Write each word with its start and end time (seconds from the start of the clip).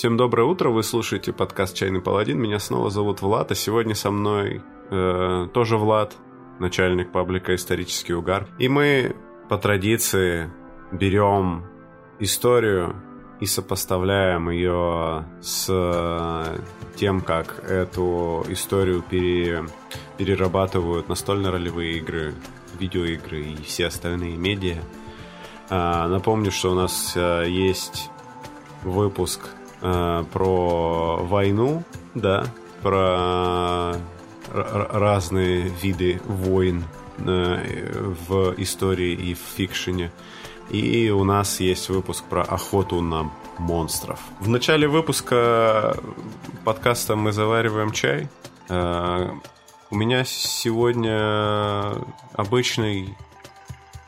Всем 0.00 0.16
доброе 0.16 0.44
утро, 0.44 0.70
вы 0.70 0.82
слушаете 0.82 1.30
подкаст 1.30 1.76
«Чайный 1.76 2.00
паладин». 2.00 2.40
Меня 2.40 2.58
снова 2.58 2.88
зовут 2.88 3.20
Влад, 3.20 3.50
а 3.52 3.54
сегодня 3.54 3.94
со 3.94 4.10
мной 4.10 4.62
э, 4.88 5.48
тоже 5.52 5.76
Влад, 5.76 6.16
начальник 6.58 7.12
паблика 7.12 7.54
«Исторический 7.54 8.14
угар». 8.14 8.48
И 8.58 8.66
мы 8.70 9.14
по 9.50 9.58
традиции 9.58 10.50
берем 10.90 11.66
историю 12.18 12.96
и 13.40 13.44
сопоставляем 13.44 14.48
ее 14.48 15.26
с 15.42 15.66
э, 15.68 16.60
тем, 16.96 17.20
как 17.20 17.62
эту 17.68 18.46
историю 18.48 19.02
пере, 19.02 19.66
перерабатывают 20.16 21.10
настольно-ролевые 21.10 21.98
игры, 21.98 22.32
видеоигры 22.78 23.42
и 23.42 23.62
все 23.64 23.88
остальные 23.88 24.38
медиа. 24.38 24.78
А, 25.68 26.08
напомню, 26.08 26.52
что 26.52 26.70
у 26.72 26.74
нас 26.74 27.12
а, 27.16 27.44
есть 27.44 28.08
выпуск 28.82 29.50
а, 29.82 30.24
про 30.24 31.16
войну, 31.24 31.82
да, 32.14 32.46
про 32.82 33.96
разные 34.52 35.68
виды 35.82 36.20
войн 36.26 36.84
в 37.18 38.54
истории 38.56 39.12
и 39.12 39.34
в 39.34 39.38
фикшене. 39.38 40.10
И 40.70 41.10
у 41.10 41.24
нас 41.24 41.60
есть 41.60 41.88
выпуск 41.88 42.24
про 42.24 42.42
охоту 42.42 43.00
на 43.00 43.30
монстров. 43.58 44.18
В 44.40 44.48
начале 44.48 44.88
выпуска 44.88 45.96
подкаста 46.64 47.16
мы 47.16 47.32
завариваем 47.32 47.92
чай. 47.92 48.28
У 48.68 49.94
меня 49.96 50.24
сегодня 50.24 51.94
обычный 52.32 53.16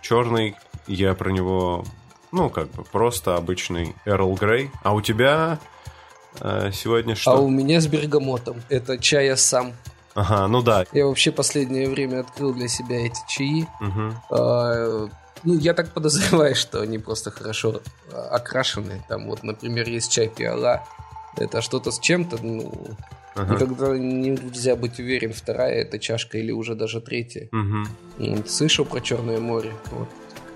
черный 0.01 0.57
я 0.87 1.15
про 1.15 1.31
него, 1.31 1.85
ну, 2.33 2.51
как 2.51 2.71
бы 2.71 2.83
просто 2.83 3.37
обычный 3.37 3.95
Эрл 4.05 4.35
Грей. 4.35 4.71
А 4.83 4.95
у 4.95 5.01
тебя 5.01 5.61
э, 6.41 6.71
сегодня 6.73 7.15
что? 7.15 7.33
А 7.33 7.39
у 7.39 7.49
меня 7.49 7.81
с 7.81 7.87
бергамотом. 7.87 8.63
Это 8.69 8.99
чай 8.99 9.37
сам. 9.37 9.75
Ага, 10.15 10.47
ну 10.49 10.63
да. 10.63 10.85
Я 10.93 11.07
вообще 11.07 11.31
последнее 11.31 11.89
время 11.89 12.21
открыл 12.21 12.53
для 12.53 12.69
себя 12.69 13.07
эти 13.07 13.21
чаи. 13.29 13.67
Угу. 13.81 14.15
А, 14.31 15.09
ну, 15.45 15.55
я 15.59 15.75
так 15.75 15.91
подозреваю, 15.95 16.55
что 16.55 16.81
они 16.81 16.99
просто 16.99 17.31
хорошо 17.31 17.81
окрашены. 18.31 19.05
Там 19.09 19.27
вот, 19.27 19.43
например, 19.43 19.89
есть 19.89 20.11
чай 20.11 20.29
пиала. 20.29 20.85
Это 21.37 21.63
что-то 21.63 21.91
с 21.91 21.99
чем-то, 21.99 22.39
ну, 22.43 22.97
Ага. 23.35 23.55
Никогда 23.55 23.97
нельзя 23.97 24.77
быть 24.77 24.99
уверен, 24.99 25.33
вторая 25.33 25.81
это 25.81 25.99
чашка 25.99 26.37
или 26.37 26.53
уже 26.53 26.75
даже 26.75 27.01
третья. 27.01 27.49
Угу. 27.53 28.45
Слышал 28.47 28.85
про 28.85 29.01
Черное 29.01 29.41
море? 29.41 29.73
Вот. 29.91 30.09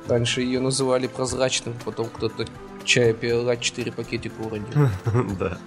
Раньше 0.09 0.41
ее 0.41 0.61
называли 0.61 1.07
прозрачным, 1.07 1.75
потом 1.85 2.09
кто-то 2.09 2.47
чая 2.85 3.13
пила 3.13 3.57
4 3.57 3.93
пакетика 3.93 4.41
уронил. 4.41 4.67
Да. 5.39 5.59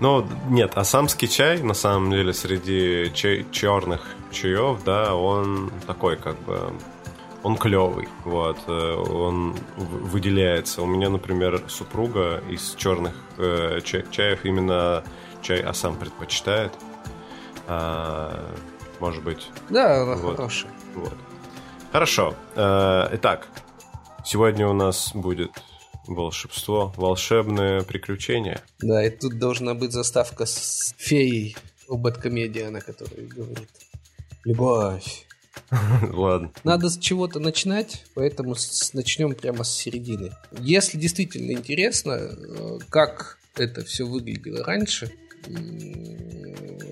Ну, 0.00 0.26
нет, 0.48 0.76
асамский 0.76 1.28
чай, 1.28 1.62
на 1.62 1.74
самом 1.74 2.10
деле, 2.10 2.32
среди 2.32 3.10
чай, 3.14 3.46
черных 3.50 4.06
чаев, 4.30 4.82
да, 4.84 5.14
он 5.14 5.70
такой, 5.86 6.16
как 6.16 6.38
бы, 6.40 6.72
он 7.42 7.56
клевый, 7.56 8.08
вот, 8.24 8.58
э, 8.66 8.94
он 8.94 9.54
выделяется. 9.76 10.82
У 10.82 10.86
меня, 10.86 11.08
например, 11.08 11.62
супруга 11.68 12.42
из 12.48 12.74
черных 12.76 13.14
э, 13.38 13.80
чай, 13.84 14.04
чаев 14.10 14.44
именно 14.44 15.04
чай 15.42 15.60
асам 15.60 15.96
предпочитает. 15.96 16.72
А, 17.66 18.54
может 19.00 19.22
быть. 19.22 19.50
Да, 19.68 20.04
вот, 20.04 20.36
хороший. 20.36 20.68
Вот. 20.94 21.14
Хорошо. 21.92 22.34
Э, 22.54 23.08
итак, 23.12 23.46
Сегодня 24.24 24.68
у 24.68 24.72
нас 24.72 25.12
будет 25.14 25.50
волшебство, 26.06 26.92
волшебное 26.96 27.82
приключение. 27.82 28.60
Да, 28.80 29.04
и 29.04 29.10
тут 29.10 29.38
должна 29.38 29.74
быть 29.74 29.92
заставка 29.92 30.46
с 30.46 30.94
феей 30.96 31.56
у 31.88 31.96
Бэткомедиана, 31.96 32.70
на 32.70 32.80
которой 32.80 33.26
говорит 33.26 33.68
«Любовь». 34.44 35.26
Ладно. 36.12 36.52
Надо 36.64 36.88
с 36.88 36.98
чего-то 36.98 37.38
начинать, 37.40 38.04
поэтому 38.14 38.56
начнем 38.94 39.34
прямо 39.34 39.64
с 39.64 39.74
середины. 39.74 40.32
Если 40.58 40.98
действительно 40.98 41.52
интересно, 41.52 42.12
э, 42.12 42.78
как 42.88 43.38
это 43.56 43.84
все 43.84 44.04
выглядело 44.04 44.64
раньше, 44.64 45.12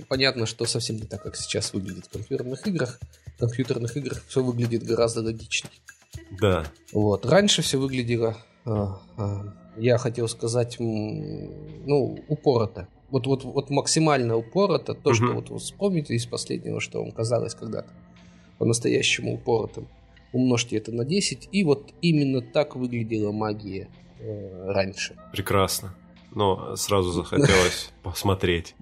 понятно, 0.08 0.46
что 0.46 0.66
совсем 0.66 0.96
не 0.96 1.06
так, 1.06 1.22
как 1.22 1.36
сейчас 1.36 1.72
выглядит 1.72 2.06
в 2.06 2.10
компьютерных 2.10 2.66
играх. 2.66 2.98
В 3.36 3.40
компьютерных 3.40 3.96
играх 3.96 4.22
все 4.28 4.42
выглядит 4.42 4.82
гораздо 4.82 5.22
логичнее. 5.22 5.72
Да. 6.40 6.64
Вот. 6.92 7.26
Раньше 7.26 7.62
все 7.62 7.78
выглядело, 7.78 8.36
а, 8.64 9.00
а, 9.16 9.54
я 9.76 9.98
хотел 9.98 10.28
сказать, 10.28 10.76
ну, 10.78 12.18
упорото. 12.28 12.88
Вот, 13.10 13.26
вот, 13.26 13.44
вот 13.44 13.70
максимально 13.70 14.36
упорото, 14.36 14.94
то, 14.94 15.10
угу. 15.10 15.14
что 15.14 15.32
вот 15.32 15.50
вы 15.50 15.58
вспомните 15.58 16.14
из 16.14 16.26
последнего, 16.26 16.80
что 16.80 17.02
вам 17.02 17.10
казалось 17.10 17.54
когда-то 17.54 17.90
по-настоящему 18.58 19.34
упоротым. 19.34 19.88
Умножьте 20.32 20.76
это 20.76 20.92
на 20.92 21.04
10, 21.04 21.48
и 21.50 21.64
вот 21.64 21.92
именно 22.02 22.40
так 22.40 22.76
выглядела 22.76 23.32
магия 23.32 23.88
э, 24.20 24.70
раньше. 24.70 25.16
Прекрасно. 25.32 25.94
Но 26.32 26.76
сразу 26.76 27.10
захотелось 27.10 27.90
посмотреть. 28.04 28.76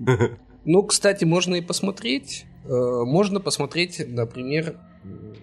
Ну, 0.66 0.83
кстати, 0.83 1.25
можно 1.25 1.55
и 1.55 1.62
посмотреть. 1.62 2.45
Э, 2.65 3.05
можно 3.06 3.41
посмотреть, 3.41 4.03
например, 4.06 4.77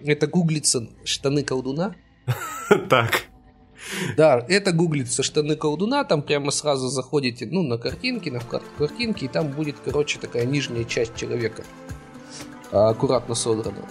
это 0.04 0.26
гуглится 0.26 0.88
штаны 1.04 1.42
колдуна. 1.42 1.94
Так. 2.88 3.22
Да, 4.16 4.44
это 4.48 4.72
гуглится 4.72 5.22
штаны 5.22 5.54
колдуна, 5.54 6.02
там 6.02 6.22
прямо 6.22 6.50
сразу 6.50 6.88
заходите, 6.88 7.46
ну, 7.46 7.62
на 7.62 7.78
картинки, 7.78 8.28
на 8.28 8.40
вкладку 8.40 8.68
картинки, 8.78 9.24
и 9.24 9.28
там 9.28 9.48
будет, 9.48 9.76
короче, 9.84 10.18
такая 10.18 10.44
нижняя 10.44 10.84
часть 10.84 11.14
человека, 11.14 11.62
аккуратно 12.72 13.36
содрана. 13.36 13.86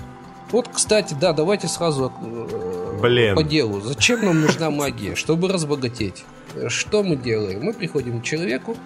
Вот, 0.52 0.68
кстати, 0.68 1.16
да, 1.20 1.34
давайте 1.34 1.68
сразу 1.68 2.12
э, 2.22 3.00
Блин. 3.02 3.36
по 3.36 3.44
делу. 3.44 3.82
Зачем 3.82 4.24
нам 4.24 4.42
нужна 4.42 4.70
магия? 4.70 5.16
Чтобы 5.16 5.48
разбогатеть. 5.48 6.24
Что 6.68 7.04
мы 7.04 7.16
делаем? 7.16 7.64
Мы 7.64 7.74
приходим 7.74 8.22
к 8.22 8.24
человеку, 8.24 8.78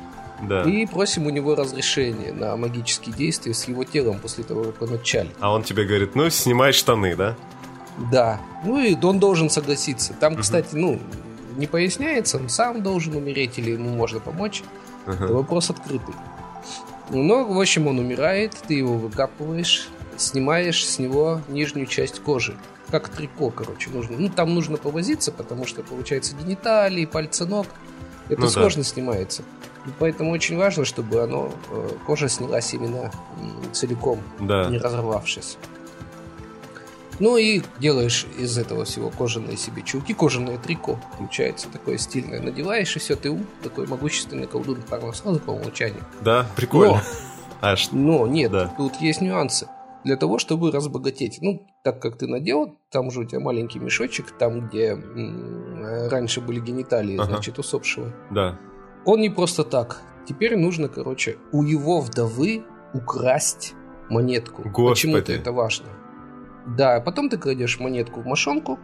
да. 0.42 0.64
И 0.64 0.86
просим 0.86 1.26
у 1.26 1.30
него 1.30 1.56
разрешения 1.56 2.32
на 2.32 2.56
магические 2.56 3.16
действия 3.16 3.54
с 3.54 3.68
его 3.68 3.84
телом 3.84 4.20
после 4.20 4.44
того, 4.44 4.64
как 4.66 4.82
он 4.82 4.94
отчалит. 4.94 5.32
А 5.40 5.54
он 5.54 5.64
тебе 5.64 5.86
говорит, 5.86 6.16
ну, 6.16 6.30
снимай 6.30 6.72
штаны, 6.72 7.16
да? 7.16 7.36
Да. 8.12 8.40
Ну 8.64 8.80
и 8.80 8.96
он 9.04 9.20
должен 9.20 9.50
согласиться. 9.50 10.14
Там, 10.14 10.34
угу. 10.34 10.42
кстати, 10.42 10.76
ну, 10.76 11.00
не 11.58 11.68
поясняется, 11.68 12.38
он 12.38 12.50
сам 12.50 12.82
должен 12.82 13.16
умереть 13.16 13.58
или 13.58 13.72
ему 13.72 13.90
можно 13.90 14.20
помочь. 14.20 14.64
Угу. 15.06 15.14
Это 15.14 15.34
вопрос 15.34 15.70
открытый. 15.70 16.16
Но, 17.10 17.44
в 17.44 17.60
общем, 17.60 17.88
он 17.88 18.00
умирает, 18.00 18.56
ты 18.68 18.76
его 18.76 18.96
выкапываешь, 18.96 19.90
снимаешь 20.18 20.86
с 20.86 21.00
него 21.00 21.42
нижнюю 21.50 21.88
часть 21.88 22.22
кожи. 22.22 22.56
Как 22.90 23.10
трико, 23.10 23.52
короче, 23.52 23.90
нужно. 23.90 24.18
Ну, 24.18 24.30
там 24.30 24.54
нужно 24.54 24.78
повозиться, 24.78 25.32
потому 25.32 25.66
что, 25.66 25.84
получается, 25.84 26.36
гениталии, 26.36 27.06
пальцы 27.06 27.46
ног. 27.46 27.68
Это 28.30 28.42
ну, 28.42 28.48
сложно 28.48 28.84
да. 28.84 28.90
снимается. 28.90 29.44
И 29.85 29.90
поэтому 29.97 30.31
очень 30.31 30.57
важно, 30.57 30.85
чтобы 30.85 31.22
оно, 31.22 31.51
э, 31.72 31.90
кожа 32.06 32.28
снялась 32.28 32.73
именно 32.73 33.12
целиком, 33.72 34.19
да. 34.40 34.69
не 34.69 34.78
разорвавшись. 34.78 35.57
Ну 37.19 37.35
и 37.35 37.62
делаешь 37.79 38.25
из 38.38 38.57
этого 38.57 38.85
всего 38.85 39.09
кожаные 39.09 39.57
себе 39.57 39.81
чулки, 39.84 40.13
кожаное 40.13 40.57
трико. 40.57 40.97
Получается 41.17 41.67
такое 41.72 41.97
стильное. 41.97 42.41
Надеваешь, 42.41 42.95
и 42.95 43.00
все, 43.00 43.16
ты 43.16 43.38
такой 43.62 43.88
могущественный 43.88 44.47
колдун 44.47 44.81
парно 44.90 45.12
сразу 45.12 45.40
по 45.40 45.51
умолчанию. 45.51 46.03
Да, 46.22 46.46
прикольно. 46.56 46.94
Но, 46.94 47.01
Аж... 47.61 47.91
но 47.91 48.25
нет, 48.25 48.51
да. 48.51 48.73
тут 48.78 48.96
есть 49.01 49.19
нюансы. 49.22 49.67
Для 50.06 50.16
того, 50.16 50.40
чтобы 50.40 50.72
разбогатеть. 50.72 51.40
Ну, 51.41 51.67
так 51.84 52.01
как 52.01 52.17
ты 52.17 52.25
надел, 52.25 52.78
там 52.90 53.11
же 53.11 53.19
у 53.19 53.25
тебя 53.25 53.41
маленький 53.41 53.79
мешочек, 53.79 54.31
там, 54.31 54.69
где 54.69 54.91
м- 54.91 56.07
раньше 56.09 56.40
были 56.40 56.61
гениталии, 56.61 57.16
ага. 57.17 57.25
значит, 57.25 57.59
усопшего. 57.59 58.13
Да. 58.31 58.57
Он 59.09 59.22
не 59.22 59.31
просто 59.31 59.64
так. 59.64 60.02
Теперь 60.28 60.56
нужно, 60.56 60.88
короче, 60.88 61.38
у 61.52 61.64
его 61.64 62.00
вдовы 62.00 62.64
украсть 62.94 63.73
монетку. 64.08 64.61
Господи. 64.61 64.90
Почему-то 64.90 65.34
это 65.34 65.52
важно. 65.52 65.88
Да, 66.78 67.02
потом 67.02 67.28
ты 67.28 67.40
кладешь 67.40 67.79
монетку 67.79 68.22
в 68.22 68.28
мошонку, 68.28 68.78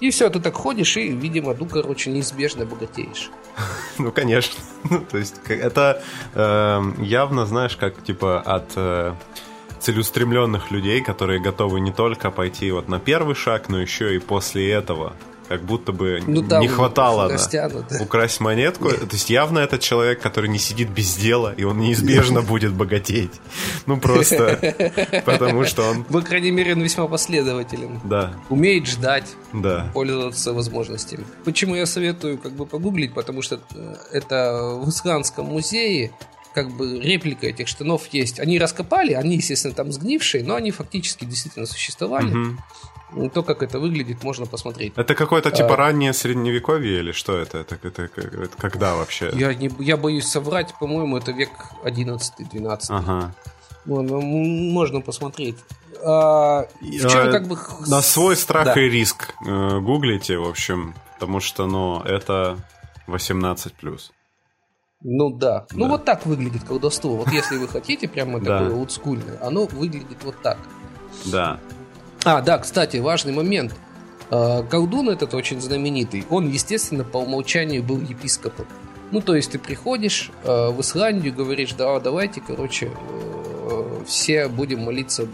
и 0.00 0.08
все, 0.08 0.30
ты 0.30 0.40
так 0.40 0.54
ходишь 0.54 0.96
и, 0.96 1.08
видимо, 1.08 1.54
ну, 1.60 1.66
короче, 1.66 2.10
неизбежно 2.10 2.64
богатеешь. 2.64 3.30
Ну, 3.98 4.10
конечно. 4.12 4.54
Ну, 4.90 5.00
то 5.00 5.18
есть, 5.18 5.34
это 5.46 6.02
э, 6.34 6.82
явно, 7.02 7.44
знаешь, 7.44 7.76
как, 7.76 8.02
типа, 8.02 8.40
от 8.40 8.72
э, 8.76 9.12
целеустремленных 9.78 10.70
людей, 10.70 11.02
которые 11.02 11.38
готовы 11.38 11.80
не 11.80 11.92
только 11.92 12.30
пойти 12.30 12.72
вот 12.72 12.88
на 12.88 12.98
первый 12.98 13.34
шаг, 13.34 13.68
но 13.68 13.78
еще 13.78 14.16
и 14.16 14.18
после 14.18 14.70
этого 14.70 15.12
как 15.50 15.64
будто 15.64 15.90
бы 15.90 16.22
ну, 16.28 16.42
не 16.60 16.68
хватало 16.68 17.28
да, 17.28 17.82
украсть 17.98 18.38
монетку. 18.38 18.84
Нет. 18.84 19.00
То 19.00 19.16
есть 19.16 19.30
явно 19.30 19.58
это 19.58 19.80
человек, 19.80 20.20
который 20.20 20.48
не 20.48 20.60
сидит 20.60 20.90
без 20.90 21.16
дела, 21.16 21.52
и 21.56 21.64
он 21.64 21.80
неизбежно 21.80 22.40
будет 22.40 22.72
богатеть. 22.72 23.32
Ну 23.86 23.98
просто 23.98 24.60
потому 25.24 25.64
что 25.64 25.90
он... 25.90 26.04
По 26.04 26.20
крайней 26.20 26.52
мере, 26.52 26.74
он 26.74 26.82
весьма 26.82 27.08
последователен. 27.08 28.00
Да. 28.04 28.32
Умеет 28.48 28.86
ждать, 28.86 29.24
да. 29.52 29.90
пользоваться 29.92 30.52
возможностями. 30.52 31.24
Почему 31.44 31.74
я 31.74 31.86
советую 31.86 32.38
как 32.38 32.52
бы 32.52 32.64
погуглить, 32.64 33.12
потому 33.12 33.42
что 33.42 33.58
э, 33.74 33.96
это 34.12 34.78
в 34.80 34.88
Исландском 34.88 35.46
музее 35.46 36.12
как 36.54 36.70
бы 36.70 37.00
реплика 37.00 37.48
этих 37.48 37.66
штанов 37.66 38.06
есть. 38.12 38.38
Они 38.38 38.56
раскопали, 38.56 39.14
они, 39.14 39.34
естественно, 39.34 39.74
там 39.74 39.90
сгнившие, 39.90 40.44
но 40.44 40.54
они 40.54 40.70
фактически 40.70 41.24
действительно 41.24 41.66
существовали. 41.66 42.30
Угу. 42.30 42.56
То, 43.34 43.42
как 43.42 43.62
это 43.62 43.78
выглядит, 43.78 44.22
можно 44.22 44.46
посмотреть. 44.46 44.92
Это 44.96 45.14
какое-то 45.14 45.50
типа 45.50 45.74
а, 45.74 45.76
раннее 45.76 46.12
средневековье 46.12 47.00
или 47.00 47.12
что 47.12 47.36
это? 47.36 47.58
Это, 47.58 47.76
это, 47.82 48.02
это, 48.02 48.56
когда 48.56 48.94
вообще? 48.94 49.30
Я, 49.34 49.54
не, 49.54 49.70
я 49.80 49.96
боюсь 49.96 50.26
соврать, 50.26 50.74
по-моему, 50.78 51.16
это 51.16 51.32
век 51.32 51.50
11-12. 51.84 52.80
Ага. 52.88 53.34
Ну, 53.84 54.02
ну, 54.02 54.20
можно 54.20 55.00
посмотреть. 55.00 55.56
А, 56.02 56.66
в 56.80 57.08
чем 57.08 57.28
а, 57.28 57.32
как 57.32 57.48
бы... 57.48 57.58
На 57.88 58.00
свой 58.00 58.36
страх 58.36 58.64
да. 58.66 58.80
и 58.80 58.88
риск 58.88 59.34
э, 59.44 59.80
гуглите, 59.80 60.38
в 60.38 60.48
общем, 60.48 60.94
потому 61.14 61.40
что, 61.40 61.66
ну, 61.66 62.00
это 62.02 62.58
18+. 63.08 63.72
Ну 65.02 65.30
да. 65.30 65.66
Ну 65.72 65.88
вот 65.88 66.04
так 66.04 66.26
выглядит 66.26 66.64
колдовство. 66.64 67.16
Вот 67.16 67.28
если 67.32 67.56
вы 67.56 67.68
хотите 67.68 68.06
прямо 68.06 68.38
такое 68.38 68.70
олдскульное, 68.70 69.38
оно 69.40 69.66
выглядит 69.66 70.22
вот 70.24 70.40
так. 70.42 70.58
Да. 71.24 71.58
А, 72.24 72.40
да, 72.40 72.58
кстати, 72.58 72.98
важный 72.98 73.32
момент. 73.32 73.74
А, 74.30 74.62
колдун 74.62 75.08
этот 75.08 75.34
очень 75.34 75.60
знаменитый. 75.60 76.24
Он, 76.30 76.48
естественно, 76.48 77.04
по 77.04 77.18
умолчанию 77.18 77.82
был 77.82 78.00
епископом. 78.00 78.66
Ну, 79.10 79.20
то 79.20 79.34
есть 79.34 79.50
ты 79.50 79.58
приходишь 79.58 80.30
э, 80.44 80.70
в 80.70 80.80
Исландию, 80.80 81.34
говоришь, 81.34 81.72
да, 81.72 81.98
давайте, 81.98 82.40
короче, 82.40 82.92
э, 82.92 84.02
все 84.06 84.46
будем 84.46 84.84
молиться 84.84 85.26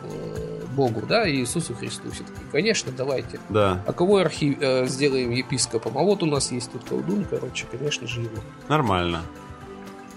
Богу, 0.77 1.03
да, 1.06 1.29
Иисусу 1.29 1.75
Христу. 1.75 2.11
Все 2.11 2.23
таки 2.23 2.38
конечно, 2.53 2.93
давайте. 2.97 3.41
Да. 3.49 3.83
А 3.87 3.93
кого 3.93 4.19
архи... 4.19 4.56
э, 4.59 4.87
сделаем 4.87 5.31
епископом? 5.31 5.99
А 5.99 6.03
вот 6.03 6.23
у 6.23 6.27
нас 6.27 6.53
есть 6.53 6.73
тут 6.73 6.85
колдун, 6.85 7.27
короче, 7.29 7.67
конечно 7.71 8.06
же, 8.06 8.21
его. 8.21 8.37
Нормально. 8.69 9.23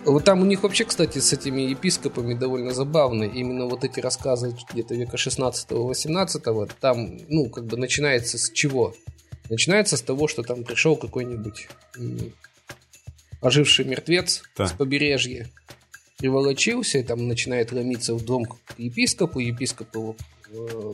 Вот 0.06 0.24
там 0.24 0.42
у 0.42 0.46
них 0.46 0.64
вообще, 0.64 0.86
кстати, 0.86 1.20
с 1.20 1.34
этими 1.34 1.62
епископами 1.62 2.34
довольно 2.34 2.74
забавно. 2.74 3.24
Именно 3.24 3.66
вот 3.66 3.84
эти 3.84 4.00
рассказы 4.00 4.56
где-то 4.72 4.96
века 4.96 5.18
16-18, 5.18 6.72
там, 6.80 7.18
ну, 7.28 7.50
как 7.50 7.66
бы 7.66 7.78
начинается 7.78 8.38
с 8.38 8.50
чего? 8.52 8.94
Начинается 9.50 9.98
с 9.98 10.02
того, 10.02 10.28
что 10.28 10.44
там 10.44 10.64
пришел 10.64 10.96
какой-нибудь 10.96 11.68
оживший 13.42 13.86
мертвец 13.86 14.42
да. 14.58 14.68
с 14.68 14.74
побережья, 14.74 15.50
приволочился, 16.18 17.00
и 17.00 17.04
там 17.04 17.28
начинает 17.28 17.72
ломиться 17.72 18.14
в 18.14 18.24
дом 18.24 18.46
к 18.46 18.58
епископу, 18.78 19.40
епископ 19.40 19.96
его 19.96 20.16
э, 20.52 20.92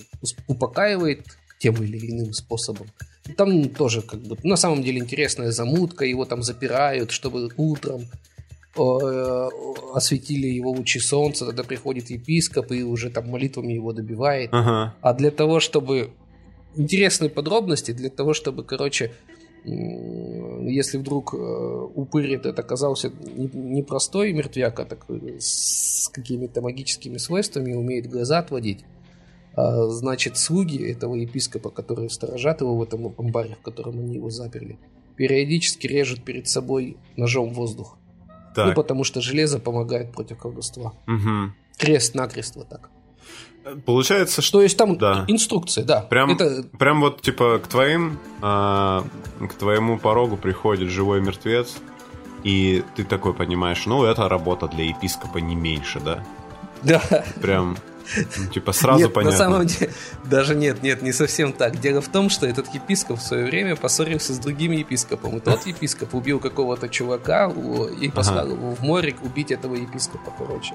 упокаивает 0.47 1.25
тем 1.59 1.81
или 1.83 2.11
иным 2.11 2.33
способом. 2.33 2.87
И 3.25 3.33
там 3.33 3.69
тоже 3.69 4.01
как 4.01 4.21
бы 4.21 4.37
на 4.43 4.55
самом 4.55 4.83
деле 4.83 4.99
интересная 4.99 5.51
замутка, 5.51 6.05
его 6.05 6.25
там 6.25 6.43
запирают, 6.43 7.11
чтобы 7.11 7.49
утром 7.57 8.07
осветили 8.75 10.48
его 10.48 10.72
лучи 10.72 11.00
солнца, 11.00 11.45
тогда 11.45 11.63
приходит 11.63 12.10
епископ 12.10 12.72
и 12.72 12.83
уже 12.83 13.10
там 13.10 13.30
молитвами 13.30 13.74
его 13.74 13.94
добивает. 13.94 14.50
Ага. 14.51 14.95
А 15.01 15.13
для 15.13 15.31
того, 15.31 15.60
чтобы... 15.60 16.12
Интересные 16.77 17.30
подробности, 17.30 17.92
для 17.92 18.10
того, 18.10 18.33
чтобы, 18.33 18.66
короче, 18.66 19.13
если 19.63 20.98
вдруг 20.98 21.33
э, 21.33 21.38
упырь 21.38 22.33
этот 22.33 22.60
оказался 22.60 23.10
не 23.10 23.81
простой 23.81 24.33
мертвяк, 24.33 24.77
а 24.81 24.86
такой 24.86 25.38
с 25.39 26.10
какими-то 26.10 26.62
магическими 26.62 27.18
свойствами, 27.18 27.74
умеет 27.74 28.07
глаза 28.07 28.39
отводить, 28.39 28.83
а, 29.56 29.88
значит, 29.88 30.38
слуги 30.38 30.77
этого 30.77 31.16
епископа, 31.16 31.69
которые 31.69 32.10
сторожат 32.10 32.62
его 32.62 32.75
в 32.75 32.83
этом 32.83 33.13
амбаре, 33.18 33.56
в 33.56 33.63
котором 33.63 34.00
они 34.00 34.16
его 34.16 34.30
заперли, 34.30 34.77
периодически 35.16 35.88
режут 35.88 36.24
перед 36.24 36.48
собой 36.48 36.98
ножом 37.16 37.54
воздух. 37.54 37.98
Так. 38.55 38.67
Ну, 38.67 38.73
потому 38.73 39.03
что 39.03 39.21
железо 39.21 39.59
помогает 39.59 40.13
против 40.13 40.37
колдовства. 40.37 40.93
Угу. 41.07 41.53
Крест-накрест 41.77 42.55
вот 42.55 42.69
так. 42.69 42.89
Получается, 43.85 44.41
что... 44.41 44.59
То 44.59 44.63
есть 44.63 44.77
там 44.77 44.97
да. 44.97 45.25
инструкция, 45.27 45.83
да. 45.83 46.01
Прям, 46.01 46.31
это... 46.31 46.63
прям 46.77 47.01
вот 47.01 47.21
типа 47.21 47.59
к 47.59 47.67
твоим, 47.67 48.19
а, 48.41 49.03
к 49.39 49.53
твоему 49.55 49.97
порогу 49.97 50.37
приходит 50.37 50.89
живой 50.89 51.19
мертвец, 51.19 51.75
и 52.43 52.83
ты 52.95 53.03
такой 53.03 53.33
понимаешь, 53.33 53.85
ну 53.87 54.05
это 54.05 54.29
работа 54.29 54.67
для 54.67 54.85
епископа 54.85 55.39
не 55.39 55.55
меньше, 55.55 55.99
да? 55.99 56.23
Да. 56.83 57.01
Прям 57.41 57.75
ну, 58.37 58.47
типа 58.47 58.71
сразу 58.71 58.99
нет, 58.99 59.13
понятно. 59.13 59.31
На 59.31 59.37
самом 59.37 59.65
деле, 59.65 59.91
даже 60.25 60.55
нет, 60.55 60.83
нет, 60.83 61.01
не 61.01 61.11
совсем 61.11 61.53
так. 61.53 61.79
Дело 61.79 62.01
в 62.01 62.07
том, 62.07 62.29
что 62.29 62.45
этот 62.45 62.73
епископ 62.73 63.19
в 63.19 63.21
свое 63.21 63.45
время 63.45 63.75
поссорился 63.75 64.33
с 64.33 64.39
другим 64.39 64.71
епископом. 64.71 65.37
И 65.37 65.39
тот 65.39 65.65
епископ 65.65 66.13
убил 66.13 66.39
какого-то 66.39 66.89
чувака 66.89 67.51
и 67.99 68.09
послал 68.09 68.45
ага. 68.45 68.53
его 68.53 68.75
в 68.75 68.81
море 68.81 69.15
убить 69.23 69.51
этого 69.51 69.75
епископа, 69.75 70.33
короче. 70.37 70.73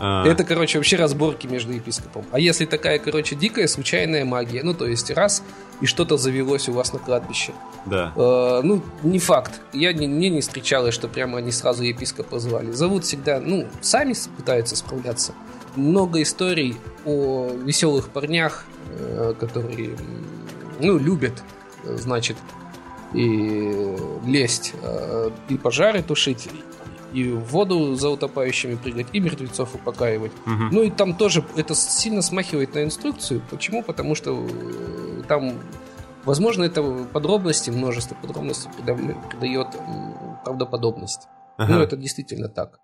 А. 0.00 0.24
Это, 0.26 0.44
короче, 0.44 0.78
вообще 0.78 0.96
разборки 0.96 1.46
между 1.46 1.72
епископом. 1.72 2.24
А 2.30 2.38
если 2.38 2.66
такая, 2.66 2.98
короче, 2.98 3.34
дикая 3.34 3.66
случайная 3.66 4.24
магия, 4.24 4.62
ну, 4.62 4.72
то 4.72 4.86
есть 4.86 5.10
раз, 5.10 5.42
и 5.80 5.86
что-то 5.86 6.16
завелось 6.16 6.68
у 6.68 6.72
вас 6.72 6.92
на 6.92 7.00
кладбище. 7.00 7.52
Да. 7.84 8.12
Э, 8.14 8.60
ну, 8.62 8.82
не 9.02 9.18
факт. 9.18 9.60
Я 9.72 9.92
не, 9.92 10.06
мне 10.06 10.28
не 10.28 10.40
встречалось, 10.40 10.94
что 10.94 11.08
прямо 11.08 11.38
они 11.38 11.50
сразу 11.50 11.82
епископа 11.82 12.38
звали. 12.38 12.70
Зовут 12.70 13.04
всегда, 13.04 13.40
ну, 13.40 13.66
сами 13.80 14.14
пытаются 14.36 14.76
справляться 14.76 15.32
много 15.76 16.22
историй 16.22 16.76
о 17.04 17.50
веселых 17.50 18.08
парнях, 18.10 18.64
э, 18.90 19.34
которые, 19.38 19.96
ну, 20.80 20.98
любят, 20.98 21.42
значит, 21.84 22.36
и 23.14 23.96
лезть, 24.26 24.74
э, 24.82 25.30
и 25.48 25.56
пожары 25.56 26.02
тушить, 26.02 26.48
и 27.12 27.30
в 27.30 27.44
воду 27.52 27.94
за 27.94 28.10
утопающими 28.10 28.74
прыгать, 28.74 29.06
и 29.12 29.20
мертвецов 29.20 29.74
упокаивать. 29.74 30.32
Угу. 30.46 30.64
Ну 30.72 30.82
и 30.82 30.90
там 30.90 31.14
тоже 31.14 31.44
это 31.56 31.74
сильно 31.74 32.22
смахивает 32.22 32.74
на 32.74 32.84
инструкцию. 32.84 33.42
Почему? 33.50 33.82
Потому 33.82 34.14
что 34.14 34.46
э, 34.46 35.22
там, 35.26 35.54
возможно, 36.24 36.64
это 36.64 36.82
подробности, 37.12 37.70
множество 37.70 38.14
подробностей 38.14 38.70
придает 39.30 39.68
правдоподобность. 40.44 41.28
Ага. 41.56 41.74
Ну, 41.74 41.80
это 41.80 41.96
действительно 41.96 42.48
так. 42.48 42.80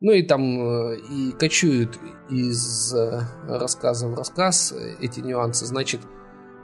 Ну 0.00 0.12
и 0.12 0.22
там 0.22 0.42
э, 0.42 0.96
и 1.10 1.32
кочуют 1.32 1.98
из 2.30 2.94
э, 2.94 3.20
рассказа 3.46 4.08
в 4.08 4.14
рассказ 4.14 4.74
эти 4.98 5.20
нюансы. 5.20 5.66
Значит, 5.66 6.00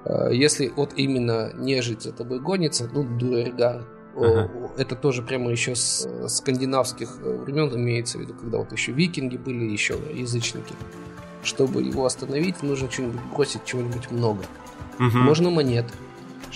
э, 0.07 0.31
если 0.33 0.73
вот 0.75 0.95
именно 0.97 1.53
нежить 1.55 2.03
за 2.03 2.13
тобой 2.13 2.41
гонится, 2.41 2.89
ну, 2.91 3.05
дуэргар, 3.05 3.85
ага. 4.17 4.51
это 4.79 4.97
тоже 4.97 5.23
прямо 5.23 5.51
еще 5.51 5.75
с 5.75 6.09
скандинавских 6.29 7.19
времен 7.19 7.75
имеется 7.77 8.17
в 8.17 8.23
виду, 8.23 8.33
когда 8.33 8.57
вот 8.57 8.73
еще 8.73 8.93
викинги 8.93 9.37
были, 9.37 9.65
еще 9.65 9.99
язычники. 10.15 10.75
Чтобы 11.43 11.83
его 11.83 12.07
остановить, 12.07 12.63
нужно 12.63 12.91
что-нибудь 12.91 13.21
бросить, 13.35 13.65
чего-нибудь 13.67 14.11
много. 14.11 14.45
Угу. 14.99 15.19
Можно 15.19 15.51
монет, 15.51 15.85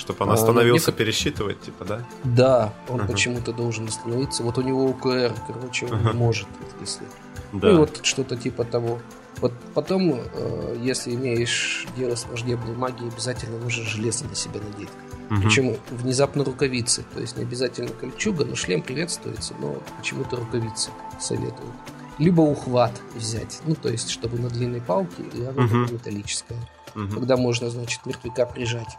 чтобы 0.01 0.25
он 0.25 0.33
остановился 0.33 0.91
а, 0.91 0.95
пересчитывать, 0.95 1.61
типа, 1.61 1.85
да? 1.85 2.07
Да, 2.25 2.75
он 2.89 3.01
uh-huh. 3.01 3.07
почему-то 3.07 3.53
должен 3.53 3.87
остановиться. 3.87 4.43
Вот 4.43 4.59
у 4.59 4.63
него 4.63 4.85
УКР, 4.87 5.33
короче, 5.47 5.87
он 5.87 5.93
uh-huh. 5.93 6.15
может, 6.15 6.49
если. 6.81 7.05
Да. 7.53 7.69
Ну 7.69 7.75
и 7.75 7.77
вот 7.79 8.01
что-то 8.03 8.37
типа 8.37 8.65
того. 8.65 9.01
Вот 9.41 9.53
потом, 9.75 10.15
э, 10.15 10.77
если 10.83 11.15
имеешь 11.15 11.87
дело 11.97 12.15
с 12.15 12.25
враждебной 12.25 12.75
магией, 12.75 13.11
обязательно 13.11 13.59
нужно 13.59 13.85
железо 13.85 14.25
на 14.27 14.35
себя 14.35 14.61
надеть. 14.61 14.91
Угу. 15.31 15.41
Причем 15.41 15.77
внезапно 15.91 16.45
рукавицы. 16.45 17.05
То 17.15 17.21
есть 17.21 17.37
не 17.37 17.45
обязательно 17.45 17.91
кольчуга, 17.91 18.45
но 18.45 18.55
шлем 18.55 18.83
приветствуется, 18.83 19.55
но 19.61 19.83
почему-то 19.99 20.37
рукавицы 20.37 20.91
советуют. 21.21 21.75
Либо 22.19 22.43
ухват 22.43 23.01
взять. 23.15 23.61
Ну, 23.65 23.75
то 23.75 23.89
есть, 23.89 24.11
чтобы 24.11 24.39
на 24.39 24.51
длинной 24.51 24.81
палке, 24.81 25.23
и 25.33 25.43
оно 25.45 25.65
угу. 25.65 25.93
металлическое. 25.93 26.59
Угу. 26.95 27.15
Когда 27.15 27.37
можно, 27.37 27.71
значит, 27.71 28.05
мертвяка 28.07 28.47
прижать 28.47 28.97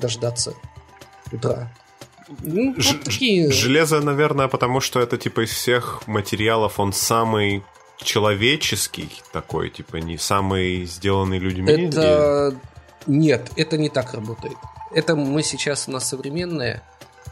дождаться 0.00 0.54
утра. 1.32 1.72
Ну, 2.40 2.74
Ж- 2.80 2.92
вот 2.92 3.04
такие... 3.04 3.52
Железо, 3.52 4.00
наверное, 4.00 4.48
потому 4.48 4.80
что 4.80 5.00
это 5.00 5.18
типа 5.18 5.44
из 5.44 5.50
всех 5.50 6.02
материалов 6.06 6.80
он 6.80 6.92
самый 6.92 7.62
человеческий 7.98 9.10
такой, 9.32 9.70
типа 9.70 9.96
не 9.96 10.18
самый 10.18 10.84
сделанный 10.84 11.38
людьми. 11.38 11.70
Это 11.70 12.48
или... 12.48 12.58
нет, 13.06 13.50
это 13.56 13.76
не 13.76 13.88
так 13.88 14.14
работает. 14.14 14.56
Это 14.92 15.16
мы 15.16 15.42
сейчас 15.42 15.88
у 15.88 15.92
нас 15.92 16.08
современное 16.08 16.82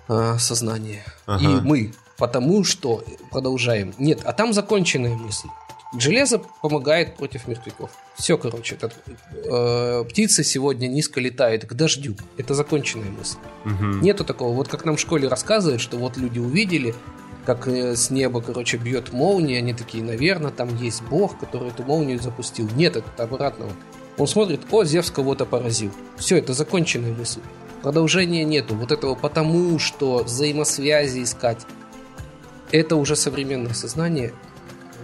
э, 0.08 0.36
сознание 0.38 1.04
ага. 1.26 1.44
и 1.44 1.60
мы 1.60 1.92
потому 2.22 2.62
что 2.62 3.02
продолжаем. 3.32 3.94
Нет, 3.98 4.20
а 4.24 4.32
там 4.32 4.52
законченная 4.52 5.14
мысль. 5.14 5.48
Железо 5.98 6.40
помогает 6.62 7.16
против 7.16 7.46
мертвяков. 7.46 7.90
Все, 8.14 8.38
короче, 8.38 8.76
этот, 8.76 8.94
э, 9.30 10.04
птица 10.08 10.42
сегодня 10.42 10.86
низко 10.86 11.20
летает 11.20 11.66
к 11.66 11.74
дождю. 11.74 12.16
Это 12.38 12.54
законченная 12.54 13.10
мысль. 13.10 13.36
Угу. 13.66 14.02
Нету 14.02 14.24
такого. 14.24 14.54
Вот 14.54 14.68
как 14.68 14.84
нам 14.86 14.96
в 14.96 15.00
школе 15.00 15.28
рассказывают, 15.28 15.82
что 15.82 15.98
вот 15.98 16.16
люди 16.16 16.38
увидели, 16.38 16.94
как 17.44 17.68
э, 17.68 17.94
с 17.94 18.10
неба, 18.10 18.40
короче, 18.40 18.78
бьет 18.78 19.12
молния, 19.12 19.58
они 19.58 19.74
такие, 19.74 20.02
наверное, 20.02 20.50
там 20.50 20.74
есть 20.76 21.02
бог, 21.02 21.38
который 21.38 21.68
эту 21.68 21.82
молнию 21.82 22.20
запустил. 22.20 22.68
Нет, 22.74 22.96
это 22.96 23.22
обратного. 23.22 23.72
Он 24.16 24.26
смотрит, 24.26 24.60
о, 24.70 24.84
Зевс 24.84 25.10
кого-то 25.10 25.44
поразил. 25.44 25.90
Все, 26.16 26.38
это 26.38 26.54
законченная 26.54 27.12
мысль. 27.12 27.40
Продолжения 27.82 28.44
нету. 28.44 28.74
Вот 28.76 28.92
этого 28.92 29.14
потому, 29.14 29.78
что 29.78 30.22
взаимосвязи 30.24 31.22
искать. 31.22 31.66
Это 32.70 32.96
уже 32.96 33.16
современное 33.16 33.74
сознание. 33.74 34.32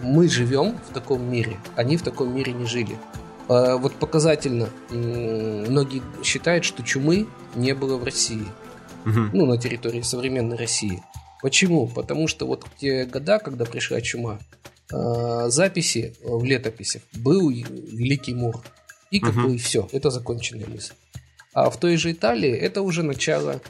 Мы 0.03 0.29
живем 0.29 0.79
в 0.91 0.95
таком 0.95 1.31
мире. 1.31 1.59
Они 1.77 1.97
в 1.97 2.03
таком 2.03 2.35
мире 2.35 2.53
не 2.53 2.67
жили. 2.67 2.99
А, 3.49 3.77
вот 3.77 3.95
показательно, 3.95 4.69
многие 4.91 6.03
считают, 6.23 6.65
что 6.65 6.83
чумы 6.83 7.27
не 7.55 7.75
было 7.75 7.97
в 7.97 8.05
России. 8.05 8.47
Угу. 9.07 9.31
Ну, 9.33 9.47
на 9.47 9.59
территории 9.59 10.03
современной 10.03 10.57
России. 10.57 11.03
Почему? 11.43 11.87
Потому 11.87 12.29
что 12.29 12.47
вот 12.47 12.65
в 12.65 12.77
те 12.79 13.05
года, 13.05 13.39
когда 13.39 13.65
пришла 13.65 14.01
чума, 14.01 14.39
а, 14.93 15.49
записи 15.49 16.15
в 16.23 16.45
летописях 16.45 17.03
был 17.15 17.51
Великий 17.51 18.35
Мур. 18.35 18.61
И 19.11 19.21
как 19.21 19.35
угу. 19.35 19.49
бы 19.49 19.55
и 19.55 19.59
все. 19.59 19.89
Это 19.93 20.11
законченная 20.11 20.67
мысль. 20.67 20.93
А 21.55 21.71
в 21.71 21.77
той 21.79 21.97
же 21.97 22.13
Италии 22.13 22.53
это 22.53 22.83
уже 22.83 23.03
начало 23.03 23.61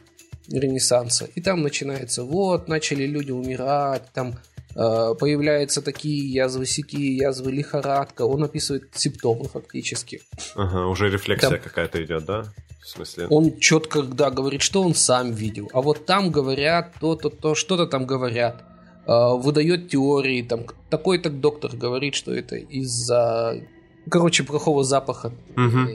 Ренессанса. 0.48 1.26
И 1.34 1.40
там 1.40 1.62
начинается, 1.62 2.24
вот, 2.24 2.68
начали 2.68 3.06
люди 3.06 3.30
умирать, 3.30 4.02
там 4.12 4.34
появляются 4.74 5.82
такие 5.82 6.32
язвы, 6.32 6.66
сякие 6.66 7.16
язвы, 7.16 7.50
лихорадка. 7.52 8.22
Он 8.22 8.44
описывает 8.44 8.88
симптомы 8.94 9.44
фактически. 9.44 10.22
Ага, 10.54 10.86
уже 10.86 11.10
рефлексия 11.10 11.50
там, 11.50 11.60
какая-то 11.60 12.04
идет, 12.04 12.24
да? 12.24 12.44
В 12.80 12.88
смысле? 12.88 13.26
Он 13.28 13.58
четко, 13.58 14.02
да, 14.02 14.30
говорит, 14.30 14.62
что 14.62 14.82
он 14.82 14.94
сам 14.94 15.32
видел. 15.32 15.68
А 15.72 15.80
вот 15.80 16.06
там 16.06 16.30
говорят 16.30 16.94
то-то, 17.00 17.28
то, 17.30 17.54
что-то 17.54 17.86
там 17.86 18.06
говорят. 18.06 18.62
Э, 19.06 19.34
выдает 19.36 19.88
теории, 19.88 20.42
там 20.42 20.66
такой-то 20.90 21.30
доктор 21.30 21.74
говорит, 21.74 22.14
что 22.14 22.32
это 22.32 22.56
из-за 22.56 23.60
короче, 24.08 24.44
плохого 24.44 24.84
запаха 24.84 25.32
угу, 25.56 25.88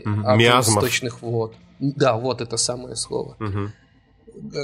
источных 0.61 1.21
вод. 1.21 1.55
Да, 1.79 2.15
вот 2.15 2.41
это 2.41 2.57
самое 2.57 2.95
слово. 2.95 3.35
Угу. 3.39 3.71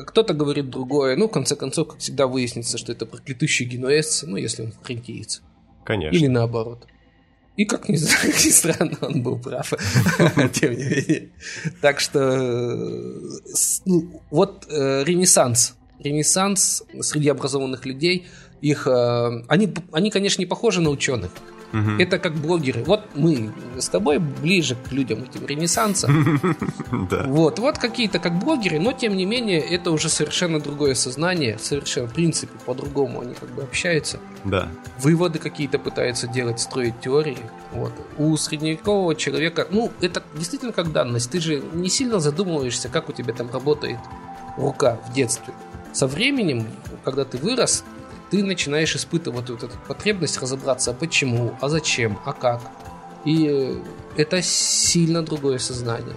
Кто-то 0.08 0.34
говорит 0.34 0.70
другое. 0.70 1.16
Ну, 1.16 1.28
в 1.28 1.32
конце 1.32 1.56
концов, 1.56 1.90
как 1.90 2.00
всегда, 2.00 2.28
выяснится, 2.28 2.78
что 2.78 2.92
это 2.92 3.06
проклятущий 3.06 3.66
генуэзцы, 3.66 4.28
ну, 4.28 4.38
если 4.38 4.64
он 4.64 4.74
френтиец. 4.84 5.42
Конечно. 5.84 6.16
Или 6.16 6.28
наоборот. 6.28 6.88
И 7.60 7.66
как 7.66 7.90
ни, 7.90 7.96
странно, 8.52 8.98
он 9.02 9.22
был 9.22 9.38
прав, 9.38 9.74
тем 10.54 10.72
не 10.72 10.84
менее. 10.84 11.30
Так 11.82 12.00
что 12.00 12.20
ну, 13.86 14.22
вот 14.32 14.66
э, 14.70 15.04
Ренессанс. 15.04 15.76
Ренессанс 16.00 16.84
среди 17.02 17.28
образованных 17.28 17.86
людей, 17.86 18.28
их, 18.62 18.88
э, 18.88 19.44
они, 19.50 19.74
они, 19.92 20.10
конечно, 20.10 20.42
не 20.42 20.46
похожи 20.46 20.80
на 20.80 20.90
ученых. 20.90 21.32
Угу. 21.74 21.92
Это 22.00 22.20
как 22.20 22.34
блогеры. 22.34 22.84
Вот 22.84 23.06
мы 23.14 23.52
с 23.78 23.90
тобой 23.90 24.20
ближе 24.20 24.76
к 24.76 24.92
людям 24.92 25.24
этим 25.24 25.46
ренессанса. 25.46 26.10
Да. 27.10 27.24
Вот, 27.24 27.60
вот 27.60 27.78
какие-то 27.78 28.20
как 28.20 28.38
блогеры, 28.40 28.80
но 28.80 28.92
тем 28.92 29.16
не 29.16 29.26
менее 29.26 29.60
это 29.60 29.92
уже 29.92 30.10
совершенно 30.10 30.60
другое 30.60 30.96
сознание, 30.96 31.58
совершенно 31.60 32.08
в 32.08 32.14
принципе 32.14 32.54
по-другому 32.66 33.22
они 33.22 33.36
как 33.36 33.50
бы 33.50 33.64
общаются. 33.64 34.20
Да. 34.44 34.70
Выводы 35.00 35.40
какие-то 35.40 35.80
пытаются 35.80 36.28
делать, 36.28 36.60
строить 36.60 37.00
теории. 37.00 37.38
Вот. 37.72 37.94
У 38.18 38.36
средневекового 38.38 39.16
человека, 39.16 39.68
ну, 39.70 39.92
это 40.02 40.24
действительно 40.36 40.72
как 40.72 40.92
данность. 40.92 41.32
Ты 41.32 41.40
же 41.40 41.64
не 41.74 41.90
сильно 41.90 42.20
задумываешься, 42.20 42.90
как 42.90 43.10
у 43.10 43.14
тебя 43.14 43.34
там 43.34 43.50
работает 43.52 44.00
рука 44.58 45.00
в 45.08 45.14
детстве. 45.14 45.54
Со 45.94 46.08
временем, 46.08 46.68
когда 47.04 47.26
ты 47.26 47.38
вырос, 47.38 47.84
ты 48.30 48.44
начинаешь 48.44 48.96
испытывать 48.96 49.50
вот 49.50 49.64
эту 49.64 49.78
потребность 49.88 50.40
разобраться, 50.42 50.92
а 50.92 50.94
почему, 50.94 51.56
а 51.62 51.70
зачем, 51.70 52.20
а 52.26 52.34
как. 52.34 52.62
И 53.26 53.82
это 54.18 54.42
сильно 54.42 55.24
другое 55.24 55.58
сознание. 55.58 56.16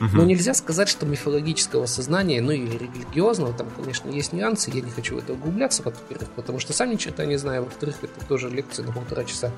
Угу. 0.00 0.08
Но 0.12 0.24
нельзя 0.24 0.54
сказать, 0.54 0.88
что 0.88 1.06
мифологического 1.06 1.86
сознания, 1.86 2.40
ну 2.40 2.50
или 2.50 2.76
религиозного, 2.76 3.52
там, 3.52 3.68
конечно, 3.70 4.10
есть 4.10 4.32
нюансы, 4.32 4.70
я 4.74 4.80
не 4.80 4.90
хочу 4.90 5.14
в 5.14 5.18
это 5.18 5.32
углубляться, 5.34 5.82
во-первых, 5.82 6.30
потому 6.30 6.58
что 6.58 6.72
сам 6.72 6.90
ни 6.90 6.96
черта 6.96 7.24
не 7.26 7.36
знаю, 7.36 7.64
во-вторых, 7.64 7.96
это 8.02 8.26
тоже 8.26 8.50
лекция 8.50 8.86
на 8.86 8.92
полтора 8.92 9.24
часа 9.24 9.52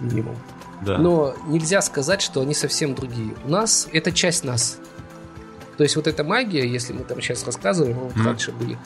минимум. 0.00 0.36
Да. 0.82 0.98
Но 0.98 1.34
нельзя 1.46 1.80
сказать, 1.82 2.22
что 2.22 2.40
они 2.40 2.54
совсем 2.54 2.94
другие. 2.94 3.34
У 3.44 3.48
нас 3.48 3.88
это 3.92 4.10
часть 4.10 4.44
нас. 4.44 4.78
То 5.76 5.82
есть 5.82 5.96
вот 5.96 6.06
эта 6.06 6.24
магия, 6.24 6.66
если 6.66 6.92
мы 6.92 7.04
там 7.04 7.20
сейчас 7.20 7.44
рассказываем, 7.44 7.98
вот 7.98 8.12
mm 8.14 8.24
раньше 8.24 8.52
были 8.52 8.78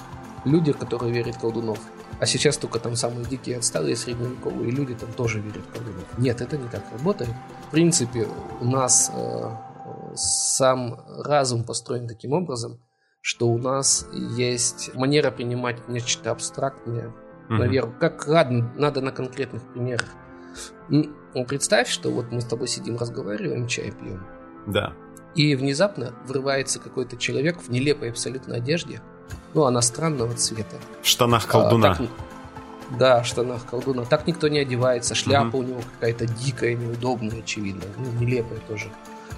люди, 0.45 0.73
которые 0.73 1.12
верят 1.12 1.37
в 1.37 1.40
колдунов. 1.40 1.78
А 2.21 2.26
сейчас 2.26 2.57
только 2.57 2.80
там 2.80 2.97
самые 2.97 3.25
дикие 3.25 3.59
отсталые 3.59 3.97
средневековые 3.97 4.71
люди 4.71 4.95
там 4.95 5.12
тоже 5.12 5.40
верят 5.40 5.62
в 5.66 5.73
колдунов. 5.73 6.18
Нет, 6.18 6.40
это 6.40 6.57
не 6.57 6.68
так 6.68 6.83
работает. 6.92 7.30
В 7.68 7.71
принципе, 7.71 8.26
у 8.61 8.64
нас 8.64 9.11
э, 9.14 9.50
сам 10.14 11.00
разум 11.25 11.64
построен 11.64 12.09
таким 12.09 12.33
образом, 12.33 12.80
что 13.21 13.49
у 13.49 13.59
нас 13.59 14.07
есть 14.12 14.95
манера 14.95 15.30
принимать 15.30 15.88
нечто 15.88 16.30
абстрактное 16.30 17.09
mm-hmm. 17.09 17.57
наверх. 17.57 17.99
Как 17.99 18.26
ладно, 18.26 18.73
надо 18.76 19.00
на 19.00 19.12
конкретных 19.12 19.62
примерах. 19.73 20.09
Ну, 20.88 21.45
представь, 21.47 21.88
что 21.88 22.11
вот 22.11 22.33
мы 22.33 22.40
с 22.40 22.45
тобой 22.45 22.68
сидим, 22.68 22.97
разговариваем, 22.97 23.66
чай 23.66 23.92
пьем. 23.92 24.26
Да. 24.66 24.95
И 25.35 25.54
внезапно 25.54 26.14
врывается 26.25 26.80
какой-то 26.80 27.16
человек 27.16 27.61
в 27.61 27.71
нелепой 27.71 28.11
абсолютно 28.11 28.57
одежде, 28.57 29.02
ну, 29.59 29.65
она 29.65 29.83
странного 29.83 30.35
цвета. 30.35 30.77
В 31.03 31.07
штанах 31.09 31.49
колдуна. 31.49 31.91
А, 31.91 31.95
так, 31.97 32.07
да, 32.97 33.23
в 33.23 33.27
штанах 33.27 33.67
колдуна. 33.67 34.05
Так 34.05 34.29
никто 34.29 34.47
не 34.47 34.61
одевается. 34.61 35.17
Шляпа 35.17 35.57
угу. 35.57 35.59
у 35.59 35.62
него 35.62 35.81
какая-то 35.95 36.27
дикая, 36.27 36.75
неудобная, 36.75 37.41
очевидно. 37.41 37.83
Ну, 37.97 38.21
нелепая 38.21 38.61
тоже. 38.69 38.88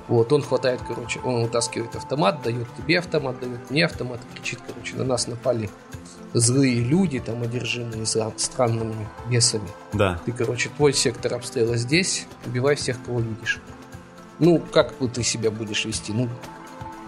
Вот, 0.09 0.31
он 0.33 0.43
хватает, 0.43 0.81
короче, 0.87 1.21
он 1.21 1.45
вытаскивает 1.45 1.97
автомат, 1.97 2.43
дает 2.43 2.67
тебе 2.77 2.99
автомат, 2.99 3.41
дает 3.41 3.71
мне 3.71 3.87
автомат, 3.87 4.21
кричит, 4.35 4.59
короче, 4.67 4.97
на 4.97 5.05
нас 5.05 5.27
напали 5.27 5.71
злые 6.35 6.81
люди, 6.81 7.21
там, 7.21 7.43
одержимые 7.43 8.05
странными 8.37 9.09
бесами. 9.31 9.69
Да. 9.93 10.21
Ты, 10.27 10.33
короче, 10.33 10.69
твой 10.77 10.93
сектор 10.93 11.33
обстрела 11.35 11.77
здесь, 11.77 12.27
убивай 12.45 12.75
всех, 12.75 13.03
кого 13.03 13.21
видишь. 13.21 13.61
Ну, 14.39 14.59
как 14.59 14.95
ты 15.15 15.23
себя 15.23 15.51
будешь 15.51 15.85
вести? 15.85 16.13
Ну, 16.13 16.29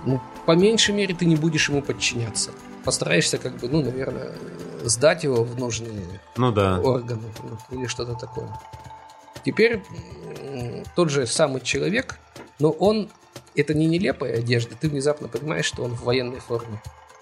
ну, 0.07 0.21
по 0.47 0.53
меньшей 0.53 0.95
мере, 0.95 1.15
ты 1.15 1.27
не 1.27 1.37
будешь 1.37 1.69
ему 1.69 1.83
подчиняться 1.83 2.53
постараешься, 2.85 3.39
как 3.39 3.57
бы, 3.57 3.69
ну, 3.69 3.83
наверное, 3.83 4.33
сдать 4.85 5.25
его 5.25 5.45
в 5.45 5.59
нужные 5.59 6.21
ну, 6.37 6.53
да. 6.53 6.81
органы 6.81 7.23
ну, 7.43 7.79
или 7.79 7.87
что-то 7.87 8.15
такое. 8.15 8.49
Теперь 9.45 9.83
тот 10.95 11.11
же 11.11 11.27
самый 11.27 11.61
человек, 11.61 12.19
но 12.59 12.71
он 12.71 13.11
это 13.55 13.75
не 13.75 13.87
нелепая 13.87 14.39
одежда, 14.39 14.75
ты 14.79 14.89
внезапно 14.89 15.29
понимаешь, 15.29 15.67
что 15.67 15.85
он 15.85 15.95
в 15.95 16.03
военной 16.05 16.41
форме. 16.41 16.81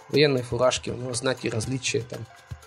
В 0.08 0.12
военной 0.12 0.42
фуражке, 0.42 0.92
у 0.92 0.96
него 0.96 1.14
знаки 1.14 1.48
различия, 1.48 2.00
там 2.00 2.20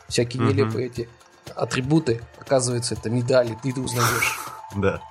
всякие 0.08 0.44
угу. 0.44 0.52
нелепые 0.52 0.88
эти 0.88 1.10
атрибуты, 1.56 2.22
оказывается, 2.40 2.96
это 2.96 3.10
медали, 3.10 3.58
ты 3.62 3.72
это 3.72 3.82
узнаешь. 3.82 4.40
Да. 4.76 5.04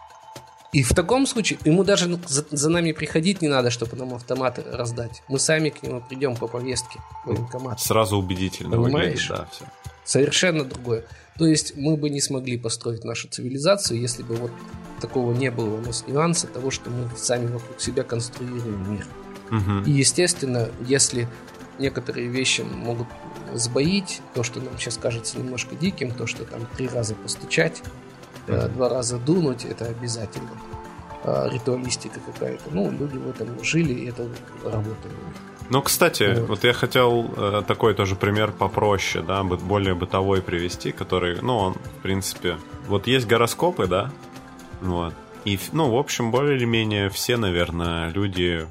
И 0.72 0.82
в 0.82 0.94
таком 0.94 1.26
случае 1.26 1.58
ему 1.66 1.84
даже 1.84 2.18
за, 2.26 2.46
за 2.50 2.70
нами 2.70 2.92
приходить 2.92 3.42
не 3.42 3.48
надо, 3.48 3.70
чтобы 3.70 3.94
нам 3.96 4.14
автоматы 4.14 4.64
раздать. 4.66 5.22
Мы 5.28 5.38
сами 5.38 5.68
к 5.68 5.82
нему 5.82 6.00
придем 6.00 6.34
по 6.34 6.48
повестке 6.48 6.98
в 7.24 7.28
военкомат. 7.28 7.78
Сразу 7.78 8.16
убедительно 8.16 8.70
Понимаешь? 8.70 9.28
выглядит, 9.28 9.28
да, 9.28 9.48
все. 9.52 9.64
Совершенно 10.04 10.64
другое. 10.64 11.04
То 11.38 11.46
есть 11.46 11.76
мы 11.76 11.96
бы 11.98 12.08
не 12.08 12.22
смогли 12.22 12.56
построить 12.56 13.04
нашу 13.04 13.28
цивилизацию, 13.28 14.00
если 14.00 14.22
бы 14.22 14.34
вот 14.36 14.50
такого 15.00 15.34
не 15.34 15.50
было 15.50 15.76
у 15.76 15.80
нас 15.80 16.06
нюанса 16.06 16.46
того, 16.46 16.70
что 16.70 16.88
мы 16.88 17.10
сами 17.18 17.52
вокруг 17.52 17.78
себя 17.78 18.02
конструируем 18.02 18.94
мир. 18.94 19.06
Угу. 19.50 19.90
И 19.90 19.92
естественно, 19.92 20.70
если 20.86 21.28
некоторые 21.78 22.28
вещи 22.28 22.62
могут 22.62 23.08
сбоить, 23.52 24.22
то, 24.34 24.42
что 24.42 24.60
нам 24.60 24.78
сейчас 24.78 24.96
кажется 24.96 25.38
немножко 25.38 25.74
диким, 25.74 26.12
то, 26.12 26.26
что 26.26 26.44
там 26.44 26.66
три 26.76 26.88
раза 26.88 27.14
постучать, 27.14 27.82
два 28.46 28.88
раза 28.88 29.18
дунуть, 29.18 29.64
это 29.64 29.86
обязательно. 29.86 30.50
А, 31.24 31.48
ритуалистика 31.48 32.18
какая-то. 32.20 32.64
Ну, 32.72 32.90
люди 32.90 33.16
в 33.16 33.28
этом 33.28 33.62
жили, 33.62 33.92
и 33.92 34.08
это 34.08 34.28
работает. 34.64 35.14
Ну, 35.70 35.80
кстати, 35.80 36.34
вот. 36.34 36.48
вот 36.48 36.64
я 36.64 36.72
хотел 36.72 37.30
э, 37.36 37.62
такой 37.66 37.94
тоже 37.94 38.16
пример 38.16 38.50
попроще, 38.50 39.24
да, 39.24 39.44
более 39.44 39.94
бытовой 39.94 40.42
привести, 40.42 40.90
который, 40.90 41.40
ну, 41.40 41.56
он, 41.56 41.74
в 41.74 42.02
принципе, 42.02 42.58
вот 42.88 43.06
есть 43.06 43.26
гороскопы, 43.26 43.86
да, 43.86 44.10
вот, 44.80 45.14
и, 45.44 45.58
ну, 45.72 45.90
в 45.90 45.96
общем, 45.96 46.32
более 46.32 46.56
или 46.56 46.64
менее 46.64 47.08
все, 47.08 47.36
наверное, 47.36 48.10
люди 48.10 48.66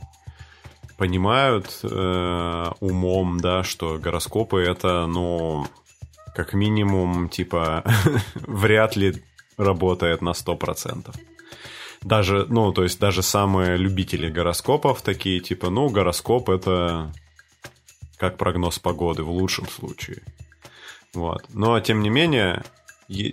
понимают 0.98 1.80
э, 1.84 2.72
умом, 2.82 3.40
да, 3.40 3.64
что 3.64 3.98
гороскопы 3.98 4.62
это, 4.62 5.08
ну, 5.08 5.66
как 6.36 6.54
минимум, 6.54 7.30
типа, 7.30 7.84
вряд 8.36 8.96
ли 8.96 9.24
работает 9.62 10.22
на 10.22 10.32
100%. 10.32 11.16
Даже, 12.02 12.46
ну, 12.50 12.72
то 12.72 12.84
есть 12.84 13.00
даже 13.00 13.22
самые 13.22 13.78
любители 13.78 14.30
гороскопов 14.30 15.02
такие, 15.02 15.40
типа, 15.40 15.70
ну, 15.70 15.90
гороскоп 15.90 16.50
это 16.50 17.14
как 18.18 18.38
прогноз 18.38 18.80
погоды 18.80 19.24
в 19.24 19.30
лучшем 19.30 19.68
случае. 19.68 20.24
Вот. 21.14 21.44
Но, 21.54 21.80
тем 21.80 22.02
не 22.02 22.10
менее, 22.10 22.64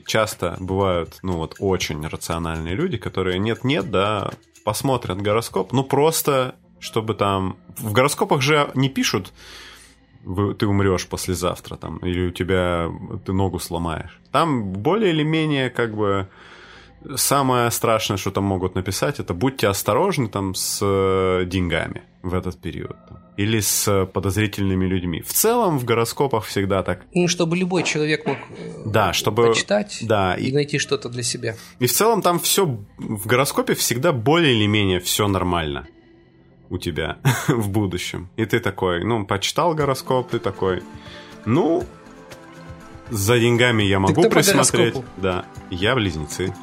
часто 0.07 0.57
бывают, 0.61 1.19
ну, 1.23 1.35
вот, 1.35 1.57
очень 1.59 2.07
рациональные 2.07 2.75
люди, 2.75 2.99
которые 2.99 3.39
нет-нет, 3.39 3.91
да, 3.91 4.31
посмотрят 4.65 5.21
гороскоп, 5.21 5.73
ну, 5.73 5.85
просто, 5.85 6.57
чтобы 6.79 7.15
там... 7.15 7.57
В 7.79 7.93
гороскопах 7.93 8.43
же 8.43 8.71
не 8.75 8.89
пишут, 8.89 9.33
ты 10.59 10.67
умрешь 10.67 11.07
послезавтра, 11.07 11.77
там, 11.77 11.99
или 11.99 12.29
у 12.29 12.31
тебя 12.31 12.91
ты 13.25 13.33
ногу 13.33 13.59
сломаешь. 13.59 14.21
Там 14.31 14.73
более 14.73 15.11
или 15.11 15.23
менее, 15.23 15.71
как 15.71 15.95
бы, 15.95 16.29
самое 17.17 17.71
страшное, 17.71 18.17
что 18.17 18.31
там 18.31 18.45
могут 18.45 18.75
написать, 18.75 19.21
это 19.21 19.35
будьте 19.35 19.69
осторожны 19.69 20.29
там 20.29 20.55
с 20.55 20.81
э, 20.83 21.45
деньгами 21.47 22.03
в 22.23 22.35
этот 22.35 22.59
период. 22.59 22.97
Или 23.37 23.61
с 23.61 24.07
подозрительными 24.07 24.85
людьми. 24.87 25.23
В 25.23 25.33
целом 25.33 25.79
в 25.79 25.85
гороскопах 25.85 26.45
всегда 26.45 26.83
так. 26.83 27.03
Ну, 27.15 27.29
чтобы 27.29 27.57
любой 27.57 27.85
человек 27.85 28.27
мог 28.27 28.37
э, 28.37 28.83
да, 28.85 29.13
чтобы... 29.13 29.49
почитать 29.49 29.99
да, 30.03 30.35
и, 30.35 30.49
и 30.49 30.53
найти 30.53 30.79
что-то 30.79 31.09
для 31.09 31.23
себя. 31.23 31.55
И 31.79 31.87
в 31.87 31.93
целом 31.93 32.21
там 32.21 32.39
все 32.41 32.67
в 32.99 33.27
гороскопе 33.27 33.75
всегда 33.75 34.13
более 34.13 34.55
или 34.55 34.67
менее 34.67 34.99
все 35.01 35.29
нормально 35.29 35.87
у 36.71 36.79
тебя 36.79 37.19
в 37.49 37.69
будущем. 37.69 38.29
И 38.37 38.45
ты 38.45 38.61
такой, 38.61 39.05
ну, 39.05 39.25
почитал 39.25 39.75
гороскоп, 39.75 40.31
ты 40.31 40.39
такой, 40.39 40.83
ну, 41.45 41.85
за 43.11 43.39
деньгами 43.39 43.83
я 43.83 43.99
могу 43.99 44.29
присмотреть. 44.29 44.97
Да, 45.17 45.45
я 45.71 45.95
близнецы. 45.95 46.55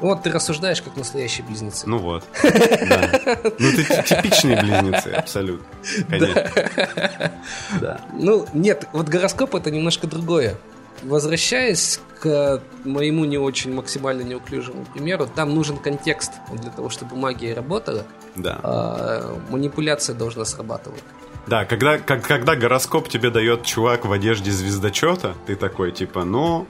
Вот 0.00 0.22
ты 0.22 0.30
рассуждаешь 0.30 0.82
как 0.82 0.96
настоящие 0.96 1.46
близнецы. 1.46 1.88
Ну 1.88 1.98
вот. 1.98 2.24
Да. 2.42 3.10
Ну 3.58 3.70
ты 3.70 3.84
типичные 4.02 4.60
близнецы, 4.60 5.08
абсолютно. 5.08 5.66
Конечно. 6.08 6.52
Да. 7.80 8.00
Ну, 8.12 8.46
нет, 8.52 8.88
вот 8.92 9.08
гороскоп 9.08 9.54
это 9.54 9.70
немножко 9.70 10.06
другое. 10.06 10.56
Возвращаясь 11.04 12.00
к 12.20 12.62
моему 12.84 13.24
не 13.24 13.38
очень 13.38 13.74
максимально 13.74 14.22
неуклюжему 14.22 14.86
примеру, 14.92 15.28
там 15.32 15.54
нужен 15.54 15.76
контекст 15.76 16.32
для 16.52 16.70
того, 16.70 16.88
чтобы 16.88 17.16
магия 17.16 17.54
работала. 17.54 18.04
Да. 18.34 18.58
А, 18.62 19.38
манипуляция 19.50 20.14
должна 20.16 20.44
срабатывать. 20.44 21.02
Да, 21.46 21.66
когда, 21.66 21.98
как, 21.98 22.26
когда 22.26 22.56
гороскоп 22.56 23.08
тебе 23.08 23.30
дает 23.30 23.64
чувак 23.64 24.06
в 24.06 24.12
одежде 24.12 24.50
звездочета, 24.50 25.34
ты 25.46 25.56
такой, 25.56 25.92
типа, 25.92 26.24
ну, 26.24 26.66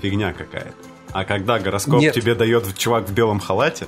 фигня 0.00 0.32
какая-то. 0.32 0.72
А 1.12 1.24
когда 1.24 1.58
гороскоп 1.58 2.00
Нет. 2.00 2.14
тебе 2.14 2.34
дает 2.34 2.76
чувак 2.78 3.08
в 3.08 3.12
белом 3.12 3.40
халате, 3.40 3.86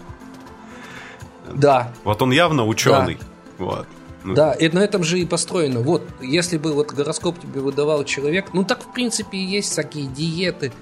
да. 1.54 1.92
Вот 2.04 2.20
он 2.22 2.30
явно 2.30 2.66
ученый. 2.66 3.18
Да. 3.58 3.64
Вот. 3.64 3.86
Ну, 4.28 4.34
да, 4.34 4.52
и 4.52 4.68
на 4.68 4.80
этом 4.80 5.04
же 5.04 5.18
и 5.18 5.24
построено. 5.24 5.80
Вот, 5.80 6.02
если 6.20 6.58
бы 6.58 6.72
вот 6.72 6.92
гороскоп 6.92 7.40
тебе 7.40 7.60
выдавал 7.60 8.04
человек, 8.04 8.52
ну 8.52 8.64
так 8.64 8.82
в 8.82 8.92
принципе 8.92 9.38
и 9.38 9.44
есть 9.44 9.72
всякие 9.72 10.06
диеты 10.06 10.72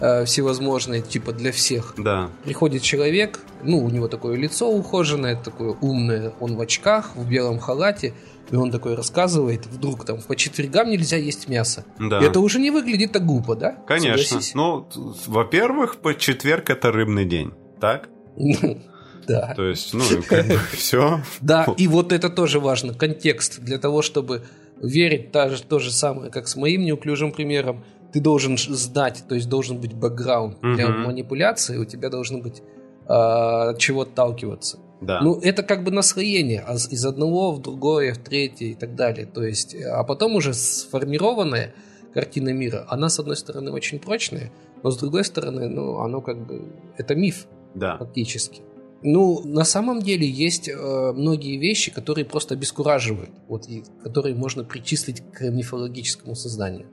э, 0.00 0.24
всевозможные, 0.24 1.02
типа 1.02 1.32
для 1.32 1.52
всех. 1.52 1.94
Да. 1.98 2.30
Приходит 2.44 2.82
человек, 2.82 3.40
ну 3.62 3.84
у 3.84 3.90
него 3.90 4.08
такое 4.08 4.36
лицо 4.36 4.70
ухоженное, 4.70 5.36
такое 5.36 5.76
умное, 5.80 6.32
он 6.40 6.56
в 6.56 6.60
очках, 6.60 7.14
в 7.14 7.28
белом 7.28 7.58
халате, 7.58 8.14
и 8.50 8.56
он 8.56 8.70
такой 8.70 8.94
рассказывает, 8.94 9.66
вдруг 9.66 10.04
там 10.04 10.20
по 10.20 10.36
четвергам 10.36 10.90
нельзя 10.90 11.16
есть 11.16 11.48
мясо. 11.48 11.84
Да. 11.98 12.20
И 12.20 12.24
это 12.24 12.40
уже 12.40 12.58
не 12.58 12.70
выглядит 12.70 13.12
так 13.12 13.24
глупо, 13.24 13.54
да? 13.54 13.72
Конечно. 13.86 14.24
Согласись? 14.24 14.54
Ну, 14.54 14.88
во-первых, 15.26 15.96
по 15.96 16.14
четверг 16.14 16.70
это 16.70 16.92
рыбный 16.92 17.24
день, 17.24 17.52
так? 17.80 18.08
Да. 19.26 19.54
То 19.54 19.64
есть, 19.64 19.94
ну, 19.94 20.02
как 20.28 20.46
бы 20.46 20.58
все. 20.72 21.20
Да, 21.40 21.66
и 21.76 21.86
вот 21.88 22.12
это 22.12 22.30
тоже 22.30 22.60
важно, 22.60 22.94
контекст 22.94 23.60
для 23.60 23.78
того, 23.78 24.02
чтобы 24.02 24.42
верить 24.80 25.32
та 25.32 25.48
же, 25.48 25.62
то 25.62 25.78
же 25.78 25.90
самое, 25.90 26.30
как 26.30 26.48
с 26.48 26.56
моим 26.56 26.82
неуклюжим 26.84 27.32
примером. 27.32 27.84
Ты 28.12 28.20
должен 28.20 28.56
знать, 28.56 29.24
то 29.28 29.34
есть 29.34 29.48
должен 29.48 29.78
быть 29.80 29.92
бэкграунд 29.92 30.60
для 30.60 30.88
манипуляции, 30.88 31.78
у 31.78 31.84
тебя 31.84 32.10
должно 32.10 32.38
быть 32.38 32.62
от 33.06 33.78
чего 33.78 34.02
отталкиваться. 34.02 34.78
Да. 35.00 35.20
Ну, 35.20 35.38
это 35.40 35.62
как 35.62 35.84
бы 35.84 35.90
наслоение 35.90 36.64
а 36.66 36.74
из 36.74 37.04
одного 37.04 37.52
в 37.52 37.60
другое, 37.60 38.14
в 38.14 38.18
третье 38.18 38.66
и 38.66 38.74
так 38.74 38.94
далее. 38.94 39.26
То 39.26 39.44
есть, 39.44 39.74
а 39.74 40.02
потом 40.04 40.36
уже 40.36 40.54
сформированная 40.54 41.74
картина 42.14 42.50
мира, 42.50 42.86
она, 42.88 43.08
с 43.08 43.18
одной 43.18 43.36
стороны, 43.36 43.72
очень 43.72 43.98
прочная, 43.98 44.52
но 44.82 44.90
с 44.90 44.96
другой 44.96 45.24
стороны, 45.24 45.68
ну, 45.68 45.98
оно 45.98 46.20
как 46.20 46.38
бы, 46.46 46.62
это 46.96 47.14
миф, 47.14 47.46
да. 47.74 47.98
фактически. 47.98 48.62
Ну, 49.06 49.42
на 49.44 49.64
самом 49.64 50.00
деле 50.00 50.26
есть 50.26 50.66
э, 50.66 51.12
многие 51.14 51.58
вещи, 51.58 51.92
которые 51.92 52.24
просто 52.24 52.54
обескураживают, 52.54 53.28
вот, 53.48 53.68
и 53.68 53.84
которые 54.02 54.34
можно 54.34 54.64
причислить 54.64 55.22
к 55.30 55.42
мифологическому 55.42 56.34
созданию. 56.34 56.86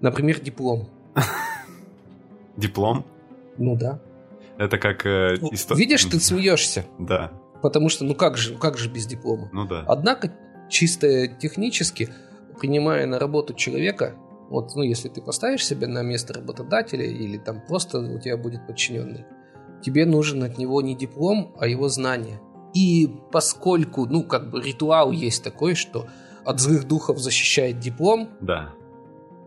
Например, 0.00 0.38
диплом. 0.38 0.88
Диплом? 2.56 3.04
Ну 3.56 3.74
да. 3.74 4.00
Это 4.56 4.78
как... 4.78 5.04
Э, 5.04 5.34
ну, 5.40 5.48
исто... 5.52 5.74
Видишь, 5.74 6.04
ты 6.04 6.20
смеешься. 6.20 6.84
Да. 7.00 7.32
Потому 7.60 7.88
что, 7.88 8.04
ну 8.04 8.14
как 8.14 8.36
же, 8.36 8.56
как 8.56 8.78
же 8.78 8.88
без 8.88 9.06
диплома? 9.06 9.50
Ну 9.52 9.66
да. 9.66 9.84
Однако, 9.88 10.32
чисто 10.70 11.26
технически, 11.26 12.08
принимая 12.60 13.04
на 13.06 13.18
работу 13.18 13.52
человека, 13.54 14.14
вот, 14.48 14.76
ну, 14.76 14.82
если 14.82 15.08
ты 15.08 15.20
поставишь 15.20 15.66
себя 15.66 15.88
на 15.88 16.02
место 16.02 16.34
работодателя 16.34 17.04
или 17.04 17.36
там 17.36 17.60
просто 17.66 17.98
у 17.98 18.20
тебя 18.20 18.36
будет 18.36 18.64
подчиненный, 18.64 19.24
тебе 19.82 20.06
нужен 20.06 20.42
от 20.42 20.58
него 20.58 20.82
не 20.82 20.94
диплом, 20.94 21.54
а 21.58 21.66
его 21.66 21.88
знания. 21.88 22.40
И 22.74 23.08
поскольку, 23.32 24.06
ну, 24.06 24.22
как 24.22 24.50
бы 24.50 24.62
ритуал 24.62 25.12
есть 25.12 25.42
такой, 25.42 25.74
что 25.74 26.06
от 26.44 26.60
злых 26.60 26.86
духов 26.86 27.18
защищает 27.18 27.78
диплом, 27.78 28.30
да. 28.40 28.74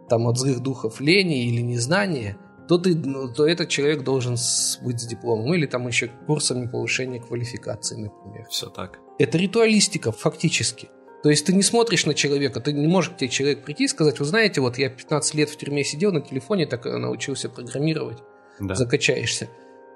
там 0.10 0.28
от 0.28 0.38
злых 0.38 0.60
духов 0.60 1.00
лени 1.00 1.46
или 1.46 1.62
незнания, 1.62 2.38
то, 2.68 2.78
ты, 2.78 2.96
ну, 2.96 3.32
то 3.34 3.46
этот 3.46 3.70
человек 3.70 4.04
должен 4.04 4.38
быть 4.84 5.00
с 5.00 5.06
дипломом. 5.06 5.54
Или 5.54 5.66
там 5.66 5.88
еще 5.88 6.10
курсами 6.26 6.68
повышения 6.68 7.20
квалификации, 7.20 7.96
например. 7.96 8.48
Все 8.50 8.70
так. 8.70 9.00
Это 9.20 9.38
ритуалистика, 9.38 10.12
фактически. 10.12 10.90
То 11.24 11.30
есть 11.30 11.46
ты 11.46 11.54
не 11.54 11.62
смотришь 11.62 12.06
на 12.06 12.14
человека, 12.14 12.60
ты 12.60 12.74
не 12.74 12.88
можешь 12.88 13.12
к 13.12 13.18
тебе 13.18 13.30
человек 13.30 13.64
прийти 13.64 13.84
и 13.84 13.88
сказать, 13.88 14.20
вы 14.20 14.26
знаете, 14.26 14.62
вот 14.62 14.78
я 14.78 14.90
15 14.90 15.36
лет 15.36 15.50
в 15.50 15.58
тюрьме 15.58 15.84
сидел 15.84 16.12
на 16.12 16.22
телефоне, 16.22 16.66
так 16.66 16.86
научился 16.86 17.48
программировать, 17.48 18.18
да. 18.60 18.74
закачаешься. 18.74 19.48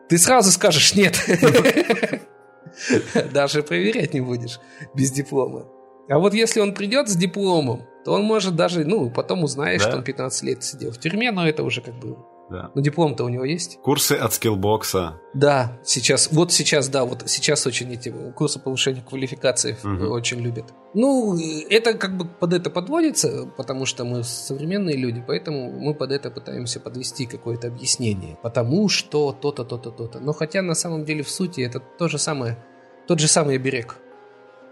Ты 0.10 0.18
сразу 0.18 0.52
скажешь 0.52 0.96
нет. 0.96 1.18
Даже 3.34 3.64
проверять 3.64 4.14
не 4.14 4.22
будешь 4.22 4.60
без 4.94 5.12
диплома. 5.12 5.66
А 6.10 6.20
вот 6.20 6.34
если 6.34 6.60
он 6.60 6.74
придет 6.74 7.10
с 7.10 7.16
дипломом, 7.16 7.84
то 8.04 8.14
он 8.14 8.24
может 8.24 8.56
даже, 8.56 8.86
ну, 8.86 9.10
потом 9.10 9.44
узнаешь, 9.44 9.82
что 9.82 9.98
он 9.98 10.04
15 10.04 10.44
лет 10.44 10.64
сидел 10.64 10.92
в 10.92 11.00
тюрьме, 11.00 11.32
но 11.32 11.48
это 11.48 11.64
уже 11.64 11.82
как 11.82 11.96
бы 11.96 12.18
да. 12.50 12.72
Но 12.76 12.82
диплом-то 12.82 13.24
у 13.24 13.30
него 13.30 13.44
есть. 13.44 13.80
Курсы 13.82 14.14
от 14.14 14.34
скиллбокса. 14.34 15.20
Да, 15.34 15.80
сейчас, 15.84 16.32
вот 16.32 16.52
сейчас, 16.52 16.90
да, 16.90 17.04
вот 17.04 17.24
сейчас 17.26 17.66
очень 17.66 17.92
эти 17.92 18.14
курсы 18.36 18.60
повышения 18.60 19.02
квалификации 19.02 19.76
угу. 19.84 20.06
очень 20.06 20.40
любят. 20.40 20.66
Ну, 20.94 21.36
это 21.70 21.96
как 21.96 22.18
бы 22.18 22.26
под 22.26 22.54
это 22.54 22.70
подводится, 22.70 23.50
потому 23.58 23.86
что 23.86 24.06
мы 24.06 24.24
современные 24.24 24.96
люди, 24.96 25.24
поэтому 25.26 25.72
мы 25.72 25.96
под 25.96 26.12
это 26.12 26.30
пытаемся 26.30 26.80
подвести 26.80 27.26
какое-то 27.26 27.68
объяснение. 27.68 28.38
Потому 28.44 28.90
что 28.90 29.32
то-то, 29.32 29.64
то-то, 29.64 29.90
то-то. 29.90 30.20
Но 30.20 30.32
хотя 30.34 30.62
на 30.62 30.76
самом 30.76 31.04
деле 31.04 31.24
в 31.24 31.30
сути 31.30 31.62
это 31.62 31.80
то 31.80 32.08
же 32.08 32.20
самое, 32.20 32.64
тот 33.08 33.20
же 33.20 33.28
самый 33.28 33.56
оберег. 33.56 33.98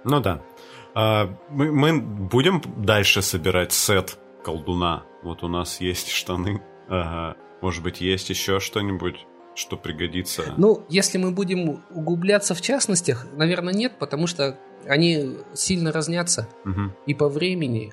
Ну 0.03 0.19
да. 0.19 0.41
А, 0.93 1.27
мы, 1.49 1.71
мы 1.71 1.99
будем 1.99 2.61
дальше 2.77 3.23
собирать 3.23 3.71
сет 3.71 4.19
колдуна. 4.43 5.03
Вот 5.23 5.43
у 5.43 5.47
нас 5.47 5.81
есть 5.81 6.09
штаны. 6.09 6.61
Ага. 6.93 7.37
Может 7.61 7.83
быть, 7.83 8.01
есть 8.01 8.29
еще 8.29 8.59
что-нибудь, 8.59 9.25
что 9.55 9.77
пригодится? 9.77 10.53
Ну, 10.57 10.85
если 10.89 11.17
мы 11.17 11.31
будем 11.31 11.83
углубляться 11.91 12.53
в 12.53 12.61
частностях, 12.61 13.25
наверное, 13.33 13.73
нет, 13.73 13.93
потому 13.99 14.27
что 14.27 14.59
они 14.85 15.37
сильно 15.53 15.91
разнятся 15.91 16.47
угу. 16.65 16.93
и 17.07 17.13
по 17.13 17.29
времени, 17.29 17.91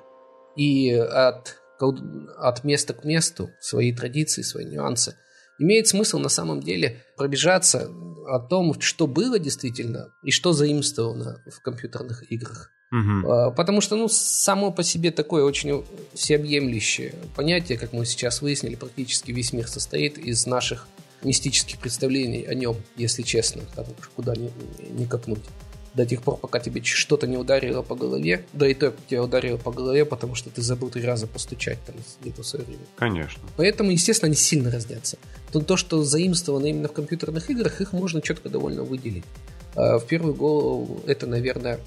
и 0.55 0.91
от, 0.91 1.57
от 1.79 2.63
места 2.63 2.93
к 2.93 3.03
месту, 3.03 3.49
свои 3.59 3.93
традиции, 3.93 4.43
свои 4.43 4.65
нюансы. 4.65 5.15
Имеет 5.57 5.87
смысл 5.87 6.19
на 6.19 6.29
самом 6.29 6.59
деле 6.59 7.03
пробежаться 7.17 7.89
о 8.27 8.39
том, 8.39 8.79
что 8.81 9.07
было 9.07 9.39
действительно 9.39 10.09
и 10.23 10.31
что 10.31 10.53
заимствовано 10.53 11.43
в 11.49 11.61
компьютерных 11.61 12.31
играх. 12.31 12.69
Угу. 12.91 13.53
Потому 13.55 13.79
что, 13.81 13.95
ну, 13.95 14.09
само 14.09 14.71
по 14.71 14.83
себе 14.83 15.11
такое 15.11 15.43
очень 15.43 15.85
всеобъемлющее 16.13 17.15
понятие, 17.35 17.77
как 17.77 17.93
мы 17.93 18.05
сейчас 18.05 18.41
выяснили, 18.41 18.75
практически 18.75 19.31
весь 19.31 19.53
мир 19.53 19.67
состоит 19.67 20.17
из 20.17 20.45
наших 20.45 20.87
мистических 21.23 21.79
представлений 21.79 22.43
о 22.43 22.53
нем, 22.53 22.75
если 22.97 23.21
честно, 23.21 23.61
там 23.75 23.85
куда 24.15 24.35
ни, 24.35 24.51
ни 24.97 25.05
копнуть. 25.05 25.43
до 25.93 26.05
тех 26.05 26.21
пор, 26.21 26.37
пока 26.37 26.59
тебе 26.59 26.81
что-то 26.83 27.27
не 27.27 27.37
ударило 27.37 27.81
по 27.81 27.95
голове, 27.95 28.45
да 28.53 28.67
и 28.67 28.73
то 28.73 28.93
тебя 29.07 29.23
ударило 29.23 29.57
по 29.57 29.71
голове, 29.71 30.05
потому 30.05 30.35
что 30.35 30.49
ты 30.49 30.61
забыл 30.61 30.89
три 30.89 31.03
раза 31.03 31.27
постучать 31.27 31.79
там 31.85 31.95
где-то 32.21 32.43
в 32.43 32.47
свое 32.47 32.65
время. 32.65 32.83
Конечно. 32.95 33.41
Поэтому, 33.57 33.91
естественно, 33.91 34.27
они 34.27 34.35
сильно 34.35 34.71
разнятся. 34.71 35.17
То, 35.51 35.59
то, 35.59 35.75
что 35.75 36.03
заимствовано 36.03 36.67
именно 36.67 36.87
в 36.87 36.93
компьютерных 36.93 37.49
играх, 37.49 37.81
их 37.81 37.91
можно 37.93 38.21
четко 38.21 38.49
довольно 38.49 38.83
выделить. 38.83 39.25
А, 39.75 39.99
в 39.99 40.05
первую 40.05 40.33
голову 40.33 41.01
это, 41.07 41.27
наверное, 41.27 41.79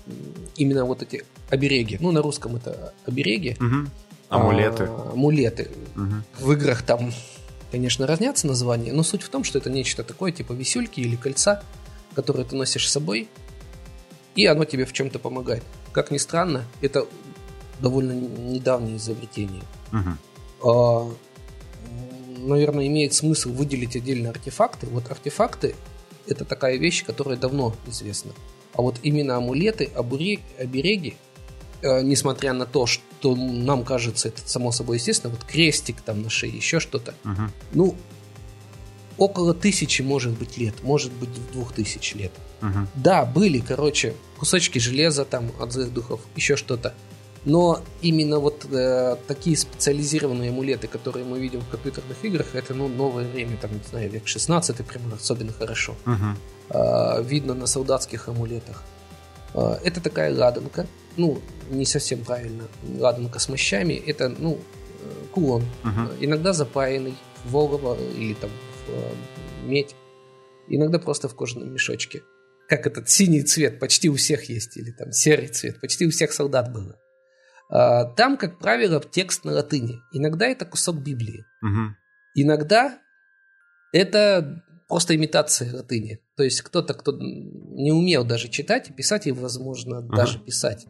именно 0.56 0.84
вот 0.84 1.02
эти 1.02 1.24
обереги. 1.50 1.98
Ну, 2.00 2.12
на 2.12 2.22
русском 2.22 2.56
это 2.56 2.94
обереги. 3.06 3.56
Угу. 3.60 3.90
Амулеты. 4.30 4.84
А, 4.84 5.10
амулеты. 5.12 5.70
Угу. 5.96 6.46
В 6.46 6.52
играх 6.52 6.82
там, 6.82 7.12
конечно, 7.70 8.06
разнятся 8.06 8.46
названия, 8.46 8.92
но 8.92 9.02
суть 9.02 9.22
в 9.22 9.28
том, 9.28 9.44
что 9.44 9.58
это 9.58 9.70
нечто 9.70 10.02
такое, 10.02 10.32
типа 10.32 10.52
висюльки 10.52 11.00
или 11.00 11.16
кольца, 11.16 11.62
которые 12.14 12.46
ты 12.46 12.56
носишь 12.56 12.88
с 12.88 12.92
собой, 12.92 13.28
и 14.34 14.46
оно 14.46 14.64
тебе 14.64 14.84
в 14.84 14.92
чем-то 14.92 15.18
помогает. 15.18 15.62
Как 15.92 16.10
ни 16.10 16.18
странно, 16.18 16.64
это 16.80 17.06
довольно 17.80 18.12
недавнее 18.12 18.96
изобретение. 18.96 19.62
Угу. 19.92 20.70
А, 20.70 21.10
наверное, 22.38 22.86
имеет 22.86 23.12
смысл 23.14 23.52
выделить 23.52 23.94
отдельно 23.94 24.30
артефакты. 24.30 24.86
Вот 24.86 25.10
артефакты– 25.10 25.74
это 26.26 26.44
такая 26.44 26.76
вещь, 26.76 27.04
которая 27.04 27.36
давно 27.36 27.74
известна. 27.86 28.32
А 28.74 28.82
вот 28.82 28.98
именно 29.02 29.36
амулеты, 29.36 29.90
обереги, 29.94 31.16
э, 31.82 32.02
несмотря 32.02 32.52
на 32.52 32.66
то, 32.66 32.86
что 32.86 33.36
нам 33.36 33.84
кажется 33.84 34.28
это 34.28 34.40
само 34.46 34.72
собой 34.72 34.96
естественно, 34.96 35.32
вот 35.32 35.44
крестик 35.44 36.00
там 36.00 36.22
на 36.22 36.30
шее, 36.30 36.56
еще 36.56 36.80
что-то, 36.80 37.14
угу. 37.24 37.42
ну, 37.72 37.96
около 39.16 39.54
тысячи, 39.54 40.02
может 40.02 40.32
быть, 40.32 40.58
лет, 40.58 40.74
может 40.82 41.12
быть, 41.12 41.30
двух 41.52 41.72
тысяч 41.72 42.14
лет. 42.14 42.32
Угу. 42.62 42.88
Да, 42.96 43.24
были, 43.24 43.60
короче, 43.60 44.14
кусочки 44.38 44.78
железа 44.78 45.24
там 45.24 45.52
от 45.60 45.72
злых 45.72 45.92
духов, 45.92 46.20
еще 46.36 46.56
что-то. 46.56 46.94
Но 47.44 47.80
именно 48.00 48.38
вот 48.38 48.66
э, 48.72 49.16
такие 49.26 49.56
специализированные 49.56 50.50
амулеты, 50.50 50.86
которые 50.86 51.26
мы 51.26 51.38
видим 51.38 51.60
в 51.60 51.68
компьютерных 51.68 52.24
играх, 52.24 52.54
это 52.54 52.72
ну, 52.72 52.88
новое 52.88 53.26
время, 53.28 53.58
там, 53.60 53.72
не 53.72 53.82
знаю, 53.90 54.10
век 54.10 54.26
16 54.26 54.76
прямо 54.86 55.14
особенно 55.14 55.52
хорошо. 55.52 55.94
Угу. 56.06 56.14
Э, 56.70 57.22
видно 57.22 57.54
на 57.54 57.66
солдатских 57.66 58.28
амулетах. 58.28 58.82
Э, 59.54 59.76
это 59.84 60.00
такая 60.00 60.34
ладанка, 60.34 60.86
ну, 61.18 61.38
не 61.70 61.84
совсем 61.84 62.24
правильно, 62.24 62.64
ладанка 62.98 63.38
с 63.38 63.48
мощами, 63.50 63.92
это, 63.94 64.30
ну, 64.30 64.58
э, 65.02 65.26
кулон, 65.32 65.64
угу. 65.84 66.14
иногда 66.20 66.54
запаянный 66.54 67.14
в 67.44 67.50
волово 67.50 67.98
или 68.16 68.32
там 68.34 68.50
в 68.86 68.90
э, 68.90 69.12
медь, 69.66 69.94
иногда 70.68 70.98
просто 70.98 71.28
в 71.28 71.34
кожаном 71.34 71.72
мешочке 71.72 72.22
как 72.68 72.86
этот 72.86 73.08
синий 73.10 73.42
цвет 73.42 73.78
почти 73.78 74.08
у 74.08 74.16
всех 74.16 74.48
есть, 74.48 74.76
или 74.76 74.90
там 74.90 75.12
серый 75.12 75.48
цвет, 75.48 75.80
почти 75.80 76.06
у 76.06 76.10
всех 76.10 76.32
солдат 76.32 76.72
было. 76.72 76.98
А, 77.70 78.04
там, 78.04 78.36
как 78.36 78.58
правило, 78.58 79.00
текст 79.00 79.44
на 79.44 79.52
латыни. 79.52 80.00
Иногда 80.12 80.46
это 80.46 80.64
кусок 80.64 80.96
Библии. 80.96 81.44
Угу. 81.62 81.96
Иногда 82.36 82.98
это 83.92 84.62
просто 84.88 85.14
имитация 85.16 85.74
латыни. 85.74 86.20
То 86.36 86.42
есть 86.42 86.62
кто-то, 86.62 86.94
кто 86.94 87.12
не 87.12 87.92
умел 87.92 88.24
даже 88.24 88.48
читать 88.48 88.90
и 88.90 88.92
писать, 88.92 89.26
и, 89.26 89.32
возможно, 89.32 90.00
угу. 90.00 90.14
даже 90.14 90.38
писать, 90.38 90.86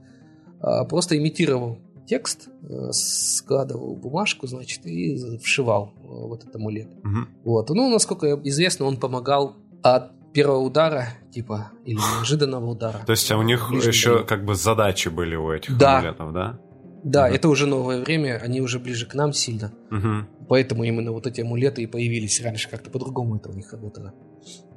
а, 0.60 0.84
просто 0.84 1.16
имитировал 1.16 1.78
текст, 2.06 2.48
э, 2.62 2.90
складывал 2.92 3.96
бумажку, 3.96 4.46
значит, 4.46 4.84
и 4.84 5.38
вшивал 5.38 5.94
э, 5.96 6.00
вот 6.02 6.42
этот 6.42 6.56
амулет. 6.56 6.88
Угу. 7.02 7.18
Вот. 7.44 7.70
Ну, 7.70 7.90
насколько 7.90 8.38
известно, 8.44 8.84
он 8.84 8.98
помогал 8.98 9.56
от 9.82 10.12
первого 10.32 10.58
удара, 10.58 11.08
типа, 11.32 11.70
или 11.84 11.96
неожиданного 11.96 12.66
удара. 12.66 13.02
То 13.06 13.12
есть 13.12 13.30
а 13.30 13.38
у 13.38 13.42
них 13.42 13.70
еще 13.70 14.24
как 14.24 14.44
бы 14.44 14.54
задачи 14.54 15.08
были 15.08 15.37
у 15.37 15.50
этих 15.50 15.78
да. 15.78 15.98
амулетов, 15.98 16.32
да? 16.32 16.60
Да, 17.04 17.26
угу. 17.26 17.34
это 17.34 17.48
уже 17.48 17.66
новое 17.66 18.02
время, 18.02 18.40
они 18.42 18.60
уже 18.62 18.78
ближе 18.78 19.06
к 19.06 19.14
нам 19.14 19.32
сильно. 19.32 19.72
Угу. 19.90 20.46
Поэтому 20.48 20.84
именно 20.84 21.12
вот 21.12 21.26
эти 21.26 21.42
амулеты 21.42 21.82
и 21.82 21.86
появились 21.86 22.40
раньше, 22.42 22.70
как-то 22.70 22.90
по-другому 22.90 23.36
это 23.36 23.50
у 23.50 23.52
них 23.52 23.70
работало. 23.72 24.14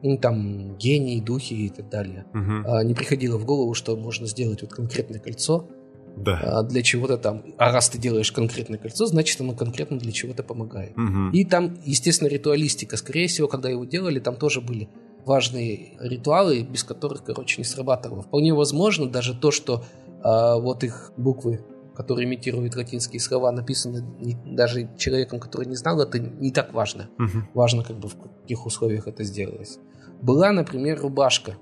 Ну, 0.04 0.18
там 0.18 0.78
гении, 0.78 1.22
духи 1.22 1.54
и 1.54 1.70
так 1.70 1.90
далее. 1.90 2.26
Угу. 2.34 2.70
А, 2.70 2.84
не 2.84 2.94
приходило 2.94 3.38
в 3.38 3.46
голову, 3.46 3.74
что 3.74 3.96
можно 3.96 4.28
сделать 4.28 4.62
вот 4.62 4.74
конкретное 4.74 5.20
кольцо, 5.20 5.70
да. 6.18 6.40
а, 6.44 6.64
для 6.64 6.84
чего-то 6.84 7.18
там. 7.18 7.44
А 7.58 7.72
раз 7.72 7.90
ты 7.90 7.98
делаешь 7.98 8.32
конкретное 8.32 8.78
кольцо, 8.78 9.06
значит 9.06 9.40
оно 9.40 9.54
конкретно 9.54 9.98
для 9.98 10.12
чего-то 10.12 10.44
помогает. 10.44 10.98
Угу. 10.98 11.32
И 11.32 11.46
там, 11.46 11.78
естественно, 11.86 12.28
ритуалистика. 12.28 12.98
Скорее 12.98 13.28
всего, 13.28 13.48
когда 13.48 13.70
его 13.70 13.86
делали, 13.86 14.20
там 14.20 14.36
тоже 14.36 14.60
были 14.60 14.90
важные 15.26 15.94
ритуалы, 16.00 16.62
без 16.62 16.84
которых, 16.84 17.24
короче, 17.24 17.62
не 17.62 17.66
срабатывало. 17.66 18.24
Вполне 18.24 18.54
возможно 18.54 19.08
даже 19.08 19.34
то, 19.34 19.52
что 19.52 19.84
э, 20.24 20.62
вот 20.62 20.84
их 20.84 21.12
буквы, 21.18 21.60
которые 21.98 22.28
имитируют 22.28 22.76
латинские 22.76 23.20
слова, 23.20 23.52
написаны 23.52 24.06
не, 24.20 24.38
даже 24.46 24.88
человеком, 25.00 25.40
который 25.40 25.66
не 25.66 25.76
знал, 25.76 26.00
это 26.00 26.20
не 26.20 26.52
так 26.52 26.72
важно. 26.72 27.10
Угу. 27.18 27.50
Важно, 27.56 27.84
как 27.84 27.98
бы 27.98 28.08
в 28.08 28.16
каких 28.16 28.68
условиях 28.68 29.08
это 29.08 29.24
сделалось. 29.24 29.80
Была, 30.22 30.52
например, 30.52 31.02
рубашка, 31.02 31.56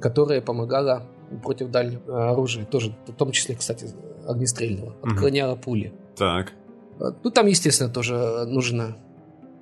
которая 0.00 0.40
помогала 0.40 1.06
против 1.44 1.70
дальнего 1.70 2.32
оружия, 2.32 2.64
тоже, 2.64 2.96
в 3.06 3.12
том 3.12 3.30
числе, 3.30 3.54
кстати, 3.54 3.86
огнестрельного, 4.26 4.96
отклоняла 5.02 5.52
угу. 5.52 5.62
пули. 5.62 5.94
Так. 6.16 6.52
Ну, 6.98 7.30
там, 7.30 7.46
естественно, 7.46 7.88
тоже 7.88 8.44
нужно 8.46 8.96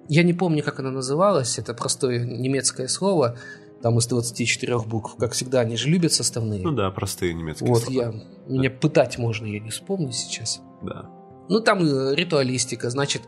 я 0.09 0.23
не 0.23 0.33
помню, 0.33 0.63
как 0.63 0.81
она 0.81 0.91
называлась. 0.91 1.59
Это 1.59 1.75
простое 1.75 2.25
немецкое 2.25 2.89
слово. 2.89 3.37
Там 3.83 3.99
из 3.99 4.07
24 4.07 4.79
букв. 4.81 5.17
Как 5.17 5.33
всегда, 5.33 5.61
они 5.61 5.77
же 5.77 5.89
любят 5.89 6.13
составные. 6.13 6.61
Ну 6.63 6.73
да, 6.73 6.91
простые 6.91 7.35
немецкие 7.35 7.69
вот 7.69 7.83
слова. 7.83 7.95
я, 7.95 8.13
да. 8.13 8.23
меня 8.49 8.71
пытать 8.71 9.19
можно, 9.19 9.47
я 9.47 9.61
не 9.61 9.71
вспомню 9.71 10.11
сейчас. 10.13 10.61
Да. 10.83 11.09
Ну, 11.49 11.61
там 11.61 11.83
э, 11.83 12.15
ритуалистика. 12.15 12.91
Значит, 12.91 13.23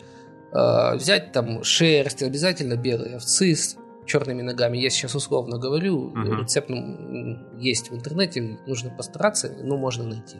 э, 0.52 0.96
взять 0.96 1.32
там 1.32 1.62
шерсть, 1.62 2.22
обязательно 2.22 2.76
белые 2.76 3.16
овцы 3.16 3.54
с 3.54 3.76
черными 4.06 4.42
ногами. 4.42 4.78
Я 4.78 4.90
сейчас 4.90 5.14
условно 5.14 5.58
говорю. 5.58 6.08
Угу. 6.08 6.34
Рецепт 6.34 6.70
есть 7.58 7.90
в 7.90 7.94
интернете. 7.94 8.58
Нужно 8.66 8.90
постараться, 8.90 9.56
но 9.62 9.76
можно 9.76 10.04
найти 10.04 10.38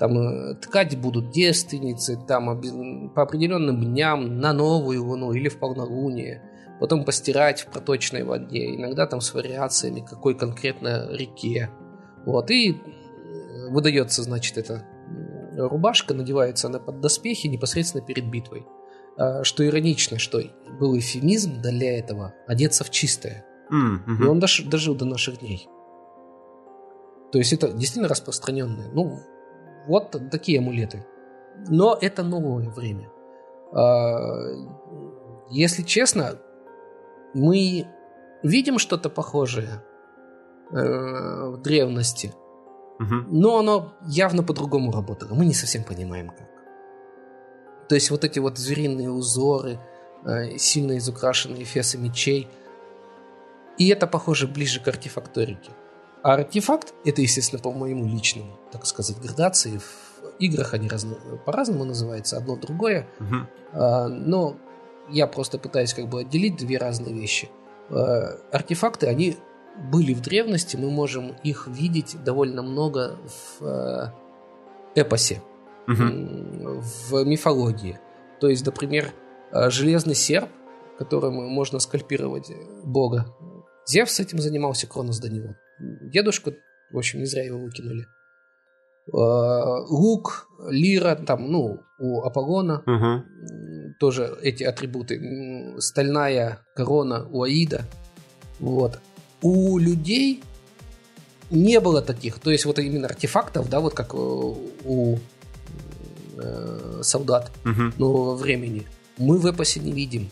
там 0.00 0.18
э, 0.18 0.54
ткать 0.54 0.98
будут 0.98 1.30
девственницы, 1.30 2.18
там 2.26 3.10
по 3.14 3.22
определенным 3.22 3.84
дням 3.84 4.40
на 4.40 4.54
новую 4.54 5.04
луну 5.04 5.32
или 5.32 5.48
в 5.48 5.58
полнолуние, 5.58 6.42
потом 6.80 7.04
постирать 7.04 7.60
в 7.60 7.66
проточной 7.66 8.24
воде, 8.24 8.74
иногда 8.74 9.06
там 9.06 9.20
с 9.20 9.32
вариациями 9.34 10.00
какой 10.00 10.36
конкретно 10.36 11.08
реке. 11.10 11.70
Вот, 12.26 12.50
и 12.50 12.72
э, 12.72 13.70
выдается, 13.70 14.22
значит, 14.22 14.58
эта 14.58 14.84
рубашка, 15.56 16.14
надевается 16.14 16.68
она 16.68 16.78
под 16.78 17.00
доспехи 17.00 17.46
непосредственно 17.46 18.04
перед 18.04 18.26
битвой. 18.26 18.66
А, 19.16 19.44
что 19.44 19.66
иронично, 19.66 20.18
что 20.18 20.40
был 20.78 20.98
эфемизм 20.98 21.60
для 21.60 21.98
этого 21.98 22.34
одеться 22.46 22.84
в 22.84 22.90
чистое. 22.90 23.44
Mm-hmm. 23.70 24.24
И 24.24 24.26
он 24.26 24.40
дожил 24.40 24.94
до 24.94 25.04
наших 25.04 25.40
дней. 25.40 25.68
То 27.30 27.38
есть 27.38 27.52
это 27.52 27.68
действительно 27.68 28.08
распространенное. 28.08 28.90
Ну, 28.92 29.20
вот 29.86 30.16
такие 30.30 30.58
амулеты. 30.58 31.06
Но 31.68 31.96
это 32.00 32.22
новое 32.22 32.70
время. 32.70 33.10
А, 33.72 34.18
если 35.50 35.82
честно, 35.82 36.38
мы 37.34 37.86
видим 38.42 38.78
что-то 38.78 39.10
похожее 39.10 39.82
э, 40.70 41.50
в 41.50 41.60
древности, 41.62 42.34
угу. 42.98 43.14
но 43.28 43.58
оно 43.58 43.92
явно 44.06 44.42
по-другому 44.42 44.92
работало. 44.92 45.34
Мы 45.34 45.46
не 45.46 45.54
совсем 45.54 45.84
понимаем 45.84 46.28
как. 46.28 46.48
То 47.88 47.94
есть 47.94 48.10
вот 48.10 48.24
эти 48.24 48.38
вот 48.38 48.56
звериные 48.56 49.10
узоры, 49.10 49.78
э, 50.24 50.56
сильно 50.58 50.96
изукрашенные 50.98 51.64
фесы 51.64 51.98
мечей, 51.98 52.48
и 53.78 53.88
это 53.88 54.06
похоже 54.06 54.46
ближе 54.46 54.80
к 54.80 54.88
артефакторике. 54.88 55.72
А 56.22 56.34
артефакт, 56.34 56.94
это, 57.04 57.22
естественно, 57.22 57.62
по 57.62 57.72
моему 57.72 58.06
личному, 58.06 58.58
так 58.70 58.84
сказать, 58.84 59.18
градации. 59.20 59.78
В 59.78 60.38
играх 60.38 60.74
они 60.74 60.88
разно, 60.88 61.16
по-разному 61.46 61.84
называются, 61.84 62.36
одно 62.36 62.56
другое. 62.56 63.08
Угу. 63.18 63.36
А, 63.72 64.08
но 64.08 64.56
я 65.10 65.26
просто 65.26 65.58
пытаюсь 65.58 65.94
как 65.94 66.08
бы 66.08 66.20
отделить 66.20 66.56
две 66.56 66.78
разные 66.78 67.14
вещи. 67.14 67.50
А, 67.90 68.36
артефакты, 68.52 69.06
они 69.06 69.36
были 69.90 70.14
в 70.14 70.20
древности, 70.20 70.76
мы 70.76 70.90
можем 70.90 71.36
их 71.42 71.66
видеть 71.66 72.16
довольно 72.24 72.62
много 72.62 73.18
в 73.24 73.64
а, 73.64 74.14
эпосе, 74.94 75.42
угу. 75.86 76.80
в 76.80 77.24
мифологии. 77.24 77.98
То 78.40 78.48
есть, 78.48 78.64
например, 78.64 79.12
а, 79.52 79.70
железный 79.70 80.14
серп, 80.14 80.48
которым 80.98 81.34
можно 81.34 81.78
скальпировать 81.78 82.52
бога. 82.84 83.34
Зевс 83.86 84.20
этим 84.20 84.38
занимался, 84.38 84.86
Кронос 84.86 85.18
до 85.18 85.30
него 85.30 85.54
дедушку, 85.80 86.52
в 86.90 86.98
общем, 86.98 87.20
не 87.20 87.26
зря 87.26 87.44
его 87.44 87.58
выкинули. 87.58 88.06
А, 89.12 89.80
лук, 89.88 90.48
лира, 90.68 91.14
там, 91.14 91.50
ну, 91.50 91.80
у 91.98 92.22
Аполлона 92.22 92.82
угу. 92.86 93.94
тоже 93.98 94.38
эти 94.42 94.62
атрибуты. 94.64 95.74
Стальная 95.78 96.60
корона 96.74 97.26
у 97.30 97.42
Аида. 97.42 97.84
Вот. 98.58 99.00
У 99.42 99.78
людей 99.78 100.42
не 101.50 101.80
было 101.80 102.02
таких, 102.02 102.38
то 102.38 102.50
есть 102.50 102.64
вот 102.64 102.78
именно 102.78 103.06
артефактов, 103.06 103.68
да, 103.68 103.80
вот 103.80 103.94
как 103.94 104.14
у 104.14 105.18
э, 106.36 107.00
солдат 107.02 107.50
угу. 107.64 107.92
нового 107.98 108.36
времени, 108.36 108.86
мы 109.18 109.38
в 109.38 109.46
эпосе 109.46 109.80
не 109.80 109.92
видим. 109.92 110.30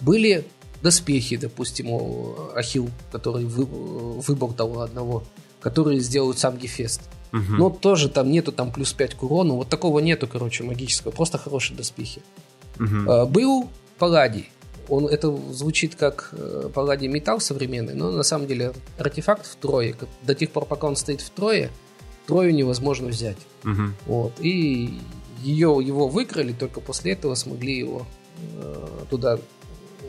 Были 0.00 0.44
доспехи, 0.82 1.36
допустим, 1.36 1.90
у 1.90 2.34
Ахилл, 2.54 2.90
который 3.12 3.44
вы, 3.44 3.64
выболтал 3.64 4.80
одного, 4.80 5.24
который 5.60 5.98
сделал 6.00 6.34
сам 6.34 6.56
Гефест. 6.56 7.02
Угу. 7.02 7.19
Но 7.32 7.70
тоже 7.70 8.08
там 8.08 8.30
нету 8.30 8.52
там 8.52 8.72
плюс 8.72 8.92
5 8.92 9.14
к 9.14 9.22
урону. 9.22 9.56
Вот 9.56 9.68
такого 9.68 10.00
нету, 10.00 10.26
короче, 10.26 10.64
магического. 10.64 11.12
Просто 11.12 11.38
хорошие 11.38 11.76
доспехи. 11.76 12.22
Угу. 12.78 13.10
А, 13.10 13.26
был 13.26 13.68
Палладий. 13.98 14.50
Он, 14.88 15.06
это 15.06 15.30
звучит 15.52 15.94
как 15.94 16.30
э, 16.32 16.68
Палладий 16.74 17.06
металл 17.06 17.38
современный, 17.38 17.94
но 17.94 18.10
на 18.10 18.24
самом 18.24 18.48
деле 18.48 18.72
артефакт 18.98 19.46
втрое. 19.46 19.94
До 20.22 20.34
тех 20.34 20.50
пор, 20.50 20.64
пока 20.64 20.88
он 20.88 20.96
стоит 20.96 21.20
втрое, 21.20 21.70
трою 22.26 22.52
невозможно 22.52 23.08
взять. 23.08 23.38
Угу. 23.64 23.82
Вот. 24.06 24.32
И 24.40 24.98
ее, 25.42 25.78
его 25.82 26.08
выкрали, 26.08 26.52
только 26.52 26.80
после 26.80 27.12
этого 27.12 27.34
смогли 27.34 27.78
его 27.78 28.06
э, 28.38 29.04
туда 29.08 29.38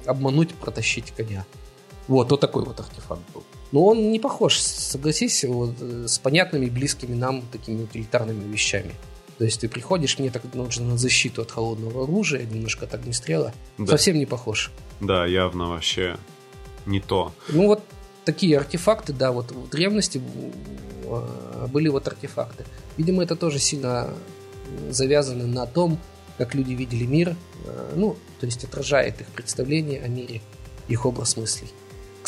обмануть, 0.06 0.54
протащить 0.56 1.12
коня. 1.12 1.46
Вот, 2.08 2.32
вот 2.32 2.40
такой 2.40 2.64
вот 2.64 2.80
артефакт 2.80 3.22
был. 3.34 3.41
Но 3.72 3.86
он 3.86 4.12
не 4.12 4.20
похож, 4.20 4.60
согласись, 4.60 5.44
вот, 5.46 5.76
э, 5.80 6.06
с 6.08 6.20
понятными, 6.20 6.68
близкими 6.68 7.16
нам 7.16 7.44
такими 7.52 7.84
утилитарными 7.84 8.52
вещами. 8.52 8.94
То 9.38 9.46
есть 9.46 9.62
ты 9.62 9.70
приходишь, 9.70 10.20
мне 10.20 10.30
так 10.30 10.44
нужно 10.54 10.86
на 10.86 10.98
защиту 10.98 11.42
от 11.42 11.52
холодного 11.52 12.04
оружия, 12.04 12.46
немножко 12.46 12.86
так 12.86 13.06
не 13.06 13.14
стрела. 13.14 13.54
Да. 13.78 13.88
Совсем 13.88 14.18
не 14.18 14.26
похож. 14.26 14.72
Да, 15.00 15.26
явно 15.26 15.70
вообще 15.70 16.18
не 16.86 17.00
то. 17.00 17.32
Ну 17.50 17.68
вот 17.68 17.82
такие 18.26 18.58
артефакты, 18.58 19.14
да, 19.14 19.32
вот 19.32 19.52
в 19.52 19.70
древности 19.70 20.22
э, 21.04 21.68
были 21.68 21.90
вот 21.90 22.08
артефакты. 22.08 22.66
Видимо, 22.98 23.24
это 23.24 23.36
тоже 23.36 23.58
сильно 23.58 24.14
завязано 24.90 25.48
на 25.48 25.66
том, 25.66 25.98
как 26.38 26.56
люди 26.56 26.74
видели 26.74 27.06
мир, 27.06 27.36
э, 27.66 27.94
ну, 27.96 28.18
то 28.40 28.46
есть 28.46 28.64
отражает 28.64 29.22
их 29.22 29.28
представление 29.28 30.02
о 30.02 30.08
мире, 30.08 30.42
их 30.88 31.06
образ 31.06 31.38
мыслей. 31.38 31.70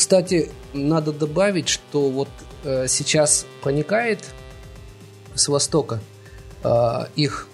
Кстати, 0.04 0.50
надо 0.74 1.12
добавить, 1.14 1.70
что 1.70 2.10
вот 2.10 2.28
э, 2.62 2.88
сейчас 2.88 3.46
проникает 3.62 4.18
с 5.34 5.48
Востока 5.48 5.98
э, 6.62 7.06
их 7.16 7.48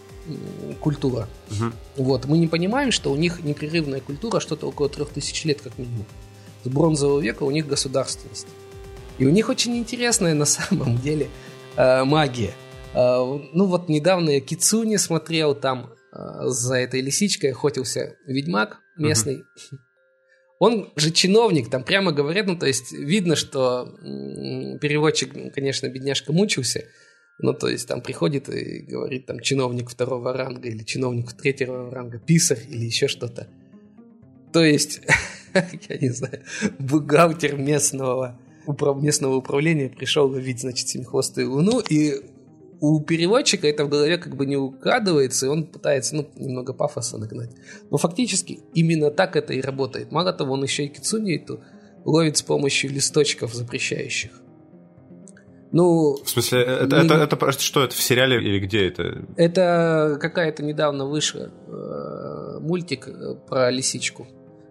культура. 0.81 1.29
Угу. 1.53 2.05
Вот, 2.05 2.25
мы 2.25 2.39
не 2.39 2.49
понимаем, 2.49 2.91
что 2.91 3.13
у 3.13 3.17
них 3.17 3.45
непрерывная 3.45 4.01
культура 4.01 4.41
что-то 4.41 4.67
около 4.67 4.89
трех 4.89 5.11
тысяч 5.11 5.45
лет 5.45 5.61
как 5.61 5.79
минимум. 5.79 6.07
С 6.65 6.69
бронзового 6.69 7.21
века 7.21 7.45
у 7.45 7.53
них 7.53 7.69
государственность. 7.69 8.49
И 9.19 9.25
у 9.25 9.31
них 9.31 9.49
очень 9.49 9.77
интересная 9.77 10.35
на 10.35 10.45
самом 10.45 10.99
деле 10.99 11.29
э, 11.77 12.03
магия. 12.03 12.53
Э, 12.95 13.39
ну 13.53 13.67
вот 13.67 13.89
недавно 13.89 14.31
я 14.31 14.41
Кицуни 14.41 14.97
смотрел, 14.97 15.55
там 15.55 15.93
э, 16.13 16.49
за 16.49 16.79
этой 16.79 17.01
лисичкой 17.01 17.53
охотился 17.53 18.17
ведьмак 18.27 18.81
местный. 18.97 19.37
Угу. 19.37 19.79
Он 20.61 20.93
же 20.95 21.11
чиновник, 21.11 21.71
там 21.71 21.83
прямо 21.83 22.13
говорят, 22.13 22.47
ну, 22.47 22.55
то 22.55 22.67
есть 22.67 22.93
видно, 22.93 23.35
что 23.35 23.97
переводчик, 24.81 25.33
конечно, 25.55 25.89
бедняжка 25.89 26.35
мучился, 26.35 26.85
ну, 27.39 27.55
то 27.55 27.67
есть 27.67 27.89
там 27.89 28.03
приходит 28.03 28.51
и 28.51 28.81
говорит 28.81 29.25
там 29.25 29.41
чиновник 29.41 29.89
второго 29.89 30.35
ранга 30.35 30.69
или 30.69 30.85
чиновник 30.85 31.33
третьего 31.33 31.91
ранга, 31.91 32.19
писарь 32.19 32.61
или 32.69 32.85
еще 32.85 33.09
что-то. 33.09 33.49
То 34.53 34.63
есть, 34.63 35.01
я 35.55 35.97
не 35.97 36.11
знаю, 36.11 36.43
бухгалтер 36.79 37.57
местного, 37.57 38.39
местного 39.01 39.37
управления 39.37 39.89
пришел 39.89 40.29
ловить, 40.29 40.61
значит, 40.61 40.89
семихвостую 40.89 41.51
луну, 41.51 41.81
и 41.81 42.21
у 42.81 43.01
переводчика 43.01 43.69
это 43.69 43.85
в 43.85 43.89
голове 43.89 44.19
как 44.19 44.37
бы 44.37 44.47
не 44.47 44.57
укладывается, 44.57 45.47
и 45.47 45.49
он 45.49 45.67
пытается, 45.67 46.17
ну, 46.17 46.29
немного 46.37 46.73
пафоса 46.73 47.19
нагнать. 47.19 47.51
Но 47.91 47.99
фактически 47.99 48.61
именно 48.75 49.11
так 49.11 49.37
это 49.37 49.53
и 49.53 49.61
работает. 49.61 50.11
Мало 50.13 50.33
того, 50.33 50.55
он 50.55 50.63
еще 50.63 50.85
и 50.85 50.89
кицуни 50.89 51.37
эту 51.37 51.61
ловит 52.05 52.39
с 52.39 52.43
помощью 52.43 52.91
листочков 52.91 53.55
запрещающих. 53.55 54.31
Ну, 55.73 56.17
в 56.25 56.29
смысле, 56.29 56.63
это, 56.63 56.97
не... 56.97 57.05
это, 57.05 57.15
это, 57.15 57.37
это 57.37 57.53
что, 57.61 57.85
это 57.85 57.95
в 57.95 58.01
сериале 58.01 58.39
или 58.39 58.59
где 58.59 58.89
это? 58.89 59.25
Это 59.37 60.19
какая-то 60.21 60.65
недавно 60.65 61.07
вышла 61.07 61.51
э, 61.69 62.59
мультик 62.61 63.07
э, 63.07 63.35
про 63.49 63.71
лисичку. 63.71 64.27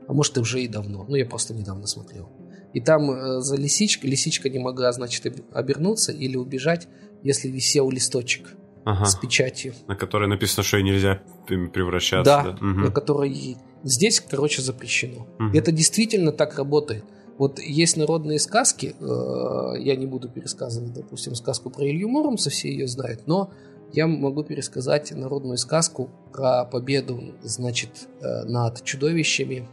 А 0.07 0.13
может, 0.13 0.35
и 0.37 0.39
уже 0.41 0.61
и 0.61 0.67
давно. 0.67 1.05
Ну, 1.07 1.15
я 1.15 1.25
просто 1.25 1.53
недавно 1.53 1.87
смотрел. 1.87 2.29
И 2.73 2.81
там 2.81 3.11
э, 3.11 3.39
за 3.39 3.55
лисичкой, 3.55 4.09
лисичка 4.09 4.49
не 4.49 4.59
могла, 4.59 4.91
значит, 4.91 5.25
обернуться 5.53 6.11
или 6.11 6.35
убежать, 6.35 6.87
если 7.23 7.49
висел 7.49 7.89
листочек 7.89 8.55
ага. 8.85 9.05
с 9.05 9.15
печатью. 9.15 9.73
На 9.87 9.95
которой 9.95 10.27
написано, 10.27 10.63
что 10.63 10.81
нельзя 10.81 11.21
превращаться. 11.47 12.23
Да, 12.23 12.43
да? 12.43 12.49
Угу. 12.51 12.79
на 12.79 12.91
которой 12.91 13.57
здесь, 13.83 14.19
короче, 14.19 14.61
запрещено. 14.61 15.27
Угу. 15.39 15.57
Это 15.57 15.71
действительно 15.71 16.31
так 16.31 16.57
работает. 16.57 17.03
Вот 17.37 17.59
есть 17.59 17.95
народные 17.95 18.37
сказки, 18.37 18.95
э, 18.99 19.81
я 19.81 19.95
не 19.95 20.05
буду 20.05 20.27
пересказывать, 20.27 20.93
допустим, 20.93 21.35
сказку 21.35 21.69
про 21.69 21.87
Илью 21.87 22.09
Муромца, 22.09 22.49
все 22.49 22.69
ее 22.69 22.85
знают, 22.85 23.27
но 23.27 23.49
я 23.93 24.07
могу 24.07 24.43
пересказать 24.43 25.11
народную 25.11 25.57
сказку 25.57 26.09
про 26.33 26.65
победу, 26.65 27.33
значит, 27.41 28.09
э, 28.21 28.43
над 28.43 28.83
чудовищами 28.83 29.69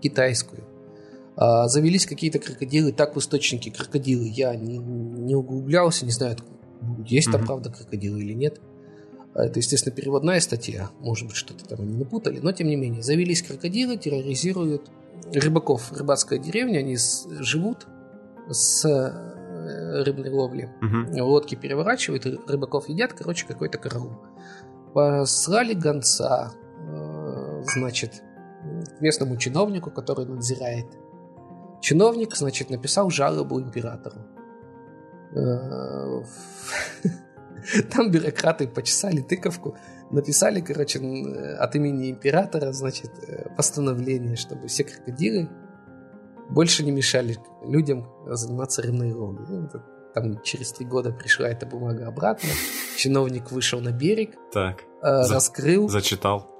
китайскую. 0.00 0.64
А, 1.40 1.68
завелись 1.68 2.04
какие-то 2.04 2.38
крокодилы, 2.38 2.92
так 2.92 3.16
в 3.16 3.18
источнике 3.18 3.70
крокодилы 3.70 4.28
я 4.28 4.54
не, 4.54 4.76
не 4.76 5.34
углублялся, 5.34 6.04
не 6.04 6.10
знаю, 6.10 6.36
есть 7.06 7.28
mm-hmm. 7.28 7.32
там 7.32 7.46
правда 7.46 7.70
крокодилы 7.70 8.20
или 8.20 8.34
нет. 8.34 8.60
А, 9.32 9.46
это, 9.46 9.58
естественно, 9.58 9.96
переводная 9.96 10.38
статья, 10.40 10.90
может 11.00 11.28
быть, 11.28 11.36
что-то 11.36 11.64
там 11.64 11.80
они 11.80 11.96
напутали, 11.96 12.40
но 12.40 12.52
тем 12.52 12.66
не 12.66 12.76
менее, 12.76 13.02
завелись 13.02 13.40
крокодилы, 13.40 13.96
терроризируют 13.96 14.90
рыбаков. 15.32 15.90
Рыбацкая 15.92 16.38
деревня, 16.38 16.80
они 16.80 16.98
с, 16.98 17.26
живут 17.30 17.86
с 18.50 18.84
э, 18.84 20.02
рыбной 20.02 20.28
ловли. 20.28 20.68
Угу. 20.82 21.24
Лодки 21.24 21.54
переворачивают, 21.54 22.26
рыбаков 22.50 22.90
едят, 22.90 23.14
короче, 23.14 23.46
какой-то 23.46 23.78
караул. 23.78 24.12
Послали 24.92 25.72
гонца, 25.72 26.52
э, 26.80 27.62
значит, 27.64 28.22
к 28.98 29.00
местному 29.00 29.38
чиновнику, 29.38 29.90
который 29.90 30.26
надзирает 30.26 30.84
Чиновник, 31.80 32.36
значит, 32.36 32.70
написал 32.70 33.10
жалобу 33.10 33.60
императору. 33.60 34.20
Э, 35.34 36.22
там 37.90 38.10
бюрократы 38.10 38.68
почесали 38.68 39.20
тыковку, 39.20 39.76
написали, 40.10 40.60
короче, 40.60 40.98
от 41.58 41.74
имени 41.76 42.10
императора, 42.10 42.72
значит, 42.72 43.10
э, 43.26 43.54
постановление, 43.56 44.36
чтобы 44.36 44.68
все 44.68 44.84
крокодилы 44.84 45.48
больше 46.50 46.84
не 46.84 46.90
мешали 46.90 47.36
людям 47.64 48.06
заниматься 48.26 48.82
рыбной 48.82 49.12
ловлей. 49.12 49.46
Ну, 49.48 49.68
там 50.14 50.42
через 50.42 50.72
три 50.72 50.84
года 50.84 51.12
пришла 51.12 51.48
эта 51.48 51.66
бумага 51.66 52.08
обратно. 52.08 52.48
Чиновник 52.96 53.52
вышел 53.52 53.80
на 53.80 53.92
берег, 53.92 54.34
так, 54.52 54.82
э, 55.02 55.28
раскрыл, 55.28 55.88
зачитал, 55.88 56.50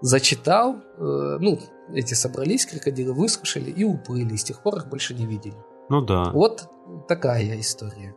зачитал, 0.00 0.76
э, 0.76 1.38
ну 1.40 1.58
эти 1.92 2.14
собрались 2.14 2.66
крокодилы, 2.66 3.12
выслушали 3.12 3.70
и 3.70 3.84
уплыли. 3.84 4.34
И 4.34 4.36
с 4.36 4.44
тех 4.44 4.62
пор 4.62 4.76
их 4.76 4.88
больше 4.88 5.14
не 5.14 5.26
видели. 5.26 5.56
Ну 5.88 6.00
да. 6.00 6.30
Вот 6.32 6.68
такая 7.08 7.60
история. 7.60 8.14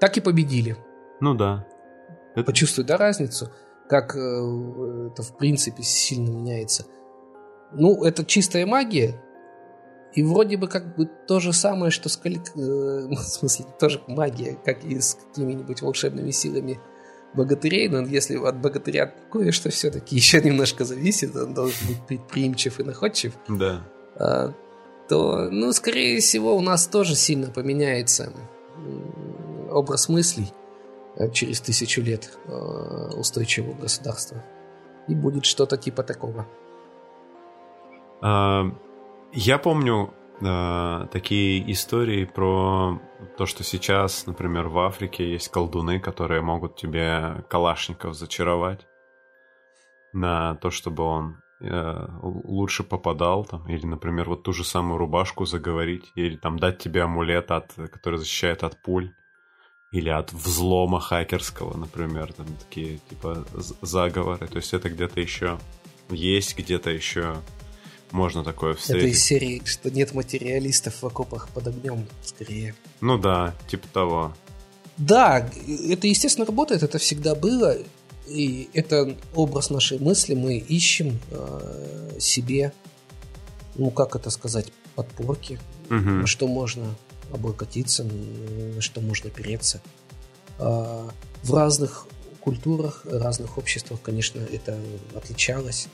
Так 0.00 0.16
и 0.16 0.20
победили. 0.20 0.76
Ну 1.20 1.34
да. 1.34 1.66
Это... 2.34 2.44
Почувствуй, 2.44 2.84
да, 2.84 2.96
разницу? 2.96 3.50
Как 3.88 4.14
э, 4.14 4.18
это 4.18 5.22
в 5.22 5.36
принципе 5.36 5.82
сильно 5.82 6.30
меняется. 6.30 6.84
Ну, 7.72 8.04
это 8.04 8.24
чистая 8.24 8.66
магия. 8.66 9.20
И 10.14 10.22
вроде 10.22 10.56
бы 10.56 10.68
как 10.68 10.96
бы 10.96 11.06
то 11.06 11.40
же 11.40 11.52
самое, 11.52 11.90
что 11.90 12.08
с 12.08 12.16
калик... 12.16 12.56
Э, 12.56 13.08
в 13.10 13.16
смысле, 13.16 13.66
тоже 13.78 14.02
магия, 14.06 14.56
как 14.64 14.84
и 14.84 15.00
с 15.00 15.14
какими-нибудь 15.14 15.82
волшебными 15.82 16.30
силами 16.30 16.80
богатырей, 17.34 17.88
но 17.88 18.00
если 18.00 18.36
от 18.36 18.58
богатыря 18.58 19.14
кое-что 19.30 19.70
все-таки 19.70 20.16
еще 20.16 20.40
немножко 20.40 20.84
зависит, 20.84 21.34
он 21.36 21.54
должен 21.54 21.86
быть 21.86 22.06
предприимчив 22.06 22.80
и 22.80 22.84
находчив, 22.84 23.34
да. 23.48 23.82
А, 24.16 24.52
то, 25.08 25.48
ну, 25.50 25.72
скорее 25.72 26.20
всего, 26.20 26.54
у 26.56 26.60
нас 26.60 26.86
тоже 26.86 27.14
сильно 27.14 27.50
поменяется 27.50 28.32
образ 29.70 30.08
мыслей 30.08 30.52
э, 31.16 31.30
через 31.30 31.60
тысячу 31.60 32.02
лет 32.02 32.38
э, 32.46 33.10
устойчивого 33.16 33.74
государства. 33.74 34.44
И 35.08 35.14
будет 35.14 35.46
что-то 35.46 35.76
типа 35.76 36.02
такого. 36.02 36.46
А, 38.20 38.64
я 39.32 39.58
помню 39.58 40.12
э, 40.40 41.06
такие 41.10 41.70
истории 41.72 42.24
про 42.24 43.00
то, 43.36 43.46
что 43.46 43.64
сейчас, 43.64 44.26
например, 44.26 44.68
в 44.68 44.78
Африке 44.78 45.30
есть 45.30 45.48
колдуны, 45.48 46.00
которые 46.00 46.42
могут 46.42 46.76
тебе 46.76 47.44
калашников 47.48 48.14
зачаровать 48.14 48.86
на 50.12 50.54
то, 50.56 50.70
чтобы 50.70 51.02
он 51.02 51.42
э, 51.60 52.06
лучше 52.22 52.84
попадал, 52.84 53.44
там, 53.44 53.68
или, 53.68 53.86
например, 53.86 54.28
вот 54.28 54.42
ту 54.42 54.52
же 54.52 54.64
самую 54.64 54.98
рубашку 54.98 55.44
заговорить, 55.44 56.10
или 56.14 56.36
там 56.36 56.58
дать 56.58 56.78
тебе 56.78 57.02
амулет, 57.02 57.50
от, 57.50 57.74
который 57.92 58.18
защищает 58.18 58.62
от 58.64 58.80
пуль, 58.82 59.12
или 59.90 60.10
от 60.10 60.32
взлома 60.32 61.00
хакерского, 61.00 61.76
например, 61.76 62.32
там 62.32 62.46
такие 62.58 62.98
типа 63.10 63.44
заговоры. 63.54 64.46
То 64.46 64.56
есть 64.56 64.74
это 64.74 64.90
где-то 64.90 65.20
еще 65.20 65.58
есть, 66.10 66.58
где-то 66.58 66.90
еще 66.90 67.36
можно 68.10 68.44
такое 68.44 68.74
встретить. 68.74 69.02
Это 69.02 69.12
из 69.12 69.22
серии, 69.22 69.62
что 69.64 69.90
нет 69.90 70.14
материалистов 70.14 71.02
в 71.02 71.06
окопах 71.06 71.48
под 71.48 71.68
огнем, 71.68 72.06
скорее. 72.22 72.74
Ну 73.00 73.18
да, 73.18 73.54
типа 73.68 73.86
того. 73.88 74.34
Да, 74.96 75.48
это, 75.88 76.06
естественно, 76.06 76.46
работает, 76.46 76.82
это 76.82 76.98
всегда 76.98 77.34
было. 77.34 77.76
И 78.26 78.68
это 78.74 79.16
образ 79.34 79.70
нашей 79.70 79.98
мысли, 79.98 80.34
мы 80.34 80.58
ищем 80.58 81.18
э, 81.30 82.16
себе, 82.18 82.72
ну 83.76 83.90
как 83.90 84.16
это 84.16 84.28
сказать, 84.30 84.66
подпорки, 84.94 85.58
угу. 85.86 85.96
на 85.96 86.26
что 86.26 86.46
можно 86.46 86.94
облокотиться, 87.32 88.04
на 88.04 88.80
что 88.82 89.00
можно 89.00 89.30
переться. 89.30 89.80
Э, 90.58 91.08
в 91.42 91.54
разных 91.54 92.06
культурах, 92.40 93.02
разных 93.04 93.56
обществах, 93.56 94.00
конечно, 94.02 94.40
это 94.40 94.78
отличалось. 95.14 95.88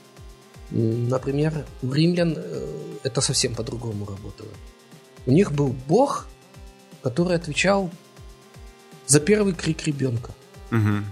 Например, 0.71 1.65
у 1.81 1.91
римлян 1.91 2.33
э, 2.37 2.97
это 3.03 3.21
совсем 3.21 3.55
по-другому 3.55 4.05
работало. 4.05 4.49
У 5.25 5.31
них 5.31 5.51
был 5.51 5.75
бог, 5.87 6.27
который 7.03 7.35
отвечал 7.35 7.89
за 9.07 9.19
первый 9.19 9.53
крик 9.53 9.85
ребенка. 9.85 10.31
Угу. 10.71 11.03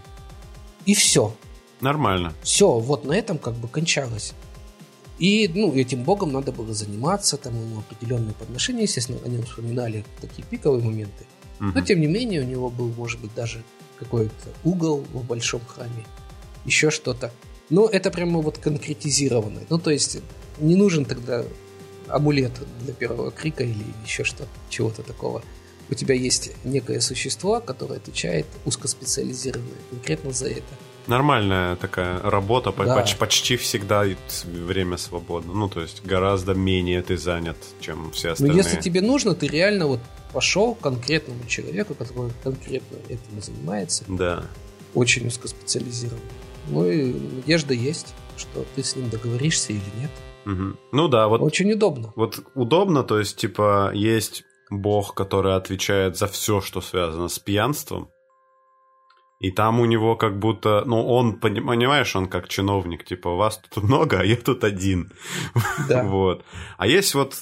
И 0.86 0.94
все. 0.94 1.36
Нормально. 1.82 2.34
Все, 2.42 2.80
вот 2.80 3.06
на 3.06 3.14
этом 3.14 3.38
как 3.38 3.54
бы 3.56 3.68
кончалось. 3.68 4.34
И, 5.20 5.50
ну, 5.54 5.74
этим 5.74 6.04
богом 6.04 6.32
надо 6.32 6.52
было 6.52 6.74
заниматься, 6.74 7.38
там 7.38 7.54
ему 7.54 7.80
определенные 7.80 8.34
подношения, 8.34 8.84
естественно, 8.84 9.20
о 9.24 9.28
нем 9.28 9.44
вспоминали 9.44 10.04
такие 10.20 10.44
пиковые 10.44 10.84
моменты. 10.84 11.26
Угу. 11.60 11.72
Но, 11.76 11.82
тем 11.82 12.02
не 12.02 12.08
менее, 12.08 12.42
у 12.42 12.46
него 12.46 12.70
был, 12.70 12.90
может 12.98 13.22
быть, 13.22 13.34
даже 13.36 13.64
какой-то 14.00 14.50
угол 14.64 15.06
в 15.14 15.24
большом 15.24 15.62
храме, 15.66 16.06
еще 16.66 16.90
что-то. 16.90 17.32
Но 17.70 17.88
это 17.88 18.12
прямо 18.12 18.42
вот 18.42 18.58
конкретизировано. 18.58 19.62
Ну, 19.70 19.78
то 19.80 19.92
есть, 19.92 20.20
не 20.60 20.76
нужен 20.76 21.06
тогда 21.06 21.44
амулет 22.08 22.52
для 22.82 22.94
первого 22.94 23.32
крика 23.32 23.64
или 23.64 23.84
еще 24.06 24.24
что, 24.24 24.48
чего-то 24.70 25.04
такого. 25.04 25.42
У 25.90 25.96
тебя 25.96 26.16
есть 26.16 26.52
некое 26.64 27.02
существо, 27.02 27.60
которое 27.60 27.96
отвечает 27.96 28.46
узкоспециализированное 28.66 29.78
конкретно 29.90 30.32
за 30.32 30.50
это. 30.50 30.64
Нормальная 31.08 31.76
такая 31.76 32.22
работа, 32.22 32.72
да. 32.72 32.96
почти, 32.96 33.18
почти 33.18 33.58
всегда 33.58 34.06
время 34.46 34.98
свободно. 34.98 35.54
Ну, 35.54 35.68
то 35.68 35.82
есть 35.82 36.04
гораздо 36.06 36.54
менее 36.54 37.02
ты 37.02 37.18
занят, 37.18 37.58
чем 37.82 38.12
все 38.12 38.32
остальные. 38.32 38.56
Но 38.56 38.58
если 38.58 38.80
тебе 38.80 39.02
нужно, 39.02 39.36
ты 39.36 39.48
реально 39.48 39.88
вот 39.88 40.00
пошел 40.32 40.76
к 40.76 40.80
конкретному 40.80 41.46
человеку, 41.48 41.94
который 41.94 42.32
конкретно 42.42 42.98
этим 43.10 43.42
занимается. 43.42 44.06
Да. 44.08 44.46
Очень 44.94 45.28
узкоспециализированно. 45.28 46.22
Ну 46.68 46.86
и 46.86 47.14
надежда 47.14 47.74
есть, 47.74 48.14
что 48.38 48.66
ты 48.76 48.84
с 48.84 48.96
ним 48.96 49.10
договоришься 49.10 49.74
или 49.74 49.82
нет. 50.00 50.12
Угу. 50.46 50.78
Ну 50.92 51.08
да, 51.08 51.28
вот. 51.28 51.42
Очень 51.42 51.72
удобно. 51.74 52.12
Вот 52.16 52.40
удобно, 52.56 53.04
то 53.04 53.20
есть, 53.20 53.38
типа, 53.38 53.92
есть 53.94 54.44
бог, 54.70 55.14
который 55.14 55.56
отвечает 55.56 56.18
за 56.18 56.28
все, 56.28 56.62
что 56.62 56.82
связано 56.82 57.28
с 57.28 57.40
пьянством. 57.40 58.10
И 59.40 59.52
там 59.52 59.82
у 59.82 59.86
него 59.86 60.16
как 60.16 60.40
будто, 60.40 60.84
ну, 60.86 61.06
он, 61.06 61.40
понимаешь, 61.40 62.16
он 62.16 62.28
как 62.28 62.48
чиновник, 62.48 63.04
типа, 63.04 63.36
вас 63.36 63.62
тут 63.74 63.84
много, 63.84 64.22
а 64.22 64.24
я 64.24 64.38
тут 64.38 64.64
один. 64.64 65.12
Да. 65.90 66.04
вот. 66.04 66.46
А 66.78 66.88
есть 66.88 67.14
вот, 67.14 67.36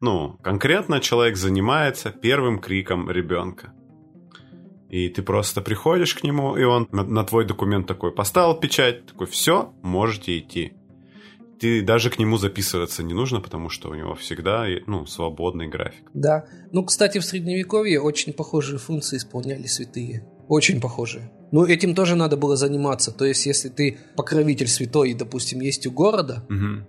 ну, 0.00 0.38
конкретно 0.42 1.00
человек 1.00 1.36
занимается 1.36 2.10
первым 2.10 2.58
криком 2.58 3.10
ребенка. 3.10 3.74
И 4.92 5.08
ты 5.08 5.22
просто 5.22 5.60
приходишь 5.60 6.14
к 6.14 6.22
нему, 6.22 6.56
и 6.56 6.62
он 6.62 6.86
на, 6.92 7.02
на 7.02 7.24
твой 7.24 7.44
документ 7.44 7.88
такой 7.88 8.12
поставил 8.12 8.54
печать, 8.54 9.06
такой, 9.06 9.26
все, 9.26 9.74
можете 9.82 10.38
идти 10.38 10.74
ты 11.62 11.80
даже 11.80 12.10
к 12.10 12.18
нему 12.18 12.38
записываться 12.38 13.04
не 13.04 13.14
нужно, 13.14 13.40
потому 13.40 13.68
что 13.68 13.88
у 13.88 13.94
него 13.94 14.16
всегда 14.16 14.66
ну, 14.88 15.06
свободный 15.06 15.68
график. 15.68 16.10
Да. 16.12 16.44
Ну, 16.72 16.84
кстати, 16.84 17.18
в 17.18 17.24
Средневековье 17.24 18.00
очень 18.00 18.32
похожие 18.32 18.80
функции 18.80 19.16
исполняли 19.16 19.68
святые. 19.68 20.26
Очень 20.48 20.80
похожие. 20.80 21.30
Ну, 21.52 21.64
этим 21.64 21.94
тоже 21.94 22.16
надо 22.16 22.36
было 22.36 22.56
заниматься. 22.56 23.12
То 23.12 23.24
есть, 23.24 23.46
если 23.46 23.68
ты 23.68 23.96
покровитель 24.16 24.66
святой, 24.66 25.10
и, 25.10 25.14
допустим, 25.14 25.60
есть 25.60 25.86
у 25.86 25.92
города, 25.92 26.44
угу. 26.50 26.84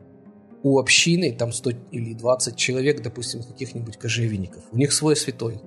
у 0.64 0.80
общины, 0.80 1.36
там 1.38 1.52
100 1.52 1.70
или 1.92 2.16
20 2.16 2.56
человек, 2.56 3.04
допустим, 3.04 3.44
каких-нибудь 3.44 3.98
кожевенников, 3.98 4.64
у 4.72 4.78
них 4.78 4.92
свой 4.92 5.16
святой. 5.16 5.62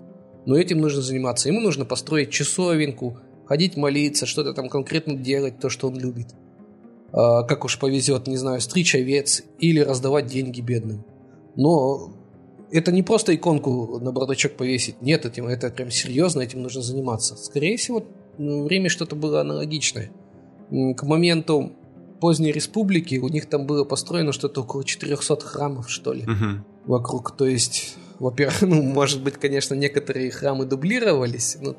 Но 0.47 0.57
этим 0.57 0.81
нужно 0.81 1.03
заниматься. 1.03 1.49
Ему 1.49 1.61
нужно 1.61 1.85
построить 1.85 2.31
часовенку, 2.31 3.19
ходить 3.45 3.77
молиться, 3.77 4.27
что-то 4.27 4.55
там 4.55 4.69
конкретно 4.69 5.15
делать, 5.15 5.59
то, 5.59 5.69
что 5.69 5.89
он 5.89 5.99
любит. 5.99 6.29
А, 7.13 7.43
как 7.43 7.65
уж 7.65 7.79
повезет, 7.79 8.27
не 8.27 8.37
знаю, 8.37 8.61
стричь 8.61 8.95
овец 8.95 9.43
или 9.59 9.81
раздавать 9.81 10.27
деньги 10.27 10.61
бедным. 10.61 11.05
Но 11.57 12.13
это 12.71 12.93
не 12.93 13.03
просто 13.03 13.35
иконку 13.35 13.99
на 14.01 14.13
бардачок 14.13 14.57
повесить. 14.57 15.01
Нет, 15.01 15.25
этим, 15.25 15.47
это 15.47 15.71
прям 15.71 15.91
серьезно, 15.91 16.43
этим 16.43 16.63
нужно 16.63 16.83
заниматься. 16.83 17.37
Скорее 17.37 17.77
всего, 17.77 18.05
в 18.39 18.69
Риме 18.69 18.89
что-то 18.89 19.17
было 19.17 19.41
аналогичное. 19.41 20.11
К 20.71 21.03
моменту 21.05 21.73
поздней 22.21 22.53
республики 22.53 23.17
у 23.17 23.29
них 23.29 23.47
там 23.47 23.67
было 23.67 23.85
построено 23.85 24.33
что-то 24.33 24.63
около 24.63 24.85
400 24.85 25.41
храмов, 25.41 25.91
что 25.91 26.13
ли, 26.13 26.23
угу. 26.23 26.65
вокруг. 26.87 27.37
То 27.37 27.47
есть, 27.47 27.97
во-первых, 28.19 28.63
ну, 28.63 28.83
может 28.83 29.23
быть, 29.23 29.35
конечно, 29.35 29.75
некоторые 29.75 30.31
храмы 30.31 30.65
дублировались, 30.65 31.57
но 31.61 31.77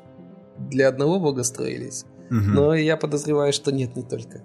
для 0.58 0.88
одного 0.88 1.20
бога 1.20 1.42
строились. 1.44 2.04
Угу. 2.30 2.40
Но 2.40 2.74
я 2.74 2.96
подозреваю, 2.96 3.52
что 3.52 3.72
нет, 3.72 3.96
не 3.96 4.02
только 4.02 4.42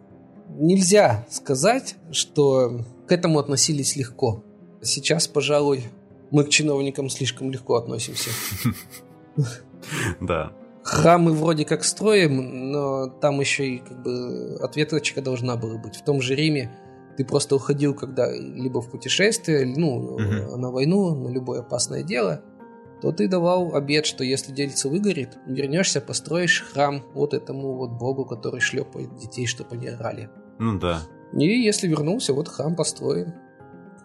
нельзя 0.57 1.25
сказать, 1.29 1.95
что 2.11 2.81
к 3.07 3.11
этому 3.11 3.39
относились 3.39 3.95
легко. 3.95 4.43
Сейчас, 4.81 5.27
пожалуй, 5.27 5.85
мы 6.31 6.43
к 6.43 6.49
чиновникам 6.49 7.09
слишком 7.09 7.51
легко 7.51 7.75
относимся. 7.75 8.29
Да. 10.21 10.53
Храмы 10.81 11.33
вроде 11.33 11.65
как 11.65 11.83
строим, 11.83 12.71
но 12.71 13.07
там 13.07 13.41
еще 13.41 13.67
и 13.67 13.77
как 13.79 14.01
бы 14.01 14.57
ответочка 14.61 15.21
должна 15.21 15.57
была 15.57 15.77
быть. 15.77 15.97
В 15.97 16.05
том 16.05 16.21
же 16.21 16.35
Риме 16.35 16.71
ты 17.17 17.25
просто 17.25 17.55
уходил 17.55 17.93
когда 17.93 18.31
либо 18.31 18.81
в 18.81 18.89
путешествие, 18.89 19.65
ну, 19.65 20.15
угу. 20.15 20.57
на 20.57 20.71
войну, 20.71 21.15
на 21.15 21.29
любое 21.29 21.61
опасное 21.61 22.03
дело– 22.03 22.41
то 23.03 23.11
ты 23.11 23.27
давал 23.27 23.75
обед, 23.75 24.05
что 24.05 24.23
если 24.23 24.53
дельце 24.53 24.87
выгорит, 24.87 25.37
вернешься, 25.45 25.99
построишь 25.99 26.63
храм 26.71 27.03
вот 27.13 27.33
этому 27.33 27.75
вот 27.75 27.91
богу, 27.91 28.23
который 28.23 28.61
шлепает 28.61 29.13
детей, 29.17 29.45
чтобы 29.45 29.71
они 29.75 29.89
орали. 29.89 30.29
Ну 30.57 30.79
да. 30.79 31.01
И 31.33 31.45
если 31.45 31.89
вернулся, 31.89 32.33
вот 32.33 32.47
храм 32.47 32.77
построен. 32.77 33.33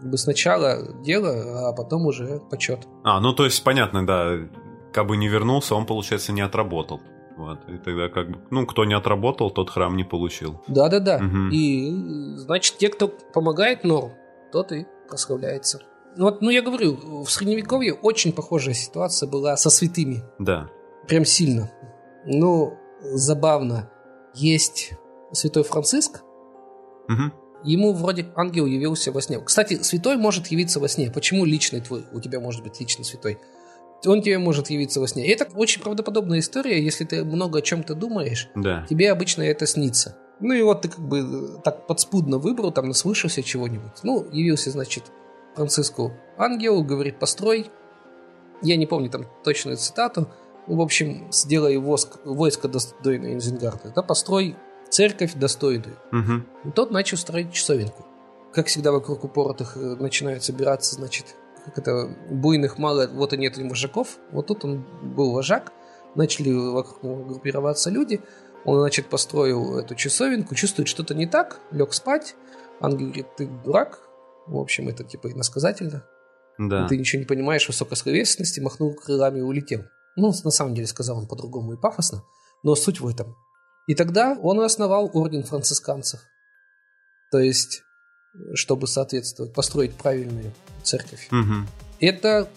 Как 0.00 0.10
бы 0.10 0.18
сначала 0.18 1.00
дело, 1.04 1.68
а 1.68 1.72
потом 1.74 2.06
уже 2.06 2.40
почет. 2.50 2.88
А, 3.04 3.20
ну 3.20 3.32
то 3.32 3.44
есть 3.44 3.62
понятно, 3.62 4.04
да. 4.04 4.48
Как 4.92 5.06
бы 5.06 5.16
не 5.16 5.28
вернулся, 5.28 5.76
он, 5.76 5.86
получается, 5.86 6.32
не 6.32 6.40
отработал. 6.40 7.00
Вот. 7.38 7.60
И 7.68 7.78
тогда 7.78 8.08
как 8.08 8.30
бы, 8.30 8.38
ну, 8.50 8.66
кто 8.66 8.84
не 8.84 8.94
отработал, 8.94 9.52
тот 9.52 9.70
храм 9.70 9.96
не 9.96 10.02
получил. 10.02 10.60
Да-да-да. 10.66 11.18
Угу. 11.18 11.52
И, 11.52 11.92
значит, 12.36 12.78
те, 12.78 12.88
кто 12.88 13.06
помогает 13.08 13.84
Нору, 13.84 14.12
тот 14.50 14.72
и 14.72 14.86
прославляется. 15.08 15.80
Ну 16.16 16.24
вот, 16.24 16.42
ну 16.42 16.50
я 16.50 16.62
говорю, 16.62 17.24
в 17.24 17.30
средневековье 17.30 17.94
очень 17.94 18.32
похожая 18.32 18.74
ситуация 18.74 19.28
была 19.28 19.56
со 19.56 19.70
святыми. 19.70 20.24
Да. 20.40 20.68
Прям 21.06 21.24
сильно. 21.24 21.70
Ну, 22.26 22.76
забавно. 23.00 23.88
Есть 24.34 24.94
святой 25.30 25.62
Франциск. 25.62 26.22
Угу. 27.08 27.32
Ему 27.62 27.92
вроде 27.92 28.26
ангел 28.34 28.66
явился 28.66 29.12
во 29.12 29.20
сне. 29.20 29.40
Кстати, 29.40 29.80
святой 29.82 30.16
может 30.16 30.48
явиться 30.48 30.80
во 30.80 30.88
сне. 30.88 31.08
Почему 31.10 31.44
личный 31.44 31.80
твой? 31.80 32.04
У 32.12 32.20
тебя 32.20 32.40
может 32.40 32.64
быть 32.64 32.80
личный 32.80 33.04
святой. 33.04 33.38
Он 34.06 34.22
тебе 34.22 34.38
может 34.38 34.70
явиться 34.70 35.00
во 35.00 35.08
сне. 35.08 35.26
И 35.26 35.30
это 35.30 35.48
очень 35.54 35.82
правдоподобная 35.82 36.38
история. 36.38 36.82
Если 36.82 37.04
ты 37.04 37.24
много 37.24 37.58
о 37.58 37.62
чем-то 37.62 37.94
думаешь, 37.94 38.48
да. 38.54 38.86
тебе 38.88 39.10
обычно 39.10 39.42
это 39.42 39.66
снится. 39.66 40.16
Ну 40.40 40.54
и 40.54 40.62
вот 40.62 40.82
ты 40.82 40.88
как 40.88 41.00
бы 41.00 41.60
так 41.64 41.86
подспудно 41.86 42.38
выбрал, 42.38 42.70
там 42.70 42.86
наслышался 42.86 43.42
чего-нибудь. 43.42 44.04
Ну, 44.04 44.26
явился, 44.30 44.70
значит, 44.70 45.04
Франциску 45.56 46.12
ангел, 46.36 46.84
говорит, 46.84 47.18
построй. 47.18 47.70
Я 48.62 48.76
не 48.76 48.86
помню 48.86 49.10
там 49.10 49.26
точную 49.42 49.76
цитату. 49.76 50.28
Ну, 50.68 50.76
в 50.76 50.80
общем, 50.80 51.26
сделай 51.32 51.76
воск, 51.78 52.18
войско 52.24 52.68
достойное 52.68 53.34
Инзенгарда. 53.34 53.92
Да, 53.94 54.02
построй 54.02 54.56
церковь 54.90 55.34
достойную. 55.34 55.96
Угу. 56.12 56.68
И 56.68 56.70
тот 56.72 56.90
начал 56.90 57.16
строить 57.16 57.52
часовенку. 57.52 58.06
Как 58.52 58.66
всегда, 58.66 58.92
вокруг 58.92 59.24
упоротых 59.24 59.76
э, 59.76 59.80
начинают 59.80 60.42
собираться, 60.44 60.94
значит, 60.94 61.34
как 61.68 61.78
это, 61.78 62.08
буйных 62.30 62.78
мало, 62.78 63.06
вот 63.08 63.32
и 63.32 63.36
нет 63.36 63.56
вожаков. 63.58 64.18
Вот 64.32 64.46
тут 64.46 64.64
он 64.64 64.84
был 65.14 65.32
вожак, 65.32 65.72
начали 66.14 66.50
вокруг 66.50 67.02
него 67.02 67.24
группироваться 67.24 67.90
люди. 67.90 68.20
Он, 68.64 68.80
значит, 68.80 69.08
построил 69.08 69.78
эту 69.78 69.94
часовенку, 69.94 70.54
чувствует 70.54 70.88
что-то 70.88 71.14
не 71.14 71.26
так, 71.26 71.60
лег 71.70 71.92
спать, 71.92 72.34
ангел 72.80 73.06
говорит, 73.06 73.36
ты 73.36 73.46
дурак, 73.46 74.00
в 74.46 74.56
общем, 74.56 74.88
это 74.88 75.04
типа 75.04 75.30
иносказательно. 75.32 76.04
Да. 76.58 76.88
Ты 76.88 76.98
ничего 76.98 77.20
не 77.20 77.26
понимаешь 77.26 77.64
в 77.64 77.68
высокой 77.68 77.96
словесности, 77.96 78.60
махнул 78.60 78.94
крылами 78.94 79.38
и 79.38 79.42
улетел. 79.42 79.84
Ну, 80.16 80.32
на 80.42 80.50
самом 80.50 80.74
деле 80.74 80.88
сказал 80.88 81.18
он 81.18 81.28
по-другому 81.28 81.74
и 81.74 81.76
пафосно, 81.76 82.24
но 82.64 82.74
суть 82.74 83.00
в 83.00 83.06
этом. 83.06 83.36
И 83.86 83.94
тогда 83.94 84.36
он 84.42 84.60
основал 84.60 85.08
орден 85.14 85.44
францисканцев. 85.44 86.20
То 87.30 87.38
есть, 87.38 87.82
чтобы 88.54 88.86
соответствовать, 88.86 89.52
построить 89.52 89.94
правильную 89.94 90.52
церковь. 90.82 91.28
Угу. 91.30 91.66
Это 92.00 92.48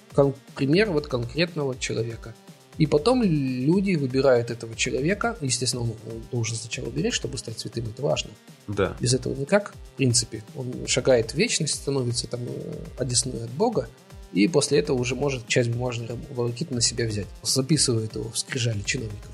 пример 0.56 0.92
вот 0.92 1.08
конкретного 1.08 1.78
человека. 1.78 2.34
И 2.78 2.86
потом 2.86 3.22
люди 3.22 3.96
выбирают 3.96 4.50
этого 4.50 4.76
человека. 4.76 5.38
Естественно, 5.42 5.84
он 5.84 5.94
должен 6.32 6.56
сначала 6.56 6.88
умереть, 6.88 7.14
чтобы 7.14 7.38
стать 7.38 7.60
святым. 7.60 7.86
Это 7.86 8.02
важно. 8.02 8.32
Да. 8.68 8.96
Без 9.00 9.14
этого 9.14 9.36
никак, 9.36 9.74
в 9.94 9.98
принципе. 9.98 10.44
Он 10.56 10.88
шагает 10.88 11.32
в 11.32 11.36
вечность, 11.36 11.76
становится 11.76 12.28
там 12.28 12.40
э, 12.44 12.74
одесной 12.98 13.44
от 13.44 13.52
Бога. 13.52 13.90
И 14.32 14.48
после 14.48 14.80
этого 14.80 14.98
уже 14.98 15.16
может 15.16 15.48
часть 15.48 15.70
бумажной 15.70 16.08
волокиты 16.34 16.74
на 16.74 16.82
себя 16.82 17.06
взять. 17.06 17.28
Записывает 17.44 18.16
его 18.16 18.32
в 18.32 18.38
скрижали 18.38 18.82
чиновников. 18.82 19.32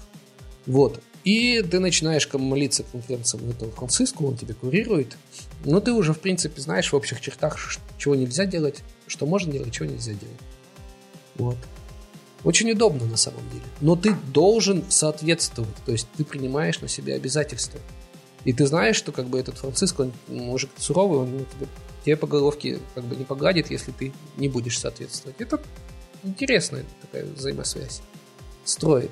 Вот. 0.66 1.00
И 1.24 1.62
ты 1.62 1.80
начинаешь 1.80 2.28
молиться 2.34 2.84
конференциям 2.84 3.50
этого 3.50 3.72
Франциску, 3.72 4.28
он 4.28 4.38
тебя 4.38 4.56
курирует. 4.56 5.18
Но 5.66 5.80
ты 5.80 5.92
уже, 5.92 6.14
в 6.14 6.20
принципе, 6.20 6.62
знаешь 6.62 6.92
в 6.92 6.96
общих 6.96 7.22
чертах, 7.22 7.58
чего 7.98 8.16
нельзя 8.16 8.46
делать, 8.46 8.84
что 9.08 9.26
можно 9.26 9.52
делать, 9.52 9.74
чего 9.74 9.90
нельзя 9.90 10.14
делать. 10.14 10.40
Вот. 11.36 11.58
Очень 12.44 12.72
удобно 12.72 13.06
на 13.06 13.18
самом 13.18 13.48
деле. 13.50 13.64
Но 13.82 13.96
ты 13.96 14.14
должен 14.34 14.84
соответствовать. 14.90 15.76
То 15.86 15.92
есть 15.92 16.08
ты 16.16 16.24
принимаешь 16.24 16.80
на 16.82 16.88
себя 16.88 17.16
обязательства. 17.16 17.80
И 18.46 18.54
ты 18.54 18.66
знаешь, 18.66 18.96
что 18.96 19.12
как 19.12 19.28
бы 19.28 19.40
этот 19.40 19.58
Франциск, 19.58 20.00
он 20.00 20.14
мужик 20.28 20.70
суровый, 20.78 21.20
он 21.20 21.46
тебе, 21.54 21.68
тебе 22.06 22.16
по 22.16 22.28
головке 22.28 22.80
как 22.96 23.04
бы 23.04 23.16
не 23.16 23.26
погладит, 23.26 23.72
если 23.72 23.92
ты 23.92 24.14
не 24.38 24.48
будешь 24.48 24.80
соответствовать. 24.80 25.36
Это 25.40 25.62
интересная 26.24 26.86
такая 27.02 27.26
взаимосвязь. 27.26 28.02
Строит. 28.64 29.12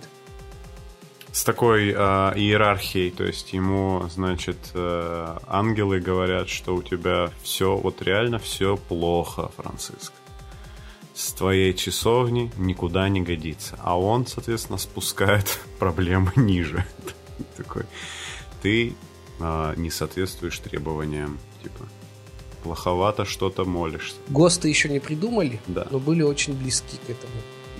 С 1.36 1.44
такой 1.44 1.90
э, 1.90 1.94
иерархией, 1.94 3.12
то 3.12 3.26
есть 3.26 3.52
ему, 3.52 4.08
значит, 4.10 4.72
э, 4.74 5.38
ангелы 5.48 6.00
говорят, 6.00 6.48
что 6.48 6.74
у 6.74 6.82
тебя 6.82 7.30
все, 7.44 7.76
вот 7.76 8.02
реально 8.02 8.40
все 8.40 8.78
плохо, 8.78 9.52
Франциск 9.58 10.14
с 11.14 11.34
твоей 11.34 11.74
часовни 11.74 12.52
никуда 12.58 13.10
не 13.10 13.20
годится. 13.20 13.78
А 13.84 14.00
он, 14.00 14.26
соответственно, 14.26 14.78
спускает 14.78 15.60
проблемы 15.80 16.32
ниже. 16.38 16.86
Такой, 17.58 17.84
ты 18.62 18.94
а, 19.42 19.76
не 19.76 19.90
соответствуешь 19.90 20.58
требованиям, 20.60 21.38
типа, 21.64 21.86
плоховато 22.64 23.26
что-то 23.26 23.66
молишься. 23.66 24.16
ГОСТы 24.30 24.70
еще 24.70 24.88
не 24.88 25.00
придумали, 25.00 25.60
да. 25.68 25.86
но 25.92 26.00
были 26.00 26.22
очень 26.22 26.54
близки 26.54 26.96
к 27.06 27.10
этому. 27.10 27.34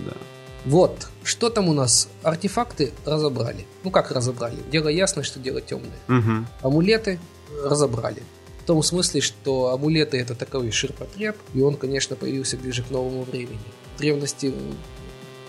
Да. 0.06 0.18
Вот, 0.66 1.08
что 1.24 1.50
там 1.50 1.70
у 1.70 1.74
нас? 1.74 2.10
Артефакты 2.24 2.92
разобрали. 3.06 3.66
Ну 3.84 3.92
как 3.92 4.12
разобрали? 4.12 4.58
Дело 4.72 4.90
ясно, 4.90 5.24
что 5.24 5.40
дело 5.40 5.62
темное. 5.62 5.98
Угу. 6.08 6.48
Амулеты 6.64 7.20
разобрали. 7.64 8.24
В 8.62 8.66
том 8.66 8.82
смысле, 8.82 9.22
что 9.22 9.74
амулеты 9.74 10.18
это 10.18 10.34
такой 10.34 10.72
ширпотреб, 10.72 11.36
и 11.54 11.62
он, 11.62 11.76
конечно, 11.76 12.16
появился 12.16 12.58
ближе 12.58 12.82
к 12.82 12.90
новому 12.90 13.24
времени. 13.24 13.60
В 13.96 14.00
древности 14.00 14.52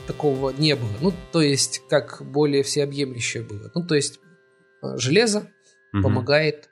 такого 0.06 0.50
не 0.50 0.76
было. 0.76 0.92
Ну, 1.00 1.14
то 1.32 1.40
есть, 1.40 1.80
как 1.88 2.22
более 2.22 2.62
всеобъемлющее 2.62 3.42
было. 3.42 3.70
Ну, 3.74 3.86
то 3.86 3.94
есть, 3.94 4.20
э, 4.82 4.98
железо 4.98 5.50
угу. 5.94 6.02
помогает 6.02 6.68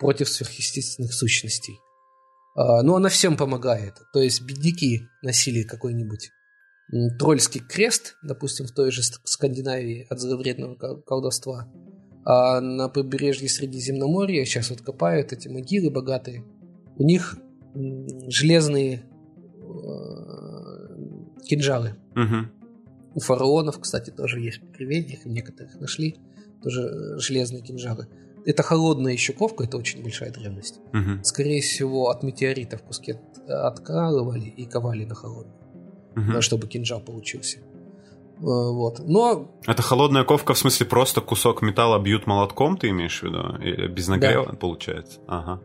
против 0.00 0.28
сверхъестественных 0.28 1.14
сущностей. 1.14 1.78
А, 2.56 2.82
ну, 2.82 2.96
она 2.96 3.08
всем 3.08 3.36
помогает. 3.36 3.94
То 4.12 4.20
есть, 4.20 4.42
бедняки 4.42 5.08
носили 5.22 5.62
какой-нибудь 5.62 6.30
трольский 7.18 7.60
крест, 7.60 8.16
допустим, 8.22 8.66
в 8.66 8.72
той 8.72 8.90
же 8.90 9.02
Скандинавии 9.02 10.06
от 10.10 10.20
зловредного 10.20 10.74
колдовства– 11.02 11.68
а 12.24 12.60
на 12.60 12.88
побережье 12.88 13.48
Средиземноморья 13.48 14.44
сейчас 14.44 14.70
вот 14.70 14.80
копают 14.80 15.32
эти 15.32 15.48
могилы 15.48 15.90
богатые. 15.90 16.44
У 16.96 17.04
них 17.04 17.36
железные 18.28 19.02
э, 19.60 19.64
кинжалы. 21.44 21.96
Угу. 22.12 23.16
У 23.16 23.20
фараонов, 23.20 23.78
кстати, 23.78 24.10
тоже 24.10 24.40
есть 24.40 24.60
приведениях, 24.72 25.26
некоторых 25.26 25.78
нашли 25.80 26.16
тоже 26.62 26.82
э, 26.82 27.18
железные 27.18 27.62
кинжалы. 27.62 28.08
Это 28.46 28.62
холодная 28.62 29.12
еще 29.12 29.32
ковка, 29.34 29.64
это 29.64 29.76
очень 29.76 30.02
большая 30.02 30.32
древность. 30.32 30.80
Угу. 30.92 31.24
Скорее 31.24 31.60
всего, 31.60 32.08
от 32.08 32.22
метеоритов 32.22 32.82
куски 32.82 33.16
откалывали 33.46 34.46
и 34.46 34.64
ковали 34.64 35.04
на 35.04 35.14
холодную, 35.14 35.58
угу. 36.16 36.40
чтобы 36.40 36.66
кинжал 36.66 37.00
получился. 37.00 37.58
Э, 37.58 37.62
вот. 38.40 39.00
Но... 39.06 39.50
Это 39.66 39.82
холодная 39.82 40.24
ковка, 40.24 40.54
в 40.54 40.58
смысле 40.58 40.86
просто 40.86 41.20
кусок 41.20 41.62
металла 41.62 41.98
бьют 41.98 42.26
молотком, 42.26 42.76
ты 42.76 42.90
имеешь 42.90 43.20
в 43.20 43.22
виду? 43.24 43.56
Или 43.62 43.88
без 43.88 44.08
нагрева, 44.08 44.46
да. 44.50 44.56
получается? 44.56 45.20
Ага. 45.26 45.60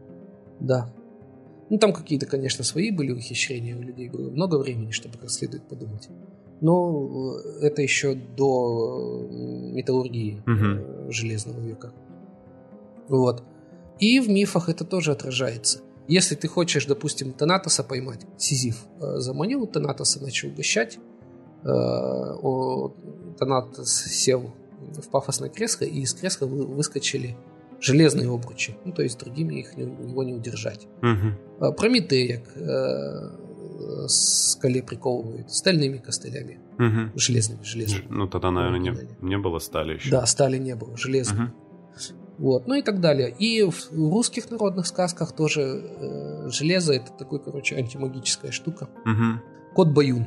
Да. 0.60 0.94
Ну, 1.70 1.78
там 1.78 1.94
какие-то, 1.94 2.26
конечно, 2.26 2.64
свои 2.64 2.92
были 2.92 3.12
ухищрения 3.12 3.78
у 3.78 3.82
людей. 3.82 4.10
Было 4.10 4.30
много 4.32 4.58
времени, 4.58 4.92
чтобы 4.92 5.18
как 5.18 5.30
следует 5.30 5.68
подумать. 5.68 6.10
Но 6.62 7.38
э, 7.38 7.68
это 7.68 7.82
еще 7.82 8.16
до 8.16 9.28
э, 9.30 9.34
металлургии 9.74 10.42
угу. 10.46 11.12
железного 11.12 11.60
века. 11.60 11.94
Вот. 13.08 13.44
И 14.00 14.20
в 14.20 14.30
мифах 14.30 14.70
это 14.70 14.86
тоже 14.86 15.12
отражается. 15.12 15.82
Если 16.10 16.34
ты 16.34 16.48
хочешь, 16.48 16.86
допустим, 16.88 17.34
Танатоса 17.34 17.84
поймать, 17.84 18.26
Сизиф 18.38 18.84
заманил 19.00 19.68
Танатоса, 19.68 20.20
начал 20.22 20.50
угощать, 20.50 20.98
э, 21.64 21.68
сел 23.86 24.52
в 24.98 25.10
пафосное 25.12 25.50
кресло, 25.50 25.86
и 25.86 26.00
из 26.02 26.14
кресла 26.16 26.48
выскочили 26.48 27.38
железные 27.80 28.28
обручи. 28.28 28.76
Ну, 28.86 28.92
то 28.92 29.04
есть 29.04 29.20
другими 29.20 29.60
их 29.60 29.78
его 29.78 30.24
не 30.24 30.34
удержать. 30.34 30.88
Угу. 31.04 31.74
Прометея 31.74 32.40
к 32.40 32.58
э, 32.58 34.08
скале 34.08 34.82
приковывают 34.82 35.52
стальными 35.52 36.00
костылями. 36.00 36.60
Угу. 36.80 37.20
Железными, 37.20 37.64
железными. 37.64 38.06
Ну, 38.10 38.28
тогда, 38.28 38.50
наверное, 38.50 38.80
не, 38.80 39.08
не 39.22 39.38
было 39.38 39.60
стали 39.60 39.94
еще. 39.94 40.10
Да, 40.10 40.26
стали 40.26 40.58
не 40.58 40.76
было, 40.76 40.98
железно. 40.98 41.44
Угу. 41.44 41.52
Вот, 42.40 42.68
ну 42.68 42.76
и 42.76 42.82
так 42.82 43.02
далее. 43.02 43.36
И 43.38 43.64
в 43.64 43.92
русских 43.92 44.50
народных 44.50 44.88
сказках 44.88 45.34
тоже 45.34 45.62
э, 45.62 46.50
железо 46.50 46.94
это 46.94 47.12
такой, 47.12 47.40
короче, 47.40 47.76
антимагическая 47.76 48.52
штука. 48.52 48.88
Угу. 49.06 49.74
Кот 49.76 49.90
Баюн. 49.90 50.26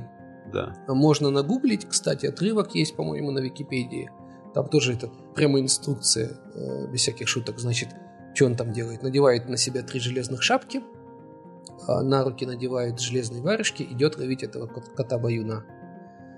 Да. 0.52 0.76
Можно 0.88 1.30
нагуглить, 1.30 1.86
кстати, 1.88 2.26
отрывок 2.26 2.74
есть, 2.74 2.94
по-моему, 2.96 3.30
на 3.30 3.38
Википедии. 3.38 4.10
Там 4.52 4.68
тоже 4.68 4.92
это 4.92 5.08
прямо 5.34 5.58
инструкция, 5.58 6.32
э, 6.54 6.92
без 6.92 7.00
всяких 7.00 7.28
шуток. 7.28 7.58
Значит, 7.58 7.88
что 8.34 8.44
он 8.44 8.56
там 8.56 8.72
делает? 8.72 9.02
Надевает 9.02 9.48
на 9.48 9.56
себя 9.56 9.82
три 9.82 9.98
железных 9.98 10.42
шапки, 10.42 10.82
а 11.88 12.02
на 12.02 12.24
руки 12.24 12.44
надевает 12.44 13.00
железные 13.00 13.40
варежки, 13.40 13.82
идет 13.82 14.18
ловить 14.18 14.42
этого 14.42 14.66
кота 14.66 15.18
Баюна. 15.18 15.64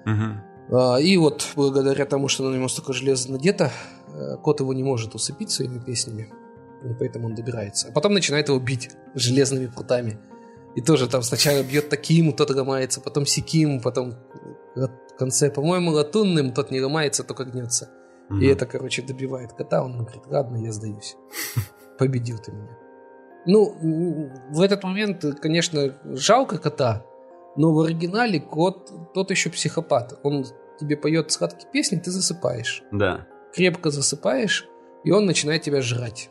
Угу. 0.07 0.99
И 1.01 1.17
вот 1.17 1.53
благодаря 1.57 2.07
тому, 2.07 2.29
что 2.29 2.49
на 2.49 2.55
нем 2.55 2.69
столько 2.69 2.93
железа 2.93 3.33
надето, 3.33 3.65
э, 3.65 3.71
кот 4.43 4.61
его 4.61 4.73
не 4.73 4.83
может 4.83 5.15
усыпить 5.15 5.51
своими 5.51 5.79
песнями, 5.79 6.33
и 6.85 6.95
поэтому 6.99 7.27
он 7.27 7.35
добирается. 7.35 7.89
А 7.89 7.93
потом 7.93 8.15
начинает 8.15 8.49
его 8.49 8.59
бить 8.59 8.91
железными 9.15 9.67
прутами. 9.67 10.19
И 10.77 10.81
тоже 10.81 11.09
там 11.09 11.23
сначала 11.23 11.63
бьет 11.63 11.89
таким, 11.89 12.33
тот 12.33 12.51
ломается, 12.51 13.01
потом 13.01 13.27
сиким, 13.27 13.81
потом 13.81 14.15
в 14.75 15.17
конце, 15.17 15.51
по-моему, 15.51 15.93
латунным, 15.93 16.53
тот 16.53 16.71
не 16.71 16.81
ломается, 16.81 17.23
только 17.23 17.45
гнется. 17.45 17.91
Угу. 18.31 18.39
И 18.39 18.47
это, 18.47 18.67
короче, 18.67 19.03
добивает 19.03 19.53
кота, 19.53 19.83
он 19.83 19.99
говорит, 19.99 20.23
ладно, 20.27 20.57
я 20.57 20.73
сдаюсь. 20.73 21.17
Победил 21.99 22.39
ты 22.39 22.53
меня. 22.53 22.77
Ну, 23.47 24.31
в 24.51 24.61
этот 24.61 24.83
момент, 24.83 25.25
конечно, 25.41 25.95
жалко 26.05 26.59
кота, 26.59 27.05
но 27.57 27.73
в 27.73 27.81
оригинале 27.81 28.41
кот 28.41 28.91
тот 29.13 29.31
еще 29.31 29.51
психопат. 29.51 30.19
Он 30.23 30.45
тебе 30.81 30.97
поет 30.97 31.31
сладкие 31.31 31.71
песни, 31.71 31.99
ты 31.99 32.11
засыпаешь. 32.11 32.83
Да. 32.91 33.27
Крепко 33.55 33.91
засыпаешь, 33.91 34.67
и 35.05 35.11
он 35.13 35.27
начинает 35.27 35.63
тебя 35.63 35.81
жрать. 35.81 36.31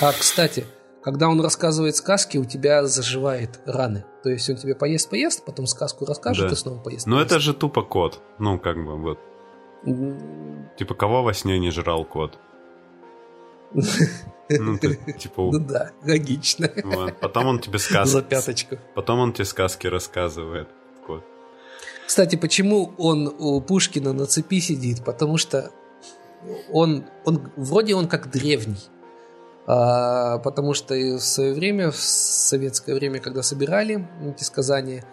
А, 0.00 0.12
кстати, 0.12 0.64
когда 1.02 1.28
он 1.28 1.40
рассказывает 1.40 1.94
сказки, 1.94 2.36
у 2.36 2.44
тебя 2.44 2.84
заживает 2.84 3.60
раны. 3.64 4.04
То 4.24 4.30
есть 4.30 4.50
он 4.50 4.56
тебе 4.56 4.74
поест-поест, 4.74 5.44
потом 5.44 5.66
сказку 5.66 6.04
расскажет 6.04 6.48
да. 6.48 6.52
и 6.52 6.56
снова 6.56 6.82
поест. 6.82 7.06
Ну 7.06 7.20
это 7.20 7.38
же 7.38 7.54
тупо 7.54 7.82
кот. 7.82 8.20
Ну, 8.40 8.58
как 8.58 8.76
бы 8.76 8.96
вот. 8.96 9.20
Типа, 10.76 10.94
кого 10.94 11.22
во 11.22 11.32
сне 11.32 11.60
не 11.60 11.70
жрал 11.70 12.04
кот? 12.04 12.38
Ну, 14.48 14.78
ты, 14.78 14.94
типа... 15.18 15.42
ну 15.42 15.58
да, 15.58 15.90
логично. 16.04 16.70
Вот. 16.84 17.18
Потом 17.18 17.46
он 17.46 17.58
тебе 17.58 17.80
сказки... 17.80 18.12
За 18.12 18.22
пяточку. 18.22 18.78
Потом 18.94 19.18
он 19.18 19.32
тебе 19.32 19.44
сказки 19.44 19.88
рассказывает. 19.88 20.68
Кот. 21.04 21.24
Кстати, 22.06 22.36
почему 22.36 22.94
он 22.96 23.26
у 23.26 23.60
Пушкина 23.60 24.12
на 24.12 24.26
цепи 24.26 24.60
сидит? 24.60 25.04
Потому 25.04 25.36
что 25.36 25.72
он, 26.70 27.06
он 27.24 27.50
вроде 27.56 27.94
он 27.94 28.08
как 28.08 28.30
древний. 28.30 28.88
А, 29.66 30.38
потому 30.38 30.74
что 30.74 30.94
в 30.94 31.20
свое 31.20 31.52
время, 31.52 31.90
в 31.90 31.96
советское 31.96 32.94
время, 32.94 33.20
когда 33.20 33.42
собирали 33.42 34.08
эти 34.24 34.44
сказания, 34.44 35.04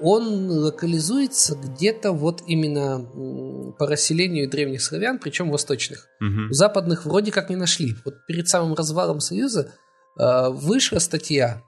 он 0.00 0.50
локализуется 0.50 1.56
где-то 1.56 2.12
вот 2.12 2.42
именно 2.46 3.72
по 3.78 3.86
расселению 3.86 4.50
древних 4.50 4.82
славян, 4.82 5.18
причем 5.18 5.50
восточных. 5.50 6.08
Угу. 6.20 6.52
Западных 6.52 7.06
вроде 7.06 7.30
как 7.30 7.50
не 7.50 7.56
нашли. 7.56 7.94
Вот 8.04 8.26
перед 8.26 8.48
самым 8.48 8.74
развалом 8.74 9.20
Союза 9.20 9.72
э, 10.18 10.48
вышла 10.50 10.98
статья 10.98 11.62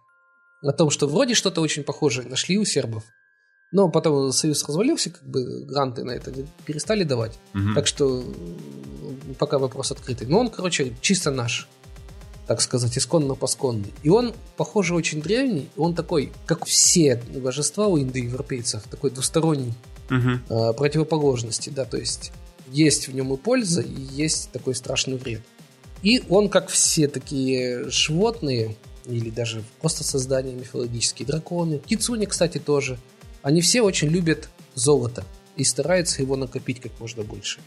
о 0.62 0.72
том, 0.72 0.90
что 0.90 1.06
вроде 1.06 1.34
что-то 1.34 1.60
очень 1.60 1.84
похожее 1.84 2.28
нашли 2.28 2.58
у 2.58 2.64
сербов. 2.64 3.04
Но 3.72 3.88
потом 3.88 4.32
Союз 4.32 4.66
развалился, 4.68 5.10
как 5.10 5.22
бы 5.24 5.64
гранты 5.64 6.04
на 6.04 6.12
это 6.12 6.32
перестали 6.64 7.04
давать. 7.04 7.38
Угу. 7.54 7.74
Так 7.74 7.86
что 7.86 8.22
пока 9.38 9.58
вопрос 9.58 9.90
открытый. 9.90 10.26
Но 10.26 10.40
он, 10.40 10.50
короче, 10.50 10.94
чисто 11.00 11.30
наш 11.30 11.68
так 12.46 12.60
сказать, 12.60 12.98
исконно-посконный. 12.98 13.94
И 14.02 14.08
он, 14.08 14.34
похоже, 14.56 14.94
очень 14.94 15.22
древний. 15.22 15.68
Он 15.76 15.94
такой, 15.94 16.32
как 16.44 16.66
все 16.66 17.22
божества 17.36 17.86
у 17.86 17.98
индоевропейцев, 17.98 18.82
такой 18.90 19.10
двусторонний 19.10 19.74
угу. 20.10 20.30
э, 20.48 20.72
противоположности. 20.74 21.70
Да, 21.70 21.84
то 21.84 21.96
есть 21.96 22.32
есть 22.68 23.08
в 23.08 23.14
нем 23.14 23.32
и 23.32 23.36
польза, 23.36 23.80
и 23.80 24.00
есть 24.00 24.50
такой 24.50 24.74
страшный 24.74 25.16
вред. 25.16 25.40
И 26.02 26.22
он, 26.28 26.48
как 26.48 26.68
все 26.68 27.06
такие 27.06 27.88
животные, 27.88 28.76
или 29.06 29.30
даже 29.30 29.62
просто 29.80 30.04
создания 30.04 30.52
мифологические, 30.52 31.26
драконы, 31.26 31.78
кицуни, 31.78 32.26
кстати, 32.26 32.58
тоже, 32.58 32.98
они 33.42 33.60
все 33.60 33.82
очень 33.82 34.08
любят 34.08 34.48
золото 34.74 35.24
и 35.56 35.64
стараются 35.64 36.22
его 36.22 36.36
накопить 36.36 36.80
как 36.80 36.92
можно 36.98 37.22
больше. 37.22 37.60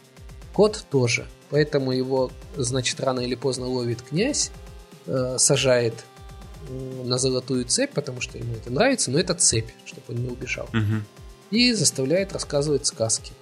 Кот 0.53 0.85
тоже. 0.89 1.27
Поэтому 1.49 1.91
его, 1.91 2.31
значит, 2.55 2.99
рано 2.99 3.19
или 3.19 3.35
поздно 3.35 3.67
ловит 3.67 4.01
князь, 4.01 4.51
э, 5.05 5.35
сажает 5.37 6.05
на 7.03 7.17
золотую 7.17 7.65
цепь, 7.65 7.91
потому 7.91 8.21
что 8.21 8.37
ему 8.37 8.53
это 8.55 8.71
нравится, 8.71 9.11
но 9.11 9.19
это 9.19 9.35
цепь, 9.35 9.69
чтобы 9.85 10.05
он 10.09 10.15
не 10.15 10.29
убежал. 10.29 10.65
Угу. 10.69 11.03
И 11.51 11.73
заставляет 11.73 12.33
рассказывать 12.33 12.87
сказки, 12.87 13.33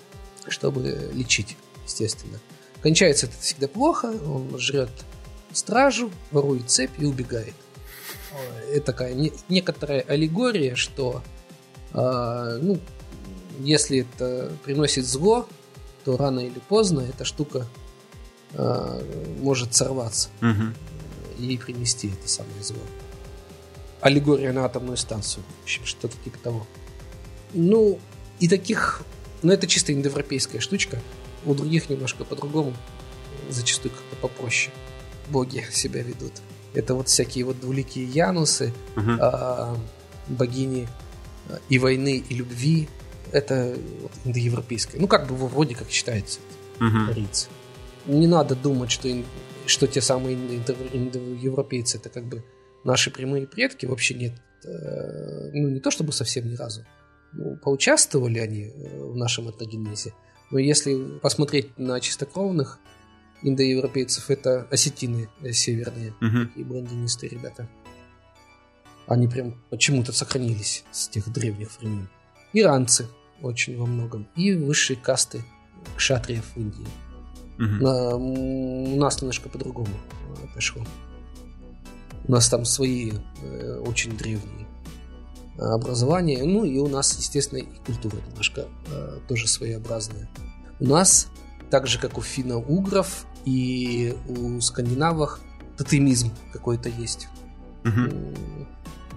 чтобы 0.47 1.09
лечить, 1.13 1.55
естественно. 1.86 2.39
Кончается 2.81 3.27
это 3.27 3.36
всегда 3.39 3.69
плохо, 3.69 4.07
он 4.07 4.57
жрет 4.59 4.89
стражу, 5.53 6.11
ворует 6.31 6.69
цепь 6.69 6.91
и 6.97 7.05
убегает. 7.05 7.53
Это 8.71 8.88
такая 8.88 9.13
не, 9.13 9.31
некоторая 9.47 10.01
аллегория, 10.01 10.75
что 10.75 11.21
э, 11.21 11.32
ну, 11.93 12.79
если 13.59 13.99
это 13.99 14.51
приносит 14.63 15.05
зло, 15.05 15.47
то 16.05 16.17
рано 16.17 16.39
или 16.39 16.59
поздно 16.67 17.01
эта 17.01 17.23
штука 17.23 17.67
э, 18.53 19.01
может 19.39 19.75
сорваться. 19.75 20.29
Угу 20.41 20.73
и 21.39 21.57
принести 21.57 22.09
это 22.09 22.27
самое 22.27 22.61
зло. 22.63 22.79
Аллегория 24.01 24.51
на 24.51 24.65
атомную 24.65 24.97
станцию. 24.97 25.43
Что-то 25.65 26.15
типа 26.23 26.37
того. 26.39 26.67
Ну, 27.53 27.99
и 28.39 28.47
таких... 28.47 29.03
Ну, 29.41 29.51
это 29.51 29.67
чисто 29.67 29.93
индоевропейская 29.93 30.61
штучка. 30.61 30.99
У 31.45 31.53
других 31.53 31.89
немножко 31.89 32.25
по-другому. 32.25 32.73
Зачастую 33.49 33.93
как-то 33.93 34.15
попроще. 34.17 34.73
Боги 35.29 35.65
себя 35.71 36.01
ведут. 36.01 36.33
Это 36.73 36.95
вот 36.95 37.07
всякие 37.07 37.45
вот 37.45 37.59
двуликие 37.59 38.05
Янусы, 38.05 38.73
uh-huh. 38.95 39.17
а, 39.21 39.77
богини 40.27 40.87
а, 40.87 41.03
и 41.69 41.79
войны, 41.79 42.23
и 42.27 42.33
любви. 42.33 42.87
Это 43.31 43.75
вот 44.01 44.11
индоевропейское. 44.25 45.01
Ну, 45.01 45.07
как 45.07 45.27
бы 45.27 45.35
вроде 45.35 45.75
как 45.75 45.89
считается. 45.89 46.39
Uh-huh. 46.79 47.47
Не 48.05 48.27
надо 48.27 48.55
думать, 48.55 48.91
что 48.91 49.09
что 49.65 49.87
те 49.87 50.01
самые 50.01 50.35
европейцы 50.35 51.97
это 51.97 52.09
как 52.09 52.25
бы 52.25 52.43
наши 52.83 53.11
прямые 53.11 53.47
предки, 53.47 53.85
вообще 53.85 54.13
нет. 54.13 54.33
Э, 54.65 55.51
ну, 55.53 55.69
не 55.69 55.79
то 55.79 55.91
чтобы 55.91 56.11
совсем 56.11 56.49
ни 56.49 56.55
разу. 56.55 56.85
Ну, 57.31 57.57
поучаствовали 57.57 58.39
они 58.39 58.65
э, 58.65 58.99
в 58.99 59.15
нашем 59.15 59.49
этногенезе, 59.49 60.13
но 60.51 60.59
если 60.59 61.17
посмотреть 61.19 61.77
на 61.77 61.99
чистокровных 61.99 62.79
индоевропейцев, 63.41 64.29
это 64.29 64.67
осетины 64.69 65.29
северные, 65.51 66.13
uh-huh. 66.21 66.49
и 66.55 66.63
блондинистые 66.63 67.29
ребята. 67.29 67.67
Они 69.08 69.28
прям 69.28 69.56
почему-то 69.70 70.14
сохранились 70.14 70.84
с 70.91 71.08
тех 71.08 71.32
древних 71.32 71.78
времен. 71.80 72.10
Иранцы 72.54 73.08
очень 73.41 73.78
во 73.78 73.86
многом. 73.86 74.28
И 74.36 74.54
высшие 74.54 74.97
касты 74.97 75.43
кшатриев 75.95 76.45
в 76.56 76.58
Индии. 76.58 76.88
Угу. 77.58 77.66
На, 77.66 78.16
у 78.16 78.95
нас 78.95 79.22
немножко 79.22 79.49
по-другому 79.49 79.93
пошло. 80.54 80.84
У 82.26 82.32
нас 82.32 82.47
там 82.49 82.64
свои 82.66 83.12
э, 83.41 83.84
очень 83.86 84.18
древние 84.18 84.68
образования. 85.58 86.43
Ну 86.43 86.64
и 86.64 86.78
у 86.80 86.88
нас, 86.88 87.18
естественно, 87.18 87.60
и 87.60 87.68
культура 87.86 88.16
немножко 88.30 88.68
э, 88.88 89.20
тоже 89.28 89.47
своеобразная. 89.47 90.30
У 90.80 90.86
нас, 90.86 91.28
так 91.70 91.88
же 91.88 91.99
как 91.99 92.18
у 92.18 92.22
финно-угров 92.22 93.26
и 93.45 94.16
у 94.28 94.60
скандинавов, 94.62 95.39
тотемизм 95.78 96.32
какой-то 96.51 96.89
есть. 96.89 97.28
Угу. 97.84 98.53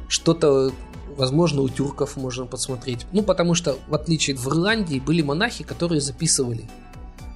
Что-то, 0.08 0.72
возможно, 1.16 1.62
у 1.62 1.68
тюрков 1.68 2.16
можно 2.16 2.46
посмотреть. 2.46 3.06
Ну, 3.12 3.22
потому 3.22 3.54
что, 3.54 3.78
в 3.88 3.94
отличие 3.94 4.36
в 4.36 4.46
Ирландии, 4.48 4.98
были 4.98 5.22
монахи, 5.22 5.64
которые 5.64 6.00
записывали 6.00 6.68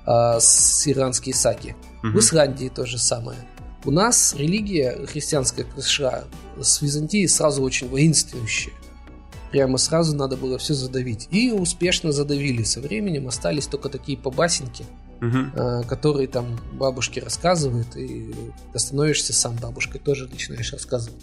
а, 0.07 0.41
с 0.41 0.87
иранские 0.89 1.35
саги. 1.35 1.77
Угу. 2.03 2.13
В 2.13 2.19
Исландии 2.19 2.69
то 2.69 2.87
же 2.87 2.99
самое. 2.99 3.39
У 3.85 3.91
нас 3.91 4.35
религия 4.37 5.07
христианская 5.07 5.65
пришла 5.65 6.25
с 6.61 6.83
Византии 6.83 7.27
сразу 7.27 7.63
очень 7.63 7.89
воинствующая. 7.89 8.75
Прямо 9.51 9.79
сразу 9.79 10.15
надо 10.15 10.37
было 10.37 10.59
все 10.59 10.75
задавить. 10.75 11.27
И 11.31 11.51
успешно 11.51 12.13
задавили. 12.13 12.63
Со 12.63 12.81
временем 12.81 13.27
остались 13.27 13.67
только 13.67 13.89
такие 13.89 14.17
побасенки, 14.17 14.85
угу. 15.21 15.85
которые 15.89 16.29
там 16.29 16.61
бабушки 16.73 17.19
рассказывают, 17.21 17.97
и 17.97 18.35
ты 18.73 18.79
становишься 18.79 19.33
сам 19.33 19.57
бабушкой, 19.57 20.01
тоже 20.01 20.29
начинаешь 20.29 20.73
рассказывать. 20.73 21.23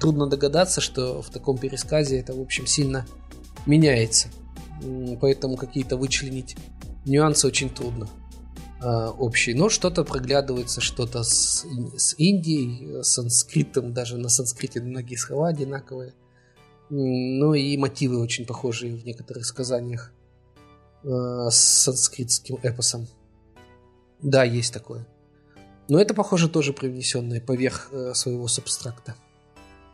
Трудно 0.00 0.26
догадаться, 0.26 0.80
что 0.80 1.20
в 1.20 1.30
таком 1.30 1.58
пересказе 1.58 2.18
это, 2.18 2.34
в 2.34 2.40
общем, 2.40 2.66
сильно 2.66 3.06
меняется. 3.66 4.28
Поэтому 5.20 5.56
какие-то 5.56 5.96
вычленить 5.96 6.56
нюансы 7.04 7.46
очень 7.46 7.70
трудно 7.70 8.08
э, 8.82 8.86
общий. 8.86 9.54
Но 9.54 9.68
что-то 9.68 10.04
проглядывается, 10.04 10.80
что-то 10.80 11.22
с, 11.22 11.66
с 11.96 12.14
Индией, 12.18 13.02
с 13.02 13.08
санскритом, 13.08 13.92
даже 13.92 14.16
на 14.16 14.28
санскрите 14.28 14.80
многие 14.80 15.16
слова 15.16 15.48
одинаковые. 15.48 16.14
Ну 16.90 17.54
и 17.54 17.76
мотивы 17.76 18.20
очень 18.20 18.46
похожие 18.46 18.94
в 18.96 19.04
некоторых 19.04 19.44
сказаниях 19.44 20.12
э, 21.02 21.08
с 21.50 21.56
санскритским 21.56 22.58
эпосом. 22.62 23.06
Да, 24.22 24.44
есть 24.44 24.72
такое. 24.72 25.06
Но 25.88 26.00
это, 26.00 26.14
похоже, 26.14 26.48
тоже 26.48 26.72
привнесенное 26.72 27.40
поверх 27.40 27.88
э, 27.92 28.14
своего 28.14 28.48
субстракта. 28.48 29.14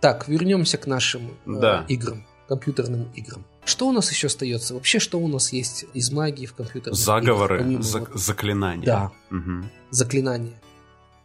Так, 0.01 0.29
вернемся 0.29 0.79
к 0.79 0.87
нашим 0.87 1.29
э, 1.47 1.61
да. 1.61 1.85
играм, 1.89 2.27
компьютерным 2.49 3.11
играм. 3.15 3.45
Что 3.65 3.89
у 3.89 3.93
нас 3.93 4.11
еще 4.11 4.29
остается? 4.29 4.75
Вообще, 4.75 4.99
что 4.99 5.21
у 5.21 5.29
нас 5.29 5.53
есть 5.53 5.85
из 5.93 6.11
магии 6.11 6.47
в 6.47 6.55
компьютерах? 6.55 6.97
Заговоры, 6.97 7.63
играх, 7.63 7.83
за- 7.83 7.99
вот... 8.01 8.15
заклинания. 8.15 8.87
Да, 8.87 9.13
угу. 9.31 9.65
заклинания. 9.91 10.61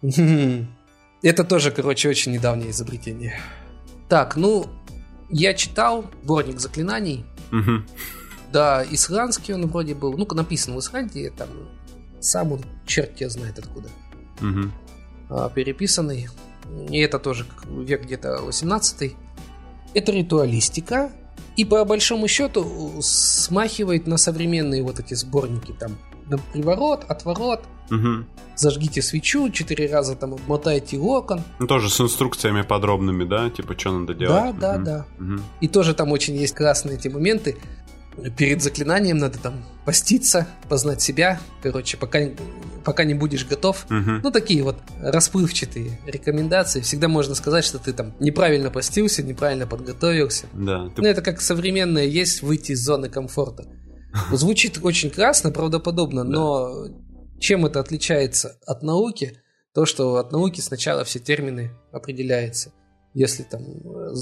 Это 1.21 1.43
тоже, 1.43 1.71
короче, 1.71 2.09
очень 2.09 2.34
недавнее 2.34 2.71
изобретение. 2.71 3.39
Так, 4.09 4.36
ну, 4.36 4.67
я 5.30 5.53
читал 5.53 6.05
сборник 6.23 6.59
заклинаний. 6.59 7.26
Угу. 7.51 7.84
Да, 8.51 8.86
исландский 8.89 9.53
он 9.53 9.67
вроде 9.67 9.95
был. 9.95 10.17
Ну, 10.17 10.28
написан 10.32 10.76
в 10.76 10.80
Исландии, 10.80 11.32
там 11.36 11.49
сам 12.19 12.51
он 12.51 12.61
черт 12.86 13.15
тебя 13.15 13.30
знает 13.30 13.57
откуда. 13.57 13.89
Угу. 14.41 14.71
А, 15.30 15.49
переписанный. 15.49 16.28
И 16.89 16.99
это 16.99 17.20
тоже 17.20 17.45
век 17.68 18.03
где-то 18.03 18.41
18 18.41 19.16
Это 19.93 20.11
ритуалистика, 20.11 21.11
и 21.55 21.63
по 21.63 21.84
большому 21.86 22.28
счету 22.28 22.99
смахивает 23.01 24.07
на 24.07 24.18
современные 24.18 24.84
вот 24.84 24.99
эти 24.99 25.13
сборники 25.13 25.72
там 25.72 25.97
на 26.28 26.38
приворот, 26.38 27.05
отворот, 27.07 27.61
угу. 27.91 28.26
зажгите 28.55 29.01
свечу, 29.01 29.49
четыре 29.49 29.91
раза 29.91 30.16
там 30.16 30.34
обмотайте 30.34 30.97
окон. 30.97 31.43
Ну, 31.59 31.68
тоже 31.68 31.89
с 31.89 32.01
инструкциями 32.01 32.63
подробными, 32.63 33.24
да? 33.24 33.49
Типа, 33.49 33.78
что 33.78 33.91
надо 33.91 34.13
делать? 34.16 34.57
Да, 34.57 34.76
да, 34.76 34.76
угу. 34.76 34.86
да. 34.86 35.05
Угу. 35.20 35.41
И 35.61 35.68
тоже 35.68 35.93
там 35.93 36.11
очень 36.11 36.36
есть 36.36 36.55
красные 36.55 36.97
эти 36.97 37.07
моменты 37.07 37.57
перед 38.38 38.61
заклинанием 38.61 39.18
надо 39.18 39.39
там 39.39 39.63
поститься, 39.86 40.47
познать 40.70 41.01
себя. 41.01 41.39
Короче, 41.61 41.97
пока, 41.97 42.20
пока 42.84 43.03
не 43.03 43.13
будешь 43.13 43.45
готов. 43.45 43.86
Угу. 43.86 44.22
Ну, 44.24 44.32
такие 44.32 44.63
вот 44.63 44.78
расплывчатые 44.99 45.99
рекомендации. 46.05 46.82
Всегда 46.82 47.07
можно 47.07 47.36
сказать, 47.36 47.63
что 47.63 47.78
ты 47.80 47.93
там 47.93 48.13
неправильно 48.20 48.72
постился, 48.72 49.24
неправильно 49.24 49.68
подготовился. 49.68 50.47
Да. 50.53 50.89
Ты... 50.95 51.01
Ну, 51.01 51.07
это 51.07 51.22
как 51.22 51.41
современное 51.41 52.05
есть 52.05 52.41
выйти 52.41 52.72
из 52.72 52.84
зоны 52.84 53.09
комфорта. 53.09 53.66
Звучит 54.32 54.80
очень 54.82 55.09
красно, 55.09 55.51
правдоподобно, 55.51 56.24
но 56.24 56.88
чем 57.39 57.66
это 57.66 57.80
отличается 57.80 58.57
от 58.66 58.82
науки? 58.82 59.39
То, 59.74 59.86
что 59.86 60.16
от 60.16 60.32
науки 60.32 60.61
сначала 60.61 61.03
все 61.03 61.20
термины 61.20 61.72
определяются. 61.91 62.72
Если 63.13 63.43
там 63.43 63.61
э, 63.61 64.13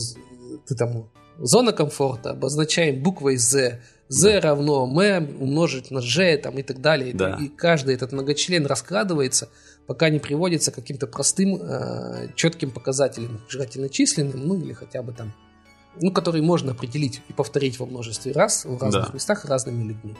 ты 0.67 0.75
там 0.75 1.11
зона 1.39 1.73
комфорта 1.73 2.31
обозначаем 2.31 3.01
буквой 3.01 3.37
Z, 3.37 3.81
Z 4.09 4.39
равно 4.39 4.85
M 5.01 5.37
умножить 5.39 5.91
на 5.91 6.01
G 6.01 6.37
там, 6.37 6.57
и 6.57 6.63
так 6.63 6.81
далее. 6.81 7.13
Да. 7.13 7.37
И 7.41 7.47
каждый 7.47 7.95
этот 7.95 8.11
многочлен 8.11 8.65
раскладывается, 8.65 9.49
пока 9.87 10.09
не 10.09 10.19
приводится 10.19 10.71
к 10.71 10.75
каким-то 10.75 11.07
простым 11.07 11.57
э, 11.61 12.27
четким 12.35 12.71
показателям, 12.71 13.41
желательно 13.47 13.89
численным, 13.89 14.47
ну 14.47 14.55
или 14.55 14.73
хотя 14.73 15.01
бы 15.01 15.13
там, 15.13 15.33
ну, 16.01 16.11
которые 16.11 16.43
можно 16.43 16.71
определить 16.71 17.21
и 17.29 17.33
повторить 17.33 17.79
во 17.79 17.85
множестве 17.85 18.31
раз 18.31 18.65
в 18.65 18.81
разных 18.81 19.07
Да. 19.07 19.13
местах 19.13 19.45
разными 19.45 19.83
людьми. 19.83 20.15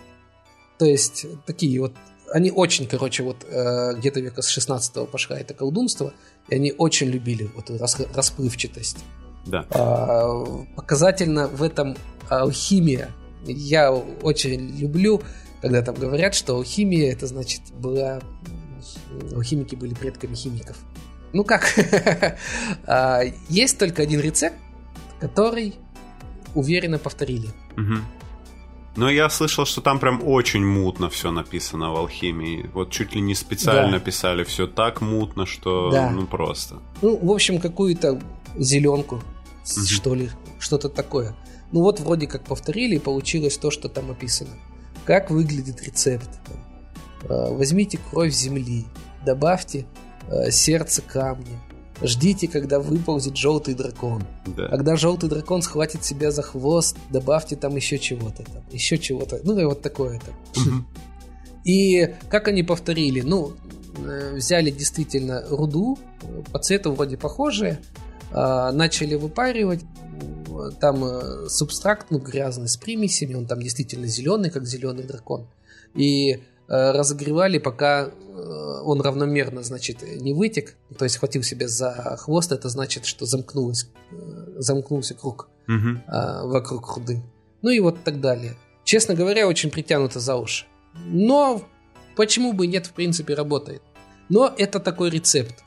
То 0.79 0.85
есть 0.85 1.25
такие 1.45 1.79
вот 1.79 1.93
они 2.31 2.49
очень, 2.51 2.87
короче, 2.87 3.21
вот 3.21 3.45
э, 3.47 3.93
где-то 3.95 4.19
века 4.19 4.41
с 4.41 4.47
16 4.47 5.07
пошла 5.09 5.37
это 5.37 5.53
колдунство, 5.53 6.13
и 6.49 6.55
они 6.55 6.73
очень 6.75 7.07
любили 7.09 7.47
вот 7.55 7.69
расплывчатость. 8.15 8.97
Да. 9.45 9.65
А, 9.71 10.45
показательно 10.75 11.47
в 11.47 11.61
этом 11.63 11.95
алхимия. 12.29 13.09
Я 13.45 13.91
очень 13.91 14.77
люблю, 14.77 15.21
когда 15.61 15.81
там 15.81 15.95
говорят, 15.95 16.33
что 16.33 16.55
алхимия 16.55 17.11
это 17.11 17.27
значит 17.27 17.61
была 17.77 18.21
алхимики 19.33 19.75
были 19.75 19.93
предками 19.93 20.35
химиков. 20.35 20.77
Ну 21.33 21.43
как? 21.43 21.63
А, 22.85 23.21
Есть 23.49 23.77
только 23.79 24.01
один 24.03 24.19
рецепт, 24.21 24.55
который 25.19 25.73
уверенно 26.55 26.99
повторили. 26.99 27.49
Но 28.95 29.09
я 29.09 29.27
слышал, 29.29 29.65
что 29.65 29.81
там 29.81 29.97
прям 29.99 30.21
очень 30.23 30.63
мутно 30.63 31.09
все 31.09 31.31
написано 31.31 31.91
в 31.91 31.95
алхимии. 31.95 32.69
Вот 32.75 32.91
чуть 32.91 33.15
ли 33.15 33.21
не 33.21 33.33
специально 33.33 33.97
Да. 33.97 33.99
писали 33.99 34.43
все 34.43 34.67
так 34.67 35.01
мутно, 35.01 35.47
что 35.47 35.89
Да. 35.91 36.11
ну 36.11 36.27
просто. 36.27 36.75
Ну, 37.01 37.17
в 37.17 37.31
общем, 37.31 37.59
какую-то 37.59 38.21
зеленку, 38.57 39.15
Мгм. 39.15 39.85
что 39.85 40.15
ли, 40.15 40.29
что-то 40.59 40.89
такое. 40.89 41.35
Ну 41.71 41.81
вот 41.81 41.99
вроде 41.99 42.27
как 42.27 42.43
повторили, 42.43 42.95
и 42.95 42.99
получилось 42.99 43.57
то, 43.57 43.71
что 43.71 43.89
там 43.89 44.11
описано. 44.11 44.51
Как 45.05 45.31
выглядит 45.31 45.81
рецепт? 45.83 46.29
Э, 47.23 47.53
Возьмите 47.53 47.97
кровь 48.09 48.33
земли, 48.33 48.85
добавьте 49.25 49.85
э, 50.29 50.51
сердце 50.51 51.01
камня, 51.01 51.59
ждите, 52.01 52.47
когда 52.47 52.79
выползет 52.79 53.35
желтый 53.37 53.73
дракон. 53.73 54.23
Да. 54.45 54.67
Когда 54.67 54.95
желтый 54.95 55.29
дракон 55.29 55.61
схватит 55.61 56.03
себя 56.03 56.31
за 56.31 56.41
хвост, 56.41 56.97
добавьте 57.09 57.55
там 57.55 57.75
еще 57.75 57.97
чего-то, 57.97 58.43
там, 58.43 58.63
еще 58.71 58.97
чего-то. 58.97 59.39
Ну 59.43 59.57
и 59.57 59.65
вот 59.65 59.81
такое 59.81 60.19
там. 60.19 60.85
И 61.63 62.13
как 62.29 62.47
они 62.49 62.61
повторили? 62.63 63.21
Ну, 63.21 63.53
э, 63.97 64.35
взяли 64.35 64.69
действительно 64.69 65.43
руду, 65.49 65.97
э, 66.21 66.43
по 66.51 66.59
цвету 66.59 66.91
вроде 66.93 67.17
похожие, 67.17 67.79
а, 67.81 68.12
начали 68.71 69.15
выпаривать, 69.15 69.81
э, 69.83 70.71
там 70.79 71.03
э, 71.03 71.49
субстракт, 71.49 72.07
ну, 72.09 72.19
грязный, 72.19 72.67
с 72.67 72.77
примесями, 72.77 73.35
он 73.35 73.45
там 73.45 73.61
действительно 73.61 74.07
зеленый, 74.07 74.49
как 74.49 74.65
зеленый 74.65 75.03
дракон. 75.03 75.47
И 75.95 76.33
э, 76.33 76.39
разогревали, 76.67 77.59
пока 77.59 78.05
э, 78.07 78.81
он 78.83 79.01
равномерно, 79.01 79.63
значит, 79.63 80.01
не 80.01 80.33
вытек, 80.33 80.75
то 80.97 81.05
есть 81.05 81.15
схватил 81.15 81.43
себя 81.43 81.67
за 81.67 82.17
хвост, 82.19 82.51
это 82.51 82.69
значит, 82.69 83.05
что 83.05 83.25
замкнулось, 83.25 83.89
э, 84.11 84.15
замкнулся 84.57 85.13
круг 85.13 85.49
а, 86.07 86.45
вокруг 86.45 86.97
руды. 86.97 87.21
Ну 87.61 87.69
и 87.69 87.79
вот 87.79 88.03
так 88.03 88.19
далее. 88.19 88.55
Честно 88.83 89.15
говоря, 89.15 89.47
очень 89.47 89.71
притянуто 89.71 90.19
за 90.19 90.35
уши. 90.35 90.65
Но 91.05 91.63
почему 92.17 92.51
бы 92.51 92.67
нет, 92.67 92.85
в 92.87 92.91
принципе, 92.91 93.33
работает. 93.33 93.81
Но 94.29 94.53
это 94.57 94.79
такой 94.79 95.09
рецепт. 95.09 95.63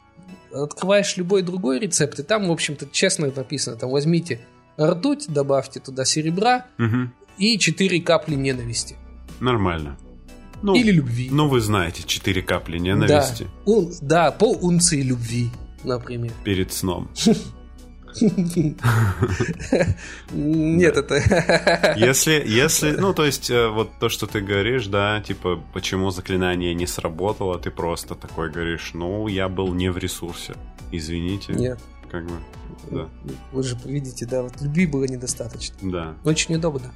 Открываешь 0.64 1.16
любой 1.16 1.42
другой 1.42 1.78
рецепт, 1.78 2.18
и 2.18 2.22
там, 2.22 2.48
в 2.48 2.52
общем-то, 2.52 2.86
честно 2.92 3.30
написано, 3.34 3.76
там 3.76 3.90
возьмите 3.90 4.40
ртуть, 4.80 5.26
добавьте 5.28 5.80
туда 5.80 6.04
серебра 6.04 6.66
Мгм. 6.78 7.12
и 7.38 7.58
4 7.58 8.00
капли 8.00 8.34
ненависти. 8.34 8.96
Нормально. 9.40 9.96
Ну, 10.62 10.74
Или 10.74 10.90
любви. 10.90 11.28
ну, 11.30 11.48
вы 11.48 11.60
знаете, 11.60 12.02
четыре 12.06 12.40
капли 12.42 12.78
ненависти 12.78 13.44
Да, 13.44 13.70
Ун- 13.72 13.92
да, 14.00 14.30
пол 14.32 14.58
унции 14.62 15.02
любви, 15.02 15.50
например. 15.84 16.32
перед 16.44 16.72
сном. 16.72 17.10
Нет, 20.32 20.96
это... 20.96 21.94
Если, 21.96 22.42
если, 22.46 22.92
ну, 22.92 23.12
то 23.14 23.24
есть, 23.24 23.50
э, 23.50 23.68
вот 23.68 23.90
то, 23.98 24.08
что 24.08 24.26
ты 24.26 24.40
говоришь, 24.40 24.86
да, 24.86 25.20
типа, 25.20 25.62
почему 25.72 26.10
заклинание 26.10 26.74
не 26.74 26.86
сработало, 26.86 27.58
ты 27.58 27.70
просто 27.70 28.14
такой 28.14 28.50
говоришь, 28.50 28.92
ну, 28.94 29.28
я 29.28 29.48
был 29.48 29.74
не 29.74 29.90
в 29.90 29.98
ресурсе. 29.98 30.54
Извините. 30.92 31.52
Нет. 31.52 31.78
Как 32.10 32.24
бы, 32.24 32.32
да. 32.90 33.08
Вы 33.52 33.62
же 33.62 33.76
видите, 33.84 34.26
да, 34.26 34.42
вот 34.42 34.60
любви 34.60 34.86
было 34.86 35.04
недостаточно. 35.04 35.76
Да. 35.82 36.14
Очень 36.24 36.56
удобно. 36.56 36.92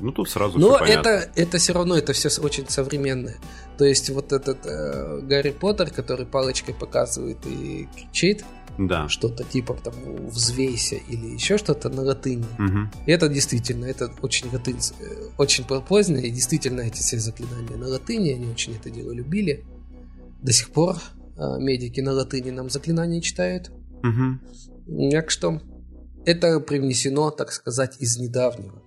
Ну, 0.00 0.12
тут 0.12 0.30
сразу 0.30 0.58
Но 0.58 0.70
все 0.70 0.78
понятно. 0.78 1.08
это, 1.08 1.30
это 1.40 1.58
все 1.58 1.72
равно, 1.74 1.96
это 1.96 2.12
все 2.12 2.28
очень 2.40 2.68
современное. 2.68 3.36
То 3.76 3.84
есть 3.84 4.08
вот 4.10 4.32
этот 4.32 4.64
э, 4.64 5.20
Гарри 5.22 5.50
Поттер, 5.50 5.90
который 5.90 6.26
палочкой 6.26 6.74
показывает 6.74 7.38
и 7.46 7.88
кричит 7.94 8.44
Да. 8.88 9.08
что-то 9.08 9.44
типа 9.44 9.74
там 9.74 9.94
«взвейся» 10.28 10.96
или 10.96 11.26
еще 11.26 11.58
что-то 11.58 11.90
на 11.90 12.02
латыни. 12.02 12.46
Мгм. 12.58 12.90
Это 13.06 13.28
действительно, 13.28 13.84
это 13.84 14.10
очень 14.22 14.50
латынь, 14.50 14.78
э, 15.00 15.28
очень 15.36 15.64
позднее, 15.64 16.28
и 16.28 16.30
действительно 16.30 16.80
эти 16.80 17.00
все 17.00 17.18
заклинания 17.18 17.76
на 17.76 17.88
латыни, 17.88 18.30
они 18.30 18.46
очень 18.46 18.74
это 18.74 18.88
дело 18.88 19.12
любили. 19.12 19.64
До 20.42 20.52
сих 20.52 20.70
пор 20.70 20.96
э, 21.36 21.58
медики 21.58 22.00
на 22.00 22.12
латыни 22.12 22.50
нам 22.50 22.70
заклинания 22.70 23.20
читают. 23.20 23.70
Мгм. 24.02 24.40
Так 25.10 25.30
что 25.30 25.60
это 26.24 26.58
привнесено, 26.60 27.30
так 27.30 27.52
сказать, 27.52 27.96
из 27.98 28.18
недавнего. 28.18 28.82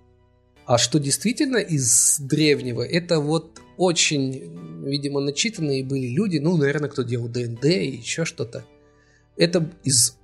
А 0.66 0.78
что 0.78 0.98
действительно 0.98 1.58
из 1.58 2.18
древнего, 2.18 2.82
это 2.82 3.20
вот 3.20 3.60
очень, 3.76 4.82
видимо, 4.84 5.20
начитанные 5.20 5.84
были 5.84 6.08
люди, 6.08 6.38
ну, 6.38 6.56
наверное, 6.56 6.88
кто 6.88 7.02
делал 7.02 7.28
ДНД 7.28 7.64
и 7.66 7.96
еще 7.96 8.24
что-то. 8.24 8.64
Это 9.36 9.68
из 9.82 10.18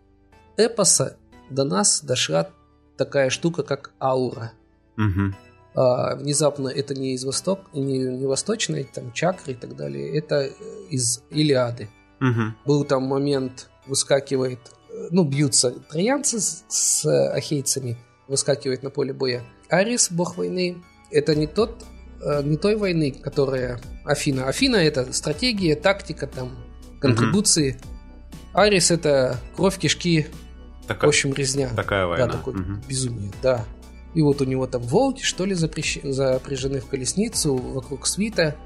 эпоса 0.57 1.17
до 1.51 1.65
нас 1.65 2.03
дошла 2.03 2.51
такая 2.97 3.31
штука, 3.31 3.63
как 3.63 3.93
аура. 4.01 4.53
Мгм. 4.97 5.35
А, 5.75 6.17
внезапно 6.17 6.69
это 6.69 6.95
не 6.95 7.15
из 7.15 7.25
восток, 7.25 7.61
не, 7.73 7.99
не 7.99 8.27
восточной, 8.27 8.85
там 8.85 9.13
чакры 9.13 9.53
и 9.53 9.57
так 9.57 9.77
далее, 9.77 10.17
это 10.19 10.43
э, 10.43 10.51
из 10.91 11.23
Илиады. 11.31 11.89
Мгм. 12.19 12.57
Был 12.67 12.85
там 12.85 13.05
момент, 13.05 13.71
выскакивает, 13.87 14.59
э, 14.91 15.09
ну, 15.11 15.25
бьются 15.25 15.71
троянцы 15.71 16.41
с, 16.41 16.65
с 16.69 17.33
ахейцами, 17.33 17.97
выскакивает 18.27 18.83
на 18.83 18.91
поле 18.91 19.13
боя. 19.13 19.43
Арис, 19.69 20.11
бог 20.11 20.37
войны, 20.37 20.83
это 21.11 21.35
не 21.35 21.47
тот, 21.47 21.85
э, 22.21 22.43
не 22.43 22.57
той 22.57 22.77
войны, 22.77 23.13
которая 23.13 23.81
Афина. 24.05 24.49
Афина 24.49 24.77
это 24.77 25.13
стратегия, 25.13 25.77
тактика, 25.77 26.27
там, 26.27 26.51
контрибуции. 27.01 27.81
Арис 28.53 28.91
это 28.91 29.39
кровь, 29.57 29.79
кишки, 29.79 30.27
в 30.83 30.87
Такая, 30.87 31.09
общем, 31.09 31.33
резня. 31.33 31.71
такая 31.75 32.07
война. 32.07 32.27
Да, 32.27 32.33
такое 32.33 32.55
Мгм. 32.55 32.83
безумие, 32.89 33.31
да. 33.43 33.65
И 34.15 34.23
вот 34.23 34.41
у 34.41 34.45
него 34.45 34.67
там 34.67 34.83
волки, 34.83 35.23
что 35.23 35.45
ли, 35.45 35.55
запрещ- 35.55 36.11
запряжены 36.11 36.81
в 36.81 36.87
колесницу, 36.87 37.55
вокруг 37.57 38.07
свита, 38.07 38.57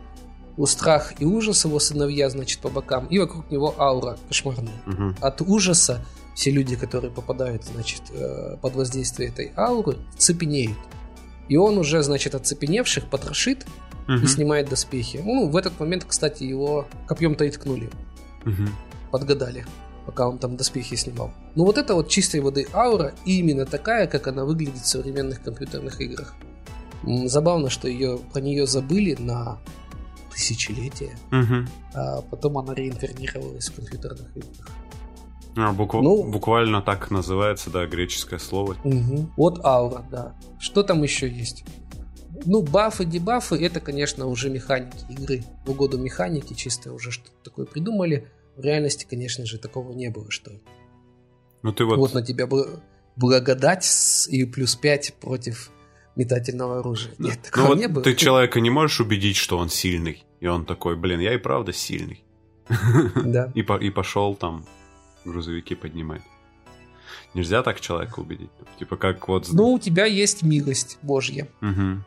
у 0.56 0.64
страх 0.66 1.12
и 1.20 1.24
ужас 1.26 1.64
его 1.64 1.78
сыновья, 1.80 2.30
значит, 2.30 2.60
по 2.60 2.68
бокам, 2.70 3.06
и 3.08 3.18
вокруг 3.18 3.50
него 3.50 3.74
аура 3.78 4.16
кошмарная. 4.28 4.80
Мгм. 4.86 5.16
От 5.20 5.42
ужаса 5.42 6.04
все 6.34 6.50
люди, 6.50 6.76
которые 6.76 7.10
попадают, 7.10 7.64
значит, 7.64 8.02
э, 8.10 8.56
под 8.62 8.74
воздействие 8.74 9.28
этой 9.28 9.52
ауры, 9.56 9.98
цепенеют. 10.16 10.78
И 11.48 11.56
он 11.56 11.76
уже, 11.76 12.02
значит, 12.02 12.34
оцепеневших 12.34 13.10
потрошит 13.10 13.66
и 14.08 14.12
Мгм. 14.12 14.26
снимает 14.26 14.68
доспехи. 14.70 15.20
Ну, 15.22 15.48
в 15.48 15.56
этот 15.56 15.78
момент, 15.78 16.04
кстати, 16.08 16.44
его 16.44 16.86
копьем-то 17.06 17.44
и 17.44 17.50
ткнули 17.50 17.90
Мгм. 18.44 18.70
Подгадали, 19.18 19.64
пока 20.06 20.28
он 20.28 20.38
там 20.38 20.56
доспехи 20.56 20.96
снимал. 20.96 21.30
Но 21.54 21.64
вот 21.64 21.78
это 21.78 21.94
вот 21.94 22.08
чистой 22.08 22.40
воды 22.40 22.66
аура 22.72 23.12
именно 23.24 23.64
такая, 23.64 24.08
как 24.08 24.26
она 24.26 24.44
выглядит 24.44 24.82
в 24.82 24.86
современных 24.88 25.40
компьютерных 25.40 26.00
играх. 26.00 26.34
Забавно, 27.26 27.70
что 27.70 27.86
ее, 27.86 28.18
про 28.32 28.40
нее 28.40 28.66
забыли 28.66 29.14
на 29.20 29.58
тысячелетия, 30.32 31.16
Мгм. 31.30 31.68
а 31.94 32.22
потом 32.22 32.58
она 32.58 32.74
реинкарнировалась 32.74 33.68
в 33.68 33.76
компьютерных 33.76 34.36
играх. 34.36 34.68
А, 35.56 35.72
букв- 35.72 36.02
Ну- 36.02 36.24
Буквально 36.24 36.82
так 36.82 37.12
называется, 37.12 37.70
да, 37.70 37.86
греческое 37.86 38.40
слово. 38.40 38.74
Вот 39.36 39.64
аура, 39.64 40.02
да. 40.10 40.34
Что 40.58 40.82
там 40.82 41.04
еще 41.04 41.28
есть? 41.28 41.64
Ну, 42.46 42.62
бафы, 42.62 43.04
дебафы, 43.04 43.54
это, 43.64 43.78
конечно, 43.78 44.26
уже 44.26 44.50
механики 44.50 45.04
игры. 45.08 45.44
В 45.64 45.70
угоду 45.70 45.98
механики 45.98 46.52
чисто 46.54 46.92
уже 46.92 47.12
что-то 47.12 47.30
такое 47.44 47.64
придумали. 47.66 48.26
В 48.56 48.62
реальности, 48.62 49.06
конечно 49.08 49.44
же, 49.46 49.58
такого 49.58 49.92
не 49.92 50.10
было, 50.10 50.30
что 50.30 50.52
Ну 51.62 51.72
ты 51.72 51.84
Вот, 51.84 51.96
вот... 51.98 52.14
на 52.14 52.22
тебя 52.22 52.46
бл- 52.46 52.80
благодать 53.16 53.84
с- 53.84 54.28
и 54.28 54.44
плюс 54.44 54.76
5 54.76 55.14
против 55.20 55.70
метательного 56.16 56.78
оружия. 56.78 57.12
Нет, 57.18 57.38
Ну 57.38 57.42
такого 57.50 57.66
вот 57.68 57.78
не 57.78 57.88
было. 57.88 58.04
ты 58.04 58.14
человека 58.14 58.60
не 58.60 58.70
можешь 58.70 59.00
убедить, 59.00 59.36
что 59.36 59.58
он 59.58 59.68
сильный. 59.68 60.24
И 60.40 60.46
он 60.46 60.64
такой, 60.66 60.96
блин, 60.96 61.20
я 61.20 61.34
и 61.34 61.38
правда 61.38 61.72
сильный. 61.72 62.22
Да. 63.24 63.50
И, 63.54 63.62
по, 63.62 63.76
и 63.76 63.90
пошел 63.90 64.34
там 64.36 64.64
грузовики 65.24 65.74
поднимать. 65.74 66.22
Нельзя 67.34 67.62
так 67.62 67.80
человека 67.80 68.20
убедить. 68.20 68.50
Типа 68.78 68.96
как 68.96 69.26
вот... 69.28 69.48
Ну, 69.52 69.72
у 69.72 69.78
тебя 69.80 70.04
есть 70.06 70.42
милость 70.42 70.98
Божья. 71.02 71.48
Угу. 71.62 72.04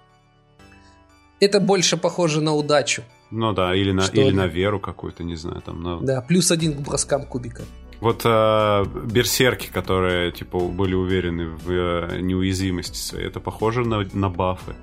Это 1.42 1.60
больше 1.60 1.98
похоже 1.98 2.42
на 2.42 2.54
удачу. 2.54 3.04
Ну 3.32 3.54
да, 3.54 3.76
или 3.76 3.92
на, 3.92 4.06
или 4.06 4.32
на 4.32 4.48
веру 4.48 4.80
какую-то, 4.80 5.24
не 5.24 5.36
знаю. 5.36 5.62
Там, 5.62 5.84
на... 5.84 6.00
Да, 6.00 6.22
плюс 6.22 6.52
один 6.52 6.74
к 6.74 6.80
броскам 6.80 7.26
кубика. 7.26 7.64
Вот 8.00 8.22
э, 8.26 8.86
берсерки, 9.12 9.70
которые 9.72 10.32
типа 10.32 10.60
были 10.60 10.94
уверены 10.94 11.48
в 11.48 11.70
э, 11.70 12.22
неуязвимости 12.22 12.98
своей, 12.98 13.28
это 13.28 13.40
похоже 13.40 13.84
на, 13.84 14.08
на 14.14 14.30
бафы? 14.30 14.76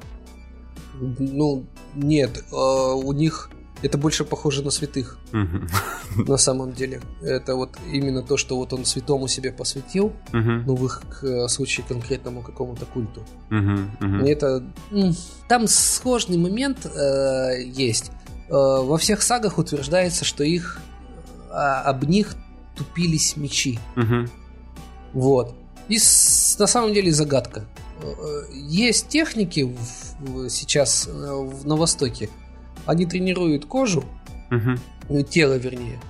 Ну, 1.00 1.64
нет, 1.94 2.44
э, 2.50 2.54
у 2.54 3.12
них 3.12 3.50
это 3.84 3.98
больше 3.98 4.24
похоже 4.24 4.62
на 4.62 4.70
святых. 4.70 5.18
На 6.16 6.38
самом 6.38 6.72
деле. 6.72 7.00
Это 7.22 7.54
вот 7.54 7.76
именно 7.92 8.22
то, 8.22 8.36
что 8.36 8.56
вот 8.56 8.72
он 8.72 8.84
святому 8.84 9.28
себе 9.28 9.52
посвятил, 9.52 10.12
ну, 10.32 10.74
в 10.74 10.86
их 10.86 11.02
э, 11.22 11.48
случае 11.48 11.84
конкретному 11.86 12.42
какому-то 12.42 12.86
культу. 12.86 13.22
Это... 14.26 14.64
Там 15.48 15.66
сложный 15.68 16.38
момент 16.38 16.86
э, 16.86 17.62
есть. 17.62 18.10
Э, 18.48 18.52
во 18.52 18.98
всех 18.98 19.22
сагах 19.22 19.58
утверждается, 19.58 20.24
что 20.24 20.44
их 20.44 20.80
а, 21.50 21.82
об 21.82 22.04
них 22.04 22.34
тупились 22.76 23.36
мечи. 23.36 23.78
Вот. 25.12 25.54
И 25.88 25.96
на 26.58 26.66
самом 26.66 26.92
деле 26.92 27.12
загадка. 27.12 27.64
Есть 28.52 29.08
техники 29.08 29.62
в, 29.62 30.48
сейчас 30.50 31.06
в, 31.06 31.66
на 31.66 31.76
Востоке, 31.76 32.28
они 32.84 33.06
тренируют 33.06 33.66
кожу, 33.66 34.04
угу. 34.50 35.22
тело 35.22 35.54
вернее, 35.54 36.00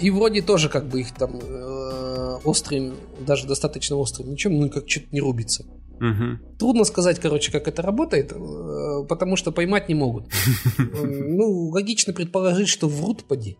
и 0.00 0.10
вроде 0.10 0.42
тоже 0.42 0.68
как 0.68 0.86
бы 0.86 1.00
их 1.00 1.12
там 1.12 1.40
э, 1.42 2.38
острым, 2.44 2.94
даже 3.20 3.46
достаточно 3.48 3.96
острым 3.96 4.30
ничем, 4.30 4.60
ну 4.60 4.70
как 4.70 4.88
что-то 4.88 5.06
не 5.10 5.20
рубится. 5.20 5.64
Угу. 6.00 6.56
Трудно 6.58 6.84
сказать, 6.84 7.18
короче, 7.18 7.52
как 7.52 7.68
это 7.68 7.82
работает, 7.82 8.32
э, 8.32 9.04
потому 9.08 9.36
что 9.36 9.52
поймать 9.52 9.88
не 9.88 9.94
могут. 9.94 10.24
Ну, 10.78 11.68
логично 11.68 12.12
предположить, 12.12 12.68
что 12.68 12.88
врут, 12.88 13.24
поди. 13.24 13.58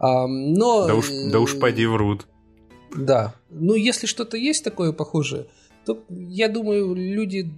Но... 0.00 0.86
Да 0.86 0.94
уж, 0.94 1.08
да 1.32 1.40
уж 1.40 1.58
поди 1.58 1.86
врут. 1.86 2.26
Да. 2.96 3.34
Ну, 3.50 3.74
если 3.74 4.06
что-то 4.06 4.36
есть 4.36 4.64
такое 4.64 4.92
похожее, 4.92 5.46
то, 5.84 6.04
я 6.08 6.48
думаю, 6.48 6.94
люди, 6.94 7.50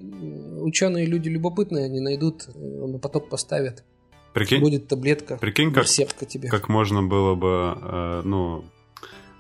ученые 0.61 1.07
люди 1.07 1.29
любопытные, 1.29 1.87
они 1.87 2.01
найдут, 2.01 2.49
на 2.55 2.99
поток 2.99 3.29
поставят. 3.29 3.85
Прикинь, 4.33 4.61
будет 4.61 4.87
таблетка. 4.87 5.37
Прикинь, 5.37 5.73
как, 5.73 5.87
тебе. 5.87 6.49
как 6.49 6.69
можно 6.69 7.03
было 7.03 7.35
бы, 7.35 7.77
э, 7.83 8.23
ну, 8.25 8.65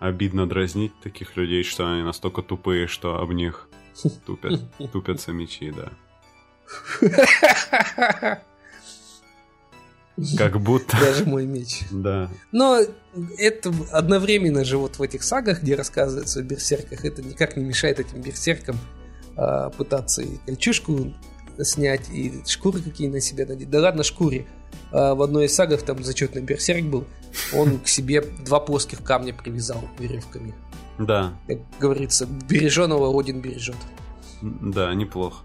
обидно 0.00 0.48
дразнить 0.48 0.92
таких 1.02 1.36
людей, 1.36 1.62
что 1.62 1.90
они 1.90 2.02
настолько 2.02 2.42
тупые, 2.42 2.88
что 2.88 3.20
об 3.20 3.30
них 3.32 3.68
тупят, 4.26 4.60
тупятся 4.92 5.32
мечи, 5.32 5.72
да. 5.72 5.90
Как 10.36 10.60
будто... 10.60 10.98
Даже 10.98 11.24
мой 11.24 11.46
меч. 11.46 11.82
Да. 11.90 12.30
Но 12.52 12.80
это 13.38 13.72
одновременно 13.90 14.64
же 14.64 14.76
вот 14.76 14.98
в 14.98 15.02
этих 15.02 15.22
сагах, 15.22 15.62
где 15.62 15.74
рассказывается 15.74 16.40
о 16.40 16.42
берсерках, 16.42 17.04
это 17.04 17.22
никак 17.22 17.56
не 17.56 17.64
мешает 17.64 18.00
этим 18.00 18.20
берсеркам 18.20 18.78
а, 19.36 19.70
пытаться 19.70 20.22
и 20.22 20.36
кольчушку 20.44 21.14
снять, 21.62 22.08
и 22.10 22.42
шкуры 22.46 22.82
какие 22.82 23.08
на 23.08 23.20
себя 23.20 23.46
надеть. 23.46 23.70
Да 23.70 23.80
ладно, 23.80 24.02
шкуре. 24.02 24.46
А, 24.92 25.14
в 25.14 25.22
одной 25.22 25.46
из 25.46 25.54
сагов 25.54 25.82
там 25.82 26.02
зачетный 26.04 26.42
берсерк 26.42 26.84
был, 26.84 27.06
он 27.54 27.78
к 27.78 27.88
себе 27.88 28.20
два 28.20 28.60
плоских 28.60 29.02
камня 29.02 29.32
привязал 29.32 29.82
веревками. 29.98 30.54
Да. 31.00 31.32
Как 31.46 31.58
говорится, 31.80 32.26
береженого 32.26 33.18
Один 33.18 33.40
бережет. 33.40 33.76
Да, 34.42 34.94
неплохо. 34.94 35.44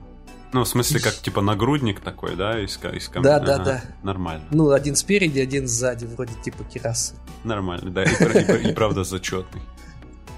Ну, 0.52 0.64
в 0.64 0.68
смысле, 0.68 1.00
как 1.00 1.14
типа 1.16 1.42
нагрудник 1.42 2.00
такой, 2.00 2.36
да, 2.36 2.62
из, 2.62 2.78
из 2.78 3.10
камня? 3.10 3.24
Да, 3.24 3.40
да, 3.40 3.56
ага, 3.56 3.64
да. 3.64 3.82
Нормально. 4.04 4.46
Ну, 4.52 4.72
один 4.72 4.96
спереди, 4.96 5.40
один 5.40 5.68
сзади, 5.68 6.06
вроде 6.06 6.34
типа 6.44 6.64
керасы. 6.64 7.16
Нормально, 7.44 7.90
да, 7.92 8.04
и, 8.04 8.08
и, 8.08 8.70
и, 8.70 8.74
правда 8.74 9.04
зачетный. 9.04 9.62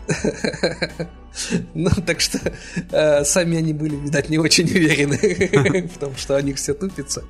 Ну, 1.76 1.91
так 2.03 2.20
что 2.20 2.39
э, 2.91 3.24
сами 3.24 3.59
они 3.59 3.72
были, 3.72 3.95
видать, 3.95 4.30
не 4.30 4.39
очень 4.39 4.65
уверены 4.65 5.88
в 5.93 5.99
том, 5.99 6.15
что 6.15 6.36
они 6.36 6.53
все 6.53 6.74
тупится. 6.74 7.24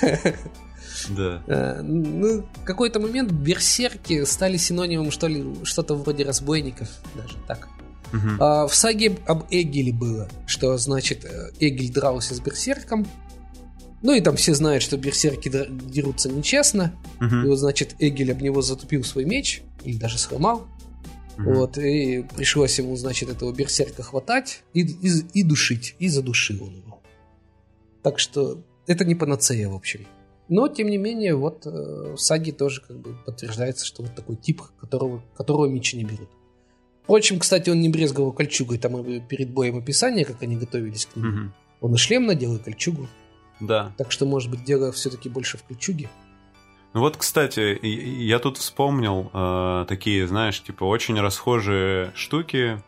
Да. 1.10 1.42
Э, 1.46 1.82
ну, 1.82 2.46
какой-то 2.64 3.00
момент 3.00 3.30
берсерки 3.30 4.24
стали 4.24 4.56
синонимом 4.56 5.10
что 5.10 5.26
ли, 5.26 5.44
что-то 5.64 5.94
вроде 5.94 6.24
разбойников, 6.24 6.88
даже 7.14 7.36
так. 7.46 7.68
Угу. 8.12 8.28
А, 8.40 8.66
в 8.66 8.74
саге 8.74 9.16
об 9.26 9.46
Эгеле 9.50 9.92
было, 9.92 10.28
что 10.46 10.76
значит 10.76 11.24
э, 11.24 11.50
Эгель 11.60 11.92
дрался 11.92 12.34
с 12.34 12.40
берсерком. 12.40 13.06
Ну 14.02 14.12
и 14.12 14.20
там 14.20 14.36
все 14.36 14.54
знают, 14.54 14.82
что 14.82 14.96
берсерки 14.96 15.50
дерутся 15.70 16.28
нечестно. 16.28 16.94
Угу. 17.20 17.36
И 17.36 17.46
вот, 17.48 17.56
значит, 17.56 17.94
Эгель 17.98 18.32
об 18.32 18.42
него 18.42 18.60
затупил 18.60 19.04
свой 19.04 19.24
меч, 19.24 19.62
или 19.84 19.96
даже 19.96 20.18
сломал. 20.18 20.68
Угу. 21.38 21.52
Вот, 21.52 21.78
и 21.78 22.26
пришлось 22.36 22.78
ему, 22.78 22.96
значит, 22.96 23.30
этого 23.30 23.52
берсерка 23.52 24.02
хватать 24.02 24.62
и, 24.74 24.82
и, 24.82 25.10
и 25.32 25.42
душить. 25.42 25.94
И 25.98 26.08
задушил 26.08 26.64
он 26.64 26.76
его. 26.76 27.00
Так 28.02 28.18
что 28.18 28.62
это 28.86 29.04
не 29.04 29.14
панацея, 29.14 29.68
в 29.68 29.74
общем. 29.74 30.06
Но, 30.52 30.68
тем 30.68 30.90
не 30.90 30.98
менее, 30.98 31.34
вот 31.34 31.64
э, 31.64 31.70
в 31.70 32.18
саге 32.18 32.52
тоже 32.52 32.82
как 32.82 33.00
бы 33.00 33.16
подтверждается, 33.24 33.86
что 33.86 34.02
вот 34.02 34.14
такой 34.14 34.36
тип, 34.36 34.60
которого, 34.78 35.22
которого 35.34 35.64
мечи 35.64 35.96
не 35.96 36.04
берут. 36.04 36.28
Впрочем, 37.04 37.38
кстати, 37.38 37.70
он 37.70 37.80
не 37.80 37.88
брезговал 37.88 38.32
кольчугой, 38.32 38.76
там 38.76 39.02
перед 39.22 39.48
боем 39.48 39.78
описание, 39.78 40.26
как 40.26 40.42
они 40.42 40.56
готовились 40.56 41.06
к 41.06 41.16
нему. 41.16 41.28
Угу. 41.28 41.52
Он 41.80 41.94
и 41.94 41.96
шлем 41.96 42.26
надел, 42.26 42.54
и 42.54 42.58
кольчугу. 42.58 43.08
Да. 43.60 43.94
Так 43.96 44.12
что, 44.12 44.26
может 44.26 44.50
быть, 44.50 44.62
дело 44.62 44.92
все-таки 44.92 45.30
больше 45.30 45.56
в 45.56 45.62
кольчуге. 45.62 46.10
Ну 46.92 47.00
вот, 47.00 47.16
кстати, 47.16 47.78
я 47.82 48.38
тут 48.38 48.58
вспомнил 48.58 49.30
э, 49.32 49.86
такие, 49.88 50.28
знаешь, 50.28 50.62
типа 50.62 50.84
очень 50.84 51.18
расхожие 51.18 52.12
штуки, 52.14 52.78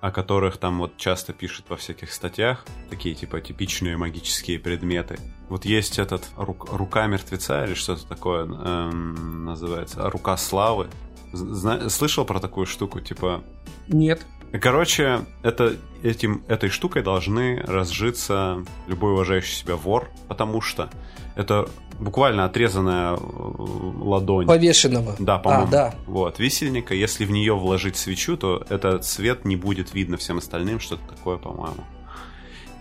о 0.00 0.10
которых 0.10 0.56
там 0.56 0.80
вот 0.80 0.96
часто 0.96 1.32
пишут 1.32 1.66
во 1.68 1.76
всяких 1.76 2.12
статьях, 2.12 2.66
такие 2.90 3.14
типа 3.14 3.40
типичные 3.40 3.96
магические 3.96 4.58
предметы. 4.58 5.16
Вот 5.48 5.64
есть 5.64 5.98
этот 5.98 6.24
рук, 6.36 6.68
рука 6.72 7.06
мертвеца 7.06 7.64
или 7.64 7.74
что-то 7.74 8.06
такое 8.06 8.44
эм, 8.46 9.44
называется, 9.44 10.08
рука 10.10 10.36
славы. 10.36 10.88
Зна- 11.32 11.88
слышал 11.90 12.24
про 12.24 12.40
такую 12.40 12.66
штуку, 12.66 13.00
типа? 13.00 13.42
Нет. 13.88 14.24
Короче, 14.60 15.20
это, 15.42 15.76
этим, 16.02 16.44
этой 16.46 16.70
штукой 16.70 17.02
должны 17.02 17.60
разжиться 17.66 18.64
любой 18.86 19.12
уважающий 19.12 19.54
себя 19.54 19.74
вор, 19.74 20.08
потому 20.28 20.60
что 20.60 20.90
это 21.34 21.68
буквально 21.98 22.44
отрезанная 22.44 23.14
э, 23.14 23.18
ладонь. 23.18 24.46
Повешенного. 24.46 25.16
Да, 25.18 25.38
по-моему. 25.38 25.66
А, 25.66 25.70
да. 25.70 25.94
Вот, 26.06 26.38
висельника. 26.38 26.94
Если 26.94 27.24
в 27.24 27.32
нее 27.32 27.54
вложить 27.56 27.96
свечу, 27.96 28.36
то 28.36 28.64
этот 28.68 29.04
свет 29.04 29.44
не 29.44 29.56
будет 29.56 29.92
видно 29.92 30.16
всем 30.16 30.38
остальным, 30.38 30.78
что-то 30.78 31.02
такое, 31.08 31.36
по-моему. 31.36 31.84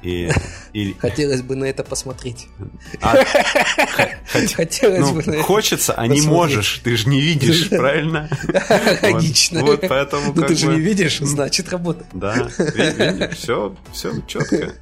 И, 0.04 0.30
и... 0.74 0.93
Хотелось 0.99 1.41
бы 1.41 1.56
на 1.56 1.66
это 1.66 1.84
посмотреть. 1.84 2.47
А, 3.01 3.16
Хотелось 4.54 4.99
ну, 4.99 5.14
бы 5.14 5.24
на 5.24 5.32
это 5.36 5.43
Хочется, 5.43 5.93
а 5.93 6.08
не 6.08 6.22
можешь. 6.22 6.82
Ты 6.84 6.97
же 6.97 7.08
не 7.08 7.22
видишь, 7.22 7.70
правильно? 7.70 8.30
Логично. 9.01 9.62
Вот, 9.62 9.82
вот 9.82 9.89
поэтому. 9.89 10.34
Ну 10.36 10.41
ты 10.41 10.56
же 10.56 10.68
не 10.68 10.80
видишь, 10.80 11.20
значит 11.20 11.70
работает. 11.70 12.08
Да, 12.14 12.49
все, 13.32 13.76
все 13.93 14.14
четко. 14.28 14.74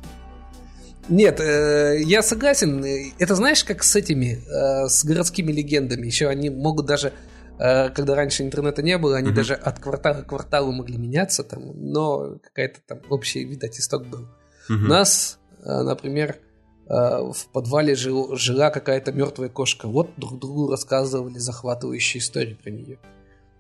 Нет, 1.10 1.40
э, 1.40 2.00
я 2.04 2.22
согласен. 2.22 2.86
Это 3.20 3.36
знаешь, 3.36 3.64
как 3.64 3.84
с 3.84 3.96
этими, 3.96 4.40
э, 4.48 4.88
с 4.88 5.04
городскими 5.04 5.52
легендами. 5.52 6.06
Еще 6.06 6.28
они 6.28 6.50
могут 6.50 6.86
даже, 6.86 7.12
э, 7.60 7.90
когда 7.90 8.16
раньше 8.16 8.44
интернета 8.44 8.82
не 8.82 8.98
было, 8.98 9.18
они 9.18 9.32
mm-hmm. 9.32 9.34
даже 9.34 9.56
от 9.56 9.80
квартала 9.80 10.22
к 10.22 10.28
кварталу 10.28 10.72
могли 10.72 10.98
меняться, 10.98 11.44
там, 11.44 11.74
но 11.76 12.38
какая-то 12.44 12.80
там 12.88 13.00
общий, 13.10 13.44
видать, 13.44 13.80
исток 13.80 14.08
был. 14.08 14.28
Mm-hmm. 14.70 14.86
У 14.86 14.88
нас, 14.88 15.40
э, 15.64 15.82
например, 15.82 16.40
э, 16.88 16.90
в 16.90 17.48
подвале 17.52 17.96
жил, 17.96 18.36
жила 18.36 18.70
какая-то 18.70 19.12
мертвая 19.12 19.50
кошка. 19.50 19.88
Вот 19.88 20.10
друг 20.18 20.40
другу 20.40 20.70
рассказывали 20.70 21.38
захватывающие 21.38 22.22
истории 22.22 22.54
про 22.54 22.70
нее. 22.70 23.00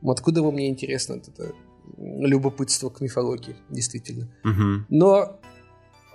Откуда 0.03 0.41
вам 0.41 0.55
мне 0.55 0.69
интересно 0.69 1.13
это 1.13 1.53
любопытство 1.97 2.89
к 2.89 3.01
мифологии, 3.01 3.55
действительно. 3.69 4.29
Угу. 4.43 4.85
Но 4.89 5.39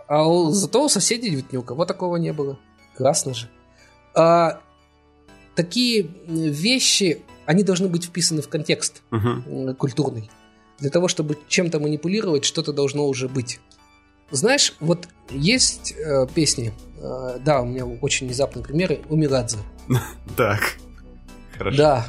а 0.08 0.28
у, 0.28 0.50
зато 0.50 0.84
у 0.84 0.88
соседей 0.88 1.30
ведь 1.30 1.52
ни 1.52 1.56
у 1.56 1.62
кого 1.62 1.84
такого 1.84 2.16
не 2.16 2.32
было. 2.32 2.58
Красно 2.96 3.34
же. 3.34 3.48
А, 4.14 4.60
такие 5.54 6.08
вещи, 6.26 7.22
они 7.44 7.62
должны 7.62 7.88
быть 7.88 8.04
вписаны 8.04 8.42
в 8.42 8.48
контекст 8.48 9.02
uh-huh. 9.10 9.74
культурный. 9.74 10.30
Для 10.78 10.90
того, 10.90 11.08
чтобы 11.08 11.38
чем-то 11.48 11.80
манипулировать, 11.80 12.44
что-то 12.44 12.72
должно 12.72 13.06
уже 13.06 13.28
быть. 13.28 13.60
Знаешь, 14.30 14.74
вот 14.80 15.08
есть 15.30 15.94
э, 15.96 16.26
песни, 16.34 16.72
э, 16.98 17.38
да, 17.44 17.62
у 17.62 17.66
меня 17.66 17.86
очень 17.86 18.26
внезапные 18.26 18.64
примеры, 18.64 19.00
у 19.08 19.16
Меладзе. 19.16 19.58
Так, 20.36 20.76
хорошо. 21.56 21.76
Да, 21.78 22.06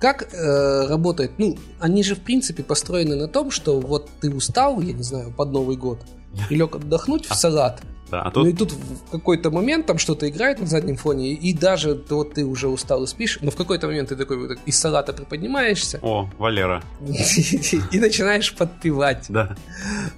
как 0.00 0.34
э, 0.34 0.86
работает? 0.88 1.32
Ну, 1.38 1.56
они 1.80 2.02
же 2.02 2.14
в 2.14 2.20
принципе 2.20 2.62
построены 2.62 3.16
на 3.16 3.28
том, 3.28 3.50
что 3.50 3.80
вот 3.80 4.10
ты 4.20 4.30
устал, 4.30 4.80
я 4.80 4.92
не 4.92 5.02
знаю, 5.02 5.32
под 5.32 5.52
Новый 5.52 5.76
год, 5.76 6.00
и 6.50 6.54
лег 6.54 6.76
отдохнуть 6.76 7.26
в 7.26 7.34
салат. 7.34 7.82
Да, 8.10 8.20
а 8.20 8.24
Ну 8.26 8.30
тут 8.30 8.46
и 8.48 8.52
тут 8.52 8.72
в 8.72 9.10
какой-то 9.10 9.50
момент 9.50 9.86
там 9.86 9.96
что-то 9.98 10.28
играет 10.28 10.60
на 10.60 10.66
заднем 10.66 10.96
фоне, 10.96 11.32
и 11.32 11.52
даже 11.54 11.94
вот 12.10 12.34
ты 12.34 12.44
уже 12.44 12.68
устал 12.68 13.02
и 13.04 13.06
спишь, 13.06 13.38
но 13.40 13.50
в 13.50 13.56
какой-то 13.56 13.86
момент 13.86 14.10
ты 14.10 14.16
такой 14.16 14.36
вот 14.36 14.58
из 14.66 14.78
салата 14.78 15.12
приподнимаешься 15.14 15.98
О, 16.02 16.28
Валера, 16.38 16.82
и 17.00 17.98
начинаешь 17.98 18.54
подпевать. 18.54 19.26
да. 19.30 19.56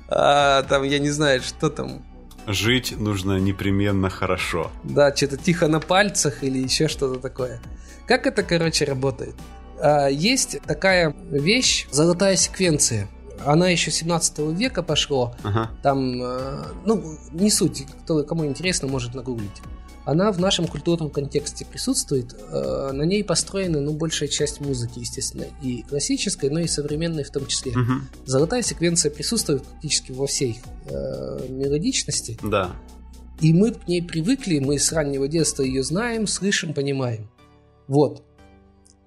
А, 0.08 0.62
там, 0.64 0.82
я 0.82 0.98
не 0.98 1.10
знаю, 1.10 1.40
что 1.42 1.70
там, 1.70 2.02
Жить 2.48 2.94
нужно 2.98 3.38
непременно 3.38 4.10
хорошо. 4.10 4.70
да, 4.84 5.14
что-то 5.14 5.36
тихо 5.36 5.66
на 5.68 5.80
пальцах 5.80 6.42
или 6.44 6.58
еще 6.58 6.88
что-то 6.88 7.18
такое. 7.20 7.60
Как 8.06 8.26
это, 8.26 8.42
короче, 8.42 8.84
работает? 8.84 9.34
А, 9.80 10.08
Есть 10.08 10.58
такая 10.66 11.14
вещь, 11.30 11.86
золотая 11.90 12.36
секвенция. 12.36 13.08
Она 13.44 13.68
еще 13.68 13.90
17 13.90 14.38
века 14.58 14.82
пошло. 14.82 15.34
Ага. 15.42 15.70
Там, 15.82 16.22
э, 16.22 16.64
ну, 16.84 17.02
не 17.32 17.50
суть, 17.50 17.86
кто, 18.04 18.22
кому 18.24 18.46
интересно, 18.46 18.88
может 18.88 19.14
нагуглить. 19.14 19.60
Она 20.04 20.30
в 20.30 20.38
нашем 20.38 20.68
культурном 20.68 21.10
контексте 21.10 21.64
присутствует. 21.66 22.32
э, 22.34 22.90
На 22.92 23.02
ней 23.02 23.24
построена, 23.24 23.80
ну, 23.80 23.92
большая 23.92 24.28
часть 24.28 24.60
музыки, 24.60 25.00
естественно, 25.00 25.46
и 25.62 25.82
классической, 25.82 26.48
но 26.48 26.60
и 26.60 26.68
современной 26.68 27.24
в 27.24 27.30
том 27.30 27.46
числе. 27.46 27.72
Мгм. 27.76 28.08
Золотая 28.24 28.62
секвенция 28.62 29.10
присутствует 29.10 29.64
практически 29.64 30.12
во 30.12 30.26
всей 30.26 30.60
э, 30.88 31.48
мелодичности, 31.48 32.38
Да. 32.42 32.70
и 33.40 33.52
мы 33.52 33.72
к 33.72 33.88
ней 33.88 34.00
привыкли, 34.02 34.60
мы 34.60 34.78
с 34.78 34.92
раннего 34.92 35.26
детства 35.28 35.62
ее 35.64 35.82
знаем, 35.82 36.26
слышим, 36.28 36.72
понимаем. 36.72 37.28
Вот. 37.88 38.22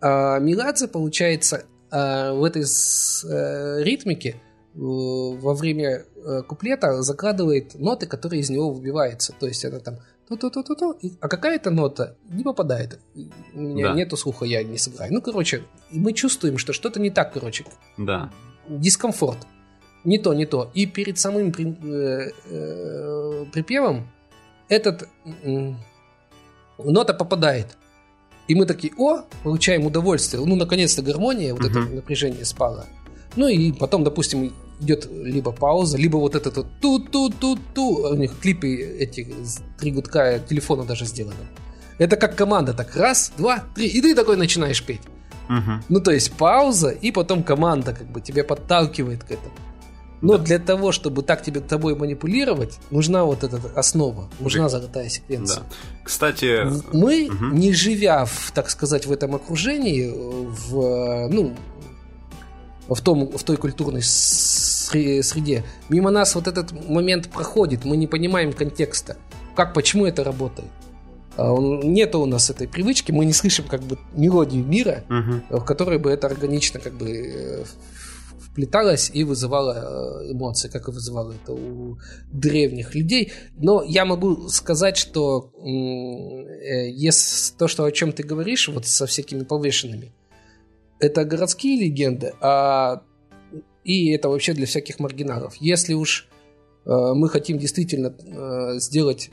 А 0.01 0.39
Меладзе, 0.39 0.87
получается, 0.87 1.63
а, 1.91 2.33
в 2.33 2.43
этой 2.43 2.65
с- 2.65 3.23
э, 3.25 3.83
ритмике 3.83 4.29
э, 4.29 4.35
во 4.75 5.53
время 5.53 6.05
э, 6.15 6.41
куплета 6.47 7.01
закладывает 7.01 7.75
ноты, 7.79 8.05
которые 8.07 8.41
из 8.41 8.49
него 8.49 8.71
выбиваются. 8.71 9.33
То 9.39 9.47
есть 9.47 9.65
она 9.65 9.79
там 9.79 9.95
и- 11.01 11.13
а 11.21 11.27
какая-то 11.27 11.71
нота 11.71 12.15
не 12.29 12.43
попадает. 12.43 12.99
У 13.55 13.59
меня 13.59 13.89
Да. 13.89 13.93
нету 13.95 14.15
слуха, 14.17 14.45
я 14.45 14.63
не 14.63 14.77
сыграю. 14.77 15.11
Ну, 15.13 15.21
короче, 15.21 15.63
мы 15.91 16.13
чувствуем, 16.13 16.57
что 16.59 16.71
что-то 16.73 16.99
не 16.99 17.09
так, 17.09 17.33
короче 17.33 17.65
Да. 17.97 18.31
дискомфорт. 18.67 19.39
Не 20.03 20.17
то, 20.19 20.33
не 20.33 20.45
то. 20.45 20.69
И 20.75 20.85
перед 20.85 21.17
самым 21.17 21.51
при- 21.51 21.75
э, 21.83 22.31
э, 22.51 23.45
припевом 23.51 24.07
этот 24.69 25.07
м, 25.43 25.77
нота 26.77 27.13
попадает. 27.13 27.75
И 28.49 28.55
мы 28.55 28.65
такие, 28.65 28.91
о, 28.97 29.21
получаем 29.43 29.85
удовольствие. 29.85 30.43
Ну, 30.43 30.55
наконец-то 30.55 31.03
гармония, 31.03 31.53
вот 31.53 31.65
это 31.65 31.79
напряжение 31.81 32.45
спало. 32.45 32.87
Ну 33.35 33.47
и 33.47 33.71
потом, 33.71 34.03
допустим, 34.03 34.51
идет 34.81 35.07
либо 35.11 35.51
пауза, 35.51 35.97
либо 35.99 36.17
вот 36.17 36.33
этот 36.33 36.57
вот 36.57 36.65
ту-ту-ту-ту. 36.81 38.09
У 38.09 38.15
них 38.15 38.39
клипы 38.39 38.67
эти 38.67 39.27
три 39.77 39.91
гудка 39.91 40.39
телефона 40.39 40.83
даже 40.83 41.05
сделаны. 41.05 41.45
Это 41.99 42.15
как 42.15 42.35
команда, 42.35 42.73
так 42.73 42.95
раз, 42.95 43.31
два, 43.37 43.65
три, 43.75 43.87
и 43.87 44.01
ты 44.01 44.15
такой 44.15 44.35
начинаешь 44.35 44.83
петь. 44.83 45.01
Мгм. 45.47 45.83
Ну, 45.87 46.01
то 46.01 46.09
есть 46.09 46.31
пауза, 46.31 46.89
и 46.89 47.11
потом 47.11 47.43
команда 47.43 47.93
как 47.93 48.07
бы 48.07 48.19
тебя 48.19 48.43
подталкивает 48.43 49.23
к 49.23 49.31
этому. 49.31 49.53
Но 50.21 50.37
Да. 50.37 50.43
для 50.43 50.59
того, 50.59 50.91
чтобы 50.91 51.21
так 51.23 51.41
тебе 51.41 51.61
тобой 51.61 51.95
манипулировать, 51.95 52.77
нужна 52.91 53.23
вот 53.23 53.43
эта 53.43 53.59
основа, 53.75 54.27
нужна 54.39 54.65
Прик- 54.65 54.69
золотая 54.69 55.09
секвенция. 55.09 55.61
Да. 55.61 55.65
Кстати, 56.03 56.65
В- 56.65 56.93
Мы, 56.93 57.29
Мгм. 57.31 57.55
не 57.55 57.71
живя, 57.73 58.25
в, 58.25 58.51
так 58.53 58.69
сказать, 58.69 59.05
в 59.05 59.11
этом 59.11 59.35
окружении, 59.35 60.09
в, 60.11 60.81
э, 60.81 61.27
ну, 61.29 61.53
в, 62.89 63.01
том, 63.01 63.27
в 63.37 63.43
той 63.43 63.57
культурной 63.57 64.01
сре- 64.01 65.21
среде, 65.23 65.63
мимо 65.89 66.09
нас 66.11 66.35
вот 66.35 66.47
этот 66.47 66.71
момент 66.89 67.29
проходит, 67.29 67.85
мы 67.85 67.95
не 67.97 68.07
понимаем 68.07 68.51
контекста, 68.53 69.15
как, 69.55 69.73
почему 69.73 70.05
это 70.05 70.23
работает. 70.23 70.69
А 71.37 71.55
Нету 71.57 72.19
у 72.19 72.25
нас 72.25 72.49
этой 72.49 72.67
привычки, 72.67 73.13
мы 73.13 73.23
не 73.23 73.31
слышим 73.33 73.65
как 73.65 73.81
бы 73.83 73.97
мелодию 74.13 74.65
мира, 74.65 75.03
мгм. 75.07 75.43
в 75.49 75.63
которой 75.63 75.97
бы 75.99 76.09
это 76.11 76.27
органично 76.27 76.79
как 76.81 76.93
бы 76.95 77.63
вплеталось 78.59 79.09
и 79.13 79.23
вызывало 79.23 79.73
э, 79.73 80.31
эмоции, 80.33 80.67
как 80.67 80.89
и 80.89 80.91
вызывало 80.91 81.31
это 81.31 81.53
у 81.53 81.97
древних 82.31 82.93
людей. 82.93 83.31
Но 83.57 83.83
я 83.83 84.03
могу 84.03 84.49
сказать, 84.49 84.97
что 84.97 85.51
э, 85.55 86.89
ес- 86.89 87.55
то, 87.57 87.69
что 87.69 87.85
о 87.85 87.91
чем 87.91 88.11
ты 88.11 88.23
говоришь, 88.23 88.67
вот 88.67 88.85
со 88.85 89.05
всякими 89.05 89.43
повешенными, 89.43 90.11
это 90.99 91.23
городские 91.23 91.79
легенды, 91.79 92.33
а 92.41 93.01
и 93.85 94.11
это 94.11 94.27
вообще 94.27 94.53
для 94.53 94.65
всяких 94.65 94.99
маргиналов. 94.99 95.55
Если 95.61 95.93
уж 95.93 96.27
э, 96.85 96.89
мы 96.89 97.29
хотим 97.29 97.57
действительно 97.57 98.13
сделать 98.77 99.31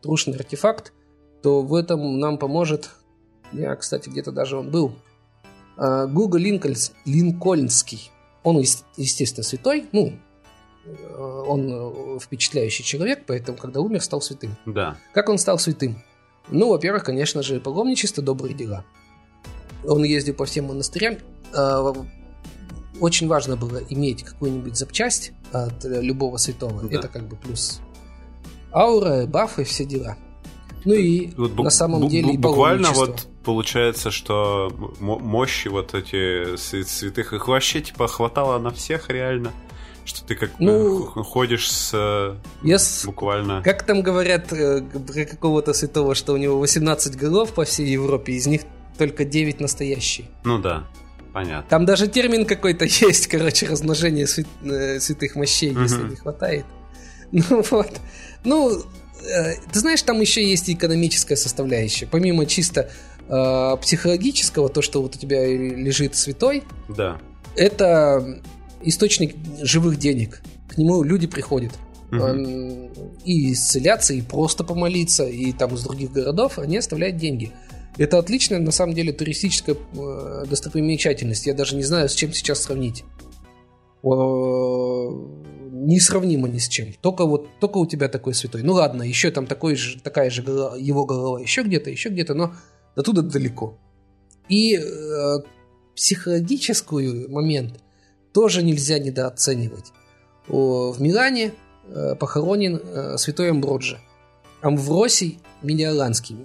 трушный 0.00 0.36
артефакт, 0.36 0.92
то 1.42 1.60
в 1.60 1.74
этом 1.74 2.18
нам 2.18 2.38
поможет, 2.38 2.90
я, 3.52 3.76
кстати, 3.76 4.08
где-то 4.08 4.32
даже 4.32 4.56
он 4.56 4.70
был, 4.70 4.94
Гуго 5.76 6.38
Линкольнс, 6.38 6.92
Линкольнский. 7.06 8.10
Он, 8.42 8.58
ес- 8.58 8.84
естественно, 8.96 9.44
святой, 9.44 9.86
ну, 9.92 10.12
э, 10.84 11.44
он 11.46 11.68
э, 11.70 12.18
впечатляющий 12.20 12.84
человек, 12.84 13.24
поэтому, 13.26 13.56
когда 13.58 13.80
умер, 13.80 14.02
стал 14.02 14.20
святым. 14.20 14.56
Да. 14.66 14.96
Как 15.14 15.28
он 15.28 15.38
стал 15.38 15.58
святым? 15.58 16.02
Ну, 16.50 16.70
во-первых, 16.70 17.04
конечно 17.04 17.42
же, 17.42 17.60
паломничество, 17.60 18.22
добрые 18.22 18.54
дела. 18.54 18.84
Он 19.86 20.02
ездил 20.04 20.34
по 20.34 20.44
всем 20.44 20.66
монастырям. 20.66 21.16
Э, 21.54 21.92
Очень 23.00 23.28
важно 23.28 23.56
было 23.56 23.78
иметь 23.88 24.22
какую-нибудь 24.22 24.76
запчасть 24.76 25.32
от 25.52 25.84
любого 25.84 26.36
святого. 26.36 26.82
Да. 26.82 26.98
Это 26.98 27.08
как 27.08 27.26
бы 27.28 27.36
плюс 27.36 27.80
аура, 28.72 29.26
бафы, 29.26 29.64
все 29.64 29.84
дела. 29.84 30.16
Ну 30.84 30.94
и 30.94 31.28
Вот 31.36 31.56
на 31.56 31.70
самом 31.70 32.08
деле 32.08 32.34
и 32.34 32.36
буквально 32.38 32.90
вот 32.92 33.28
получается, 33.44 34.10
что 34.10 34.72
мощи 35.00 35.68
вот 35.68 35.94
эти 35.94 36.54
свя- 36.56 36.84
святых 36.84 37.32
их 37.32 37.48
вообще 37.48 37.80
типа 37.80 38.08
хватало 38.08 38.58
на 38.58 38.70
всех 38.70 39.08
реально, 39.10 39.52
что 40.04 40.24
ты 40.24 40.34
как 40.34 40.50
Ну, 40.58 41.06
э, 41.16 41.22
ходишь 41.22 41.70
с 41.70 42.36
с- 42.64 43.04
буквально. 43.04 43.62
Как 43.62 43.84
там 43.84 44.02
говорят 44.02 44.52
э, 44.52 44.82
про 44.82 45.24
какого-то 45.24 45.72
святого, 45.74 46.14
что 46.14 46.32
у 46.32 46.36
него 46.36 46.58
18 46.58 47.16
голов 47.16 47.52
по 47.54 47.64
всей 47.64 47.86
Европе, 47.88 48.32
из 48.32 48.46
них 48.46 48.62
только 48.98 49.24
9 49.24 49.60
настоящие. 49.60 50.26
Ну 50.44 50.58
да, 50.58 50.86
понятно. 51.32 51.64
Там 51.68 51.84
даже 51.86 52.08
термин 52.08 52.44
какой-то 52.46 52.84
есть, 53.08 53.26
короче, 53.28 53.66
размножение 53.66 54.26
свят- 54.26 54.46
э, 54.64 55.00
святых 55.00 55.36
мощей, 55.36 55.70
если 55.76 55.98
Мгм. 56.02 56.10
не 56.10 56.16
хватает. 56.16 56.64
Ну 57.32 57.62
вот. 57.70 57.90
Ну, 58.44 58.82
ты 59.72 59.78
знаешь, 59.78 60.02
там 60.02 60.20
еще 60.20 60.44
есть 60.46 60.68
и 60.68 60.74
экономическая 60.74 61.36
составляющая. 61.36 62.06
Помимо 62.06 62.44
чисто 62.44 62.90
э, 63.28 63.76
психологического, 63.80 64.68
то, 64.68 64.82
что 64.82 65.02
вот 65.02 65.16
у 65.16 65.18
тебя 65.18 65.46
лежит 65.46 66.16
святой, 66.16 66.64
Да. 66.88 67.18
это 67.56 68.40
источник 68.82 69.34
живых 69.60 69.98
денег. 69.98 70.42
К 70.68 70.78
нему 70.78 71.02
люди 71.02 71.26
приходят. 71.26 71.72
Эм, 72.10 72.90
И 73.24 73.52
исцеляться, 73.52 74.12
и 74.14 74.20
просто 74.20 74.64
помолиться, 74.64 75.24
и 75.24 75.52
там 75.52 75.74
из 75.74 75.82
других 75.82 76.12
городов 76.12 76.58
они 76.58 76.76
оставляют 76.76 77.16
деньги. 77.16 77.52
Это 77.98 78.18
отличная, 78.18 78.58
на 78.58 78.70
самом 78.72 78.94
деле, 78.94 79.12
туристическая 79.12 79.76
э, 79.76 80.44
достопримечательность. 80.48 81.46
Я 81.46 81.54
даже 81.54 81.76
не 81.76 81.82
знаю, 81.84 82.08
с 82.08 82.14
чем 82.14 82.32
сейчас 82.32 82.62
сравнить. 82.62 83.04
О, 84.02 85.28
Несравнимо 85.84 86.48
ни 86.48 86.58
с 86.58 86.68
чем. 86.68 86.88
Только 87.00 87.24
вот 87.26 87.48
только 87.58 87.78
у 87.78 87.86
тебя 87.86 88.08
такой 88.08 88.34
святой. 88.34 88.62
Ну 88.62 88.74
ладно, 88.74 89.02
еще 89.02 89.30
там 89.30 89.46
такой 89.46 89.74
же, 89.74 90.00
такая 90.00 90.30
же 90.30 90.42
его 90.42 91.04
голова 91.04 91.40
еще 91.40 91.62
где-то, 91.62 91.90
еще 91.90 92.10
где-то, 92.10 92.34
но 92.34 92.54
до 92.96 93.02
туда 93.02 93.22
далеко. 93.22 93.78
И 94.48 94.76
э, 94.76 95.38
психологическую 95.96 97.30
момент 97.30 97.80
тоже 98.32 98.62
нельзя 98.62 98.98
недооценивать. 98.98 99.92
О, 100.48 100.92
в 100.92 101.00
Милане 101.00 101.52
э, 101.88 102.14
похоронен 102.16 102.76
э, 102.82 103.16
святой 103.18 103.50
Амброджи. 103.50 103.98
Амвросий 104.60 105.40
Медиаланский. 105.62 106.36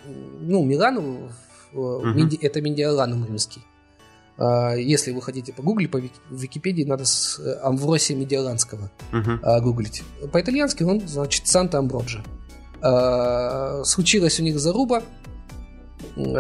Ну, 0.42 0.64
Милан 0.64 1.00
в- 1.00 1.32
в- 1.74 2.00
Мгм. 2.06 2.18
Меди- 2.18 2.40
это 2.42 2.62
Медиаланум 2.62 3.26
римский. 3.26 3.62
А, 4.40 4.74
Если 4.76 5.12
вы 5.12 5.22
хотите 5.22 5.52
погуглить, 5.54 5.90
по 5.92 6.00
Википедии 6.32 6.84
надо 6.84 7.06
с 7.06 7.40
э, 7.40 7.60
Амвросия 7.64 8.16
Медиаланского 8.16 8.90
Мгм. 9.12 9.40
а, 9.44 9.60
гуглить. 9.62 10.04
По-итальянски 10.32 10.84
он, 10.84 11.08
значит, 11.08 11.48
Санта 11.48 11.78
Амброджа. 11.80 12.24
А, 12.82 13.84
случилась 13.84 14.40
у 14.40 14.44
них 14.44 14.60
заруба, 14.60 15.04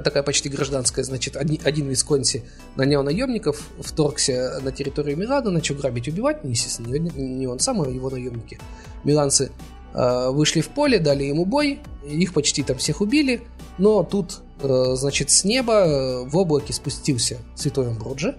такая 0.03 0.23
почти 0.23 0.49
гражданская, 0.49 1.05
значит, 1.05 1.35
один, 1.35 1.87
висконси 1.87 2.43
нанял 2.75 3.03
наемников, 3.03 3.69
вторгся 3.79 4.59
на 4.63 4.71
территорию 4.71 5.17
Милана, 5.17 5.51
начал 5.51 5.75
грабить, 5.75 6.07
убивать, 6.07 6.43
ну, 6.43 6.49
естественно, 6.49 6.87
не, 6.95 7.09
не 7.09 7.47
он 7.47 7.59
сам, 7.59 7.81
а 7.81 7.87
его 7.87 8.09
наемники. 8.09 8.59
Миланцы 9.03 9.51
а, 9.93 10.31
вышли 10.31 10.61
в 10.61 10.69
поле, 10.69 10.99
дали 10.99 11.23
ему 11.23 11.45
бой, 11.45 11.79
их 12.07 12.33
почти 12.33 12.63
там 12.63 12.77
всех 12.77 13.01
убили, 13.01 13.41
но 13.77 14.03
тут 14.03 14.41
э, 14.61 14.95
значит, 14.95 15.29
с 15.29 15.43
неба 15.43 16.23
в 16.25 16.35
облаке 16.37 16.73
спустился 16.73 17.37
святой 17.55 17.87
Амброджи 17.89 18.35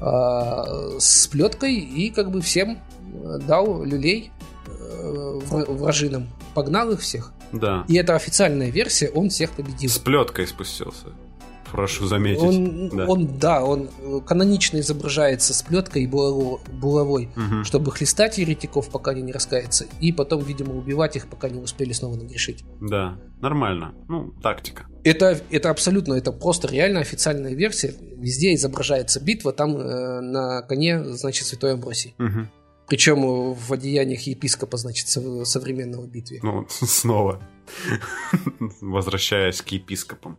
э, 0.00 0.96
с 0.98 1.26
плеткой 1.28 1.74
и 1.74 2.10
как 2.10 2.30
бы 2.30 2.40
всем 2.40 2.78
дал 3.46 3.84
люлей 3.84 4.30
э, 4.30 4.37
вражинам. 4.88 6.28
Погнал 6.54 6.90
их 6.90 7.00
всех. 7.00 7.32
Да. 7.52 7.84
И 7.88 7.96
это 7.96 8.14
официальная 8.14 8.70
версия, 8.70 9.08
он 9.10 9.30
всех 9.30 9.52
победил. 9.52 9.90
С 9.90 9.98
плеткой 9.98 10.46
спустился. 10.46 11.06
Прошу 11.70 12.06
заметить. 12.06 12.42
Он, 12.42 12.88
да. 12.88 13.06
он, 13.06 13.38
да, 13.38 13.64
он 13.64 13.90
канонично 14.26 14.78
изображается 14.80 15.52
с 15.52 15.62
плеткой 15.62 16.04
и 16.04 16.06
булавой, 16.06 17.28
угу. 17.36 17.64
чтобы 17.64 17.92
хлестать 17.92 18.38
еретиков, 18.38 18.88
пока 18.88 19.10
они 19.10 19.22
не 19.22 19.32
раскаются, 19.32 19.86
и 20.00 20.12
потом, 20.12 20.42
видимо, 20.42 20.74
убивать 20.74 21.16
их, 21.16 21.28
пока 21.28 21.48
не 21.48 21.60
успели 21.60 21.92
снова 21.92 22.16
нагрешить. 22.16 22.64
Да, 22.80 23.18
нормально. 23.40 23.94
Ну, 24.08 24.32
тактика. 24.42 24.86
Это, 25.04 25.40
это 25.50 25.70
абсолютно, 25.70 26.14
это 26.14 26.32
просто 26.32 26.68
реально 26.68 27.00
официальная 27.00 27.54
версия. 27.54 27.94
Везде 28.16 28.54
изображается 28.54 29.20
битва, 29.20 29.52
там 29.52 29.76
э, 29.76 30.20
на 30.20 30.62
коне, 30.62 31.04
значит, 31.04 31.46
Святой 31.46 31.74
Амбросий. 31.74 32.14
Угу. 32.18 32.48
Причем 32.88 33.52
в 33.52 33.72
одеяниях 33.72 34.22
епископа, 34.22 34.76
значит, 34.76 35.08
современного 35.08 36.06
битве. 36.06 36.40
Ну, 36.42 36.66
снова. 36.68 37.40
Возвращаясь 38.80 39.60
к 39.60 39.68
епископам. 39.68 40.38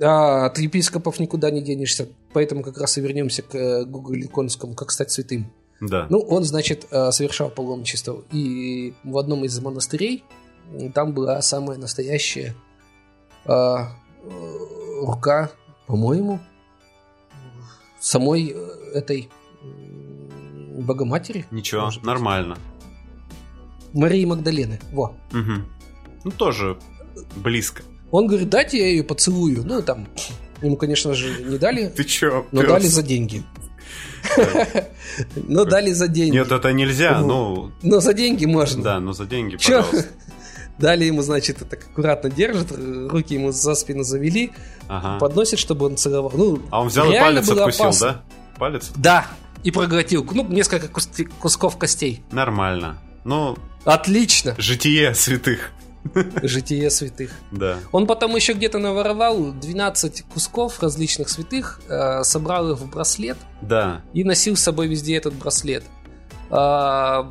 А 0.00 0.46
от 0.46 0.58
епископов 0.58 1.18
никуда 1.18 1.50
не 1.50 1.60
денешься, 1.60 2.08
поэтому 2.32 2.62
как 2.62 2.78
раз 2.78 2.98
и 2.98 3.00
вернемся 3.00 3.42
к 3.42 3.54
э, 3.54 3.84
Гугу 3.84 4.12
Ликонскому, 4.12 4.74
как 4.74 4.92
стать 4.92 5.10
святым. 5.10 5.52
Да. 5.80 6.06
Ну, 6.08 6.20
он, 6.20 6.44
значит, 6.44 6.86
э, 6.90 7.10
совершал 7.10 7.50
паломничество. 7.50 8.22
И 8.32 8.94
в 9.02 9.18
одном 9.18 9.44
из 9.44 9.58
монастырей 9.58 10.24
там 10.94 11.14
была 11.14 11.40
самая 11.42 11.78
настоящая 11.78 12.54
а, 13.46 13.96
рука, 15.00 15.50
по-моему, 15.86 16.40
самой 18.00 18.54
этой 18.92 19.30
Богоматери. 20.78 21.44
Ничего, 21.50 21.90
нормально. 22.02 22.56
Марии 23.92 24.24
Магдалены. 24.24 24.80
Во. 24.92 25.16
Угу. 25.32 25.52
Ну, 26.24 26.30
тоже 26.30 26.78
близко. 27.36 27.82
Он 28.10 28.26
говорит, 28.26 28.48
дайте 28.48 28.78
я 28.78 28.86
ее 28.86 29.04
поцелую. 29.04 29.64
Ну, 29.64 29.82
там, 29.82 30.06
ему, 30.62 30.76
конечно 30.76 31.14
же, 31.14 31.42
не 31.44 31.58
дали. 31.58 31.88
Ты 31.88 32.04
чё, 32.04 32.46
Но 32.52 32.62
дали 32.62 32.86
за 32.86 33.02
деньги. 33.02 33.42
Но 35.36 35.64
дали 35.64 35.92
за 35.92 36.08
деньги. 36.08 36.36
Нет, 36.36 36.50
это 36.50 36.72
нельзя, 36.72 37.20
ну... 37.20 37.72
Но 37.82 38.00
за 38.00 38.14
деньги 38.14 38.46
можно. 38.46 38.82
Да, 38.82 39.00
но 39.00 39.12
за 39.12 39.26
деньги, 39.26 39.56
пожалуйста. 39.56 40.06
Дали 40.78 41.04
ему, 41.06 41.22
значит, 41.22 41.58
так 41.68 41.82
аккуратно 41.82 42.30
держит, 42.30 42.70
руки 42.70 43.34
ему 43.34 43.50
за 43.50 43.74
спину 43.74 44.04
завели, 44.04 44.52
ага. 44.86 45.18
подносит, 45.18 45.58
чтобы 45.58 45.86
он 45.86 45.96
целовал. 45.96 46.30
Ну, 46.34 46.62
а 46.70 46.82
он 46.82 46.88
взял 46.88 47.10
и 47.10 47.18
палец 47.18 47.48
откусил, 47.48 47.84
опасно. 47.84 48.06
да? 48.06 48.22
Палец? 48.58 48.90
Да, 48.94 49.26
и 49.64 49.70
проглотил. 49.70 50.26
Ну, 50.32 50.46
несколько 50.48 50.88
кусков 51.40 51.78
костей. 51.78 52.22
Нормально. 52.30 52.98
Ну... 53.24 53.56
Отлично. 53.84 54.54
Житие 54.58 55.14
святых. 55.14 55.72
Житие 56.42 56.90
святых. 56.90 57.30
Да. 57.50 57.78
Он 57.92 58.06
потом 58.06 58.34
еще 58.36 58.52
где-то 58.52 58.78
наворовал 58.78 59.52
12 59.52 60.22
кусков 60.22 60.82
различных 60.82 61.28
святых, 61.28 61.80
э, 61.88 62.22
собрал 62.24 62.72
их 62.72 62.78
в 62.78 62.90
браслет. 62.90 63.36
Да. 63.62 64.02
И 64.12 64.24
носил 64.24 64.56
с 64.56 64.60
собой 64.60 64.88
везде 64.88 65.16
этот 65.16 65.34
браслет. 65.34 65.84
А, 66.50 67.28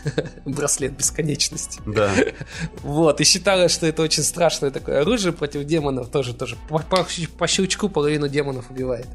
браслет 0.44 0.96
бесконечности. 0.96 1.80
Да. 1.86 2.12
Вот, 2.82 3.20
и 3.20 3.24
считалось, 3.24 3.72
что 3.72 3.86
это 3.86 4.02
очень 4.02 4.22
страшное 4.22 4.70
такое 4.70 5.00
оружие 5.00 5.32
против 5.32 5.64
демонов. 5.64 6.08
Тоже, 6.08 6.34
тоже. 6.34 6.56
По, 6.68 6.78
по, 6.78 7.06
по 7.38 7.46
щелчку 7.46 7.88
половину 7.88 8.28
демонов 8.28 8.70
убивает. 8.70 9.06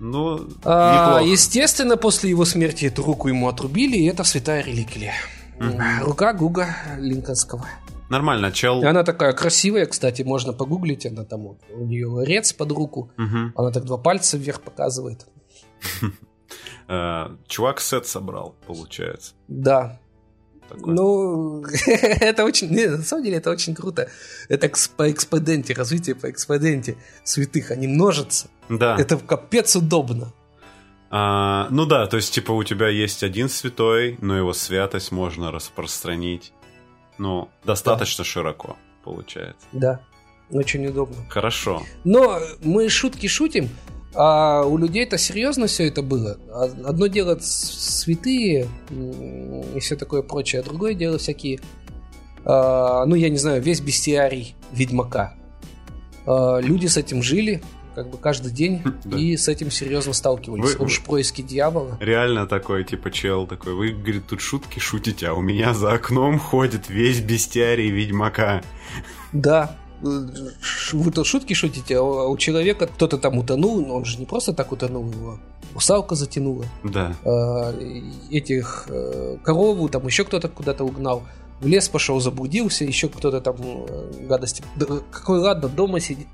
Ну, 0.00 0.48
а, 0.64 1.20
естественно, 1.22 1.96
после 1.96 2.30
его 2.30 2.44
смерти 2.44 2.86
эту 2.86 3.02
руку 3.02 3.28
ему 3.28 3.48
отрубили, 3.48 3.96
и 3.96 4.06
это 4.06 4.24
святая 4.24 4.62
реликвия. 4.62 5.14
Угу. 5.58 6.06
Рука 6.06 6.32
Гуга 6.32 6.76
Линкольнского. 6.98 7.66
Нормально, 8.08 8.50
чел. 8.50 8.82
И 8.82 8.86
она 8.86 9.04
такая 9.04 9.32
красивая, 9.32 9.86
кстати, 9.86 10.22
можно 10.22 10.52
погуглить, 10.52 11.06
она 11.06 11.24
там 11.24 11.42
вот, 11.42 11.58
у 11.72 11.84
нее 11.84 12.06
ларец 12.06 12.52
под 12.52 12.72
руку, 12.72 13.12
угу. 13.16 13.52
она 13.54 13.70
так 13.70 13.84
два 13.84 13.98
пальца 13.98 14.36
вверх 14.36 14.62
показывает. 14.62 15.26
Э, 16.92 17.28
чувак 17.46 17.80
сет 17.80 18.08
собрал, 18.08 18.56
получается. 18.66 19.34
Да. 19.46 20.00
Такой. 20.70 20.94
Ну, 20.94 21.64
это 21.86 22.44
очень, 22.44 22.70
не, 22.70 22.86
на 22.86 23.02
самом 23.02 23.24
деле 23.24 23.36
это 23.36 23.50
очень 23.50 23.74
круто. 23.74 24.08
Это 24.48 24.70
по 24.96 25.10
экспеденте, 25.10 25.74
развитие 25.74 26.14
по 26.14 26.30
экспеденте 26.30 26.96
святых, 27.24 27.70
они 27.70 27.88
множатся. 27.88 28.48
Да. 28.68 28.96
Это 28.98 29.18
капец 29.18 29.76
удобно. 29.76 30.32
А, 31.10 31.66
ну 31.70 31.86
да, 31.86 32.06
то 32.06 32.16
есть, 32.16 32.32
типа, 32.32 32.52
у 32.52 32.62
тебя 32.62 32.88
есть 32.88 33.22
один 33.22 33.48
святой, 33.48 34.16
но 34.20 34.36
его 34.36 34.52
святость 34.52 35.10
можно 35.10 35.50
распространить 35.50 36.52
ну, 37.18 37.50
достаточно 37.64 38.24
да. 38.24 38.30
широко 38.30 38.76
получается. 39.04 39.66
Да, 39.72 40.00
очень 40.50 40.86
удобно. 40.86 41.16
Хорошо. 41.28 41.82
Но 42.04 42.40
мы 42.62 42.88
шутки 42.88 43.26
шутим, 43.26 43.68
а 44.14 44.64
у 44.64 44.76
людей 44.76 45.04
это 45.04 45.18
серьезно 45.18 45.66
все 45.66 45.86
это 45.86 46.02
было. 46.02 46.38
Одно 46.52 47.06
дело 47.06 47.38
святые 47.40 48.68
и 48.90 49.80
все 49.80 49.96
такое 49.96 50.22
прочее, 50.22 50.62
а 50.62 50.64
другое 50.64 50.94
дело 50.94 51.18
всякие, 51.18 51.60
а, 52.44 53.04
ну 53.06 53.14
я 53.14 53.28
не 53.28 53.38
знаю, 53.38 53.62
весь 53.62 53.80
бестиарий 53.80 54.56
Ведьмака. 54.72 55.34
А, 56.26 56.58
люди 56.58 56.86
с 56.86 56.96
этим 56.96 57.22
жили, 57.22 57.62
как 57.94 58.10
бы 58.10 58.18
каждый 58.18 58.52
день 58.52 58.82
да. 59.04 59.16
и 59.16 59.36
с 59.36 59.46
этим 59.48 59.70
серьезно 59.70 60.12
сталкивались. 60.12 60.74
Вы, 60.76 60.86
Уж 60.86 61.02
происки 61.02 61.42
дьявола. 61.42 61.96
Реально 62.00 62.46
такой, 62.46 62.84
типа, 62.84 63.10
чел 63.10 63.46
такой, 63.46 63.74
вы, 63.74 63.90
говорит, 63.90 64.26
тут 64.26 64.40
шутки 64.40 64.78
шутите, 64.78 65.28
а 65.28 65.34
у 65.34 65.40
меня 65.40 65.72
за 65.74 65.92
окном 65.92 66.38
ходит 66.38 66.88
весь 66.88 67.20
бестиарий 67.20 67.90
Ведьмака. 67.90 68.62
Да, 69.32 69.76
вы 70.02 71.10
тут 71.12 71.26
шутки 71.26 71.52
шутите, 71.54 71.98
а 71.98 72.02
у 72.02 72.36
человека 72.36 72.86
кто-то 72.86 73.18
там 73.18 73.38
утонул, 73.38 73.84
но 73.84 73.96
он 73.96 74.04
же 74.04 74.18
не 74.18 74.26
просто 74.26 74.52
так 74.52 74.72
утонул, 74.72 75.10
его 75.10 75.38
русалка 75.74 76.14
затянула. 76.14 76.64
Да. 76.84 77.14
А, 77.24 77.74
этих 78.30 78.86
э, 78.88 79.36
корову 79.42 79.88
там 79.88 80.06
еще 80.06 80.24
кто-то 80.24 80.48
куда-то 80.48 80.84
угнал. 80.84 81.24
В 81.60 81.66
лес 81.66 81.88
пошел, 81.88 82.20
заблудился, 82.20 82.84
еще 82.84 83.08
кто-то 83.08 83.40
там 83.40 83.56
э, 83.60 84.26
гадости. 84.26 84.64
Какой 85.10 85.40
ладно, 85.40 85.68
дома 85.68 86.00
сидит, 86.00 86.28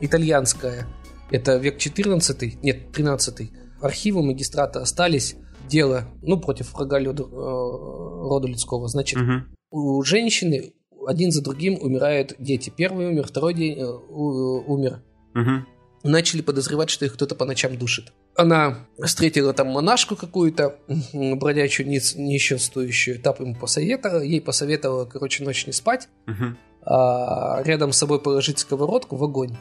итальянская. 0.00 0.86
Это 1.30 1.56
век 1.56 1.78
14, 1.78 2.62
нет, 2.62 2.92
13. 2.92 3.50
Архивы 3.80 4.22
магистрата 4.22 4.82
остались. 4.82 5.36
Дело, 5.68 6.04
ну, 6.20 6.38
против 6.38 6.74
врага 6.74 7.00
э, 7.00 7.12
рода 7.12 8.46
людского. 8.46 8.88
Значит, 8.88 9.20
угу. 9.20 9.42
у 9.70 10.02
женщины 10.02 10.74
один 11.06 11.30
за 11.32 11.42
другим 11.42 11.78
умирают 11.80 12.34
дети. 12.38 12.72
Первый 12.74 13.06
умер, 13.06 13.26
второй 13.26 13.54
день 13.54 13.78
э, 13.78 13.84
умер. 13.84 15.02
Угу. 15.34 16.10
Начали 16.10 16.42
подозревать, 16.42 16.90
что 16.90 17.04
их 17.04 17.14
кто-то 17.14 17.34
по 17.34 17.44
ночам 17.44 17.76
душит. 17.76 18.12
Она 18.34 18.86
встретила 19.02 19.52
там 19.52 19.68
монашку 19.68 20.16
какую-то, 20.16 20.78
бродячую, 21.12 21.88
несчастствующую, 21.88 23.18
этап 23.18 23.40
ему 23.40 23.54
посоветовала, 23.54 24.20
ей 24.20 24.40
посоветовала, 24.40 25.04
короче, 25.04 25.44
ночь 25.44 25.66
не 25.66 25.72
спать. 25.72 26.08
Угу 26.26 26.56
а, 26.84 27.62
рядом 27.62 27.92
с 27.92 27.98
собой 27.98 28.20
положить 28.20 28.58
сковородку 28.58 29.16
в 29.16 29.24
огонь. 29.24 29.56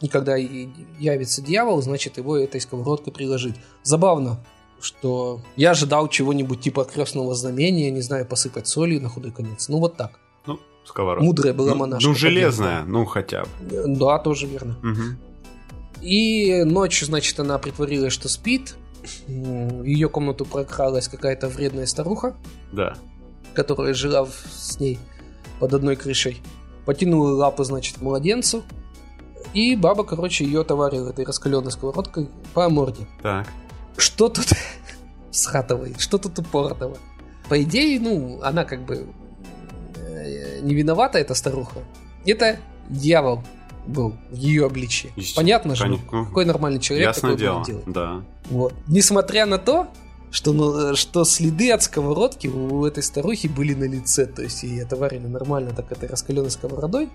И 0.00 0.08
когда 0.08 0.36
явится 0.36 1.42
дьявол, 1.42 1.80
значит 1.82 2.16
его 2.16 2.36
этой 2.36 2.60
сковородкой 2.60 3.12
приложить. 3.12 3.54
Забавно, 3.82 4.44
что 4.80 5.40
я 5.54 5.72
ожидал 5.72 6.08
чего-нибудь 6.08 6.60
типа 6.60 6.84
крестного 6.84 7.34
знамения, 7.34 7.90
не 7.90 8.00
знаю, 8.00 8.26
посыпать 8.26 8.66
солью 8.66 9.00
на 9.00 9.08
худой 9.08 9.30
конец. 9.30 9.68
Ну 9.68 9.78
вот 9.78 9.96
так. 9.96 10.18
Ну, 10.82 10.86
сковородка. 10.86 11.24
Мудрая 11.24 11.54
была 11.54 11.70
ну, 11.70 11.76
монашка. 11.76 12.08
Ну, 12.08 12.14
железная, 12.14 12.84
ну 12.84 13.04
хотя 13.04 13.42
бы. 13.42 13.48
Да, 13.86 14.18
тоже 14.18 14.46
верно. 14.46 14.76
Угу. 14.82 16.02
И 16.02 16.64
ночью, 16.64 17.06
значит, 17.06 17.38
она 17.40 17.58
притворилась, 17.58 18.12
что 18.12 18.28
спит. 18.28 18.76
В 19.26 19.82
ее 19.82 20.08
комнату 20.08 20.44
прокралась 20.44 21.08
какая-то 21.08 21.48
вредная 21.48 21.86
старуха. 21.86 22.36
Да. 22.72 22.96
Которая 23.54 23.94
жила 23.94 24.26
с 24.26 24.78
ней 24.78 24.98
под 25.58 25.74
одной 25.74 25.96
крышей 25.96 26.40
потянула 26.84 27.32
лапы, 27.34 27.64
значит, 27.64 28.00
младенцу, 28.00 28.62
и 29.54 29.76
баба, 29.76 30.04
короче, 30.04 30.44
ее 30.44 30.64
товарила 30.64 31.10
этой 31.10 31.24
раскаленной 31.24 31.70
сковородкой 31.70 32.28
по 32.54 32.68
морде. 32.68 33.06
Так. 33.22 33.46
Что 33.96 34.28
тут 34.28 34.46
схатывает? 35.30 36.00
Что 36.00 36.18
тут 36.18 36.38
упоротого? 36.38 36.96
По 37.48 37.62
идее, 37.62 38.00
ну, 38.00 38.40
она 38.42 38.64
как 38.64 38.84
бы 38.84 39.06
не 40.62 40.74
виновата, 40.74 41.18
эта 41.18 41.34
старуха. 41.34 41.80
Это 42.26 42.58
дьявол 42.88 43.42
был 43.86 44.14
в 44.30 44.36
ее 44.36 44.66
обличии. 44.66 45.12
Понятно 45.34 45.74
же, 45.74 45.86
ну, 45.86 45.98
какой 45.98 46.44
нормальный 46.44 46.80
человек 46.80 47.08
Ясное 47.08 47.32
такой 47.32 47.44
дело, 47.44 47.64
делать. 47.64 47.84
Да. 47.86 48.22
Вот. 48.50 48.74
Несмотря 48.86 49.46
на 49.46 49.58
то, 49.58 49.88
что, 50.32 50.52
ну, 50.52 50.96
что 50.96 51.24
следы 51.24 51.70
от 51.72 51.82
сковородки 51.82 52.46
у 52.48 52.84
этой 52.86 53.02
старухи 53.02 53.48
были 53.48 53.74
на 53.74 53.84
лице. 53.84 54.26
То 54.26 54.42
есть 54.42 54.62
ей 54.62 54.82
отоварили 54.82 55.26
нормально 55.26 55.72
так 55.76 55.92
этой 55.92 56.08
раскаленной 56.08 56.50
сковородой. 56.50 57.10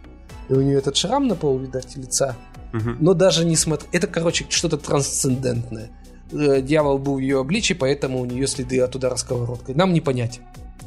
И 0.50 0.54
у 0.54 0.62
нее 0.62 0.78
этот 0.78 0.96
шрам 0.96 1.28
на 1.28 1.36
пол, 1.36 1.58
видать, 1.58 1.98
лица. 1.98 2.36
Угу. 2.74 2.98
Но 3.00 3.14
даже 3.14 3.44
не 3.44 3.56
смотри... 3.56 3.88
Это, 3.92 4.08
короче, 4.08 4.46
что-то 4.50 4.78
трансцендентное. 4.78 5.90
Э, 6.32 6.62
дьявол 6.62 7.00
был 7.00 7.16
в 7.16 7.20
ее 7.20 7.40
обличии, 7.40 7.74
поэтому 7.74 8.20
у 8.20 8.26
нее 8.26 8.46
следы 8.48 8.80
от 8.80 8.96
удара 8.96 9.16
сковородкой. 9.16 9.74
Нам 9.76 9.94
не 9.94 10.02
понять. 10.02 10.40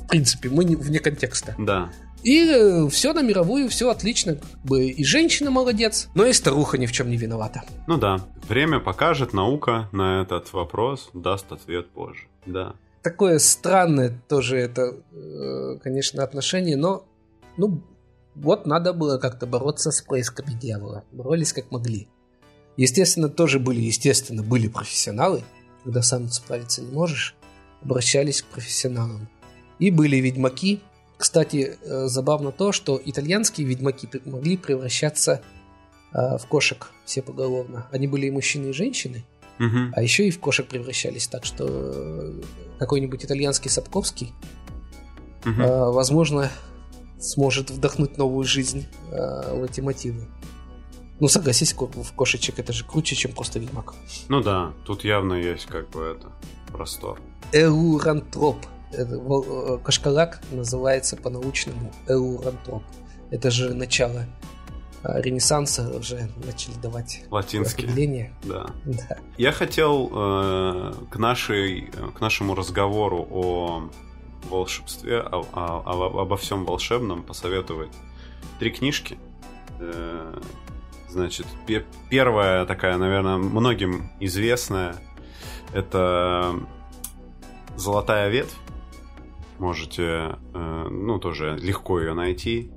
В 0.04 0.08
принципе, 0.08 0.48
мы 0.50 0.64
не, 0.64 0.76
вне 0.76 1.00
контекста. 1.00 1.54
Да. 1.58 1.90
И 2.22 2.44
э, 2.48 2.88
все 2.88 3.12
на 3.12 3.22
мировую, 3.22 3.68
все 3.68 3.90
отлично. 3.90 4.36
Как 4.36 4.60
бы 4.64 4.86
и 4.86 5.04
женщина 5.04 5.50
молодец, 5.50 6.08
но 6.14 6.26
и 6.26 6.32
старуха 6.32 6.78
ни 6.78 6.86
в 6.86 6.92
чем 6.92 7.10
не 7.10 7.16
виновата. 7.16 7.62
Ну 7.86 7.96
да, 7.96 8.26
время 8.48 8.80
покажет, 8.80 9.32
наука 9.32 9.88
на 9.92 10.22
этот 10.22 10.52
вопрос 10.52 11.10
даст 11.14 11.50
ответ 11.52 11.88
позже. 11.90 12.24
Да. 12.46 12.74
Такое 13.02 13.38
странное 13.38 14.20
тоже 14.28 14.58
это, 14.58 14.94
э, 15.12 15.78
конечно, 15.82 16.22
отношение, 16.22 16.76
но 16.76 17.06
ну, 17.56 17.82
вот 18.34 18.66
надо 18.66 18.92
было 18.92 19.18
как-то 19.18 19.46
бороться 19.46 19.90
с 19.90 20.02
поисками 20.02 20.52
дьявола. 20.52 21.04
Боролись 21.12 21.52
как 21.52 21.70
могли. 21.70 22.08
Естественно, 22.76 23.28
тоже 23.28 23.58
были, 23.58 23.80
естественно, 23.80 24.42
были 24.42 24.68
профессионалы. 24.68 25.42
Когда 25.84 26.02
сам 26.02 26.28
справиться 26.28 26.82
не 26.82 26.92
можешь, 26.92 27.34
обращались 27.82 28.42
к 28.42 28.46
профессионалам. 28.46 29.28
И 29.78 29.90
были 29.90 30.16
ведьмаки. 30.16 30.80
Кстати, 31.20 31.76
э, 31.82 32.06
забавно 32.06 32.50
то, 32.50 32.72
что 32.72 32.98
итальянские 33.04 33.66
ведьмаки 33.66 34.08
могли 34.24 34.56
превращаться 34.56 35.42
э, 36.14 36.38
в 36.38 36.46
кошек 36.46 36.88
все 37.04 37.20
поголовно. 37.20 37.86
Они 37.92 38.06
были 38.06 38.24
и 38.24 38.30
мужчины, 38.30 38.68
и 38.68 38.72
женщины. 38.72 39.26
Угу. 39.58 39.92
А 39.92 40.02
еще 40.02 40.26
и 40.26 40.30
в 40.30 40.40
кошек 40.40 40.66
превращались. 40.66 41.28
Так 41.28 41.44
что 41.44 41.66
э, 41.68 42.40
какой-нибудь 42.78 43.22
итальянский 43.22 43.68
Сапковский, 43.68 44.32
угу. 45.44 45.92
возможно, 45.92 46.50
сможет 47.18 47.70
вдохнуть 47.70 48.16
новую 48.16 48.46
жизнь 48.46 48.86
в 49.10 49.62
эти 49.62 49.82
мотивы. 49.82 50.26
Ну, 51.20 51.28
согласись, 51.28 51.74
в 51.74 52.14
кошечек 52.14 52.58
это 52.58 52.72
же 52.72 52.86
круче, 52.86 53.14
чем 53.14 53.32
просто 53.32 53.58
ведьмак. 53.58 53.92
Ну 54.30 54.40
да, 54.40 54.72
тут 54.86 55.04
явно 55.04 55.34
есть 55.34 55.66
как 55.66 55.90
бы 55.90 56.00
это 56.00 56.32
простор. 56.72 57.20
Эурантроп. 57.52 58.56
Это, 58.92 59.16
э, 59.16 59.78
кашкалак 59.82 60.40
называется 60.50 61.16
по-научному 61.16 61.92
эурантроп. 62.08 62.82
Это 63.30 63.50
же 63.50 63.74
начало 63.74 64.26
а, 65.02 65.20
Ренессанса 65.20 65.96
уже 65.96 66.28
начали 66.44 66.74
давать 66.74 67.22
латинские 67.30 67.86
определения. 67.86 68.32
Да. 68.42 68.66
да. 68.84 69.18
Я 69.38 69.52
хотел 69.52 70.10
э, 70.12 70.92
к 71.10 71.16
нашей 71.16 71.90
к 72.16 72.20
нашему 72.20 72.54
разговору 72.54 73.26
о 73.30 73.90
волшебстве, 74.48 75.20
о, 75.20 75.46
о, 75.52 75.82
о, 75.86 76.22
обо 76.22 76.36
всем 76.36 76.64
волшебном 76.64 77.22
посоветовать 77.22 77.92
три 78.58 78.70
книжки. 78.70 79.18
Э, 79.78 80.40
Значит, 81.10 81.46
первая 82.08 82.64
такая, 82.66 82.96
наверное, 82.96 83.36
многим 83.36 84.12
известная, 84.20 84.94
это 85.72 86.54
«Золотая 87.76 88.28
ветвь». 88.28 88.54
Можете, 89.60 90.38
э, 90.54 90.88
ну, 90.90 91.18
тоже 91.18 91.58
легко 91.60 92.00
ее 92.00 92.14
найти. 92.14 92.72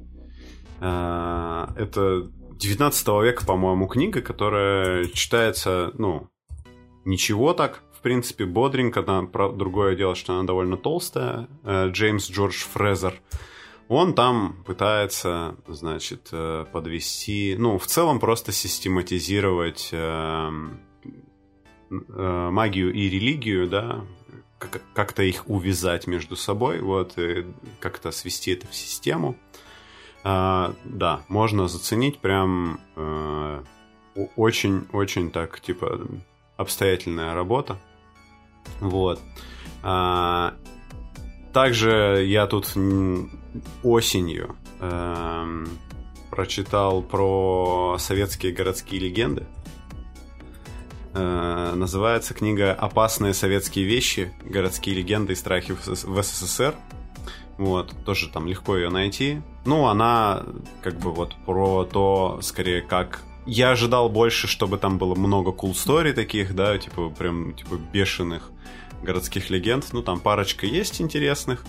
Э, 0.82 1.68
это 1.78 2.30
19 2.60 3.08
века, 3.24 3.46
по-моему, 3.46 3.88
книга, 3.88 4.22
которая 4.22 5.06
читается, 5.06 5.92
ну, 5.98 6.28
ничего 7.06 7.54
так, 7.54 7.84
в 7.94 8.02
принципе, 8.02 8.44
бодренько. 8.44 9.00
Она, 9.00 9.22
другое 9.54 9.96
дело, 9.96 10.14
что 10.14 10.34
она 10.34 10.44
довольно 10.44 10.76
толстая. 10.76 11.48
Э, 11.64 11.88
Джеймс 11.90 12.30
Джордж 12.30 12.66
Фрезер 12.74 13.14
он 13.88 14.14
там 14.14 14.64
пытается, 14.66 15.56
значит, 15.68 16.32
подвести, 16.72 17.56
ну, 17.58 17.78
в 17.78 17.86
целом 17.86 18.20
просто 18.20 18.52
систематизировать 18.52 19.90
э, 19.92 20.50
э, 21.92 22.50
магию 22.50 22.94
и 22.94 23.10
религию, 23.10 23.70
да, 23.70 24.06
как-то 24.94 25.24
их 25.24 25.50
увязать 25.50 26.08
между 26.08 26.36
собой, 26.36 26.80
вот, 26.82 27.18
и 27.18 27.46
как-то 27.80 28.12
свести 28.12 28.52
это 28.52 28.68
в 28.68 28.76
систему. 28.76 29.36
А, 30.24 30.74
да, 30.84 31.24
можно 31.28 31.68
заценить 31.68 32.20
прям 32.20 32.80
очень-очень 34.36 35.32
так, 35.32 35.60
типа, 35.60 36.08
обстоятельная 36.58 37.34
работа. 37.34 37.78
Вот. 38.80 39.20
А, 39.82 40.54
также 41.54 42.24
я 42.26 42.48
тут 42.48 42.74
осенью 43.84 44.56
эм, 44.80 45.68
прочитал 46.32 47.04
про 47.04 47.98
советские 48.00 48.54
городские 48.54 49.02
легенды. 49.02 49.46
Э, 51.14 51.74
называется 51.76 52.34
книга 52.34 52.74
«Опасные 52.74 53.34
советские 53.34 53.86
вещи. 53.86 54.34
Городские 54.44 54.96
легенды 54.96 55.34
и 55.34 55.36
страхи 55.36 55.74
в 55.74 56.24
СССР». 56.24 56.76
Вот, 57.58 57.94
тоже 58.04 58.30
там 58.30 58.48
легко 58.48 58.76
ее 58.76 58.90
найти. 58.90 59.42
Ну, 59.66 59.86
она 59.86 60.44
как 60.82 60.98
бы 61.00 61.12
вот 61.12 61.36
про 61.46 61.84
то, 61.86 62.40
скорее, 62.42 62.82
как... 62.82 63.22
Я 63.46 63.72
ожидал 63.72 64.10
больше, 64.10 64.48
чтобы 64.48 64.78
там 64.78 64.98
было 64.98 65.16
много 65.16 65.52
cool 65.52 65.74
story 65.74 66.14
таких, 66.14 66.56
да, 66.56 66.78
типа 66.78 67.10
прям 67.10 67.54
типа 67.54 67.76
бешеных 67.76 68.50
городских 69.04 69.50
легенд. 69.50 69.86
Ну, 69.92 70.02
там 70.02 70.20
парочка 70.20 70.66
есть 70.66 71.00
интересных. 71.00 71.64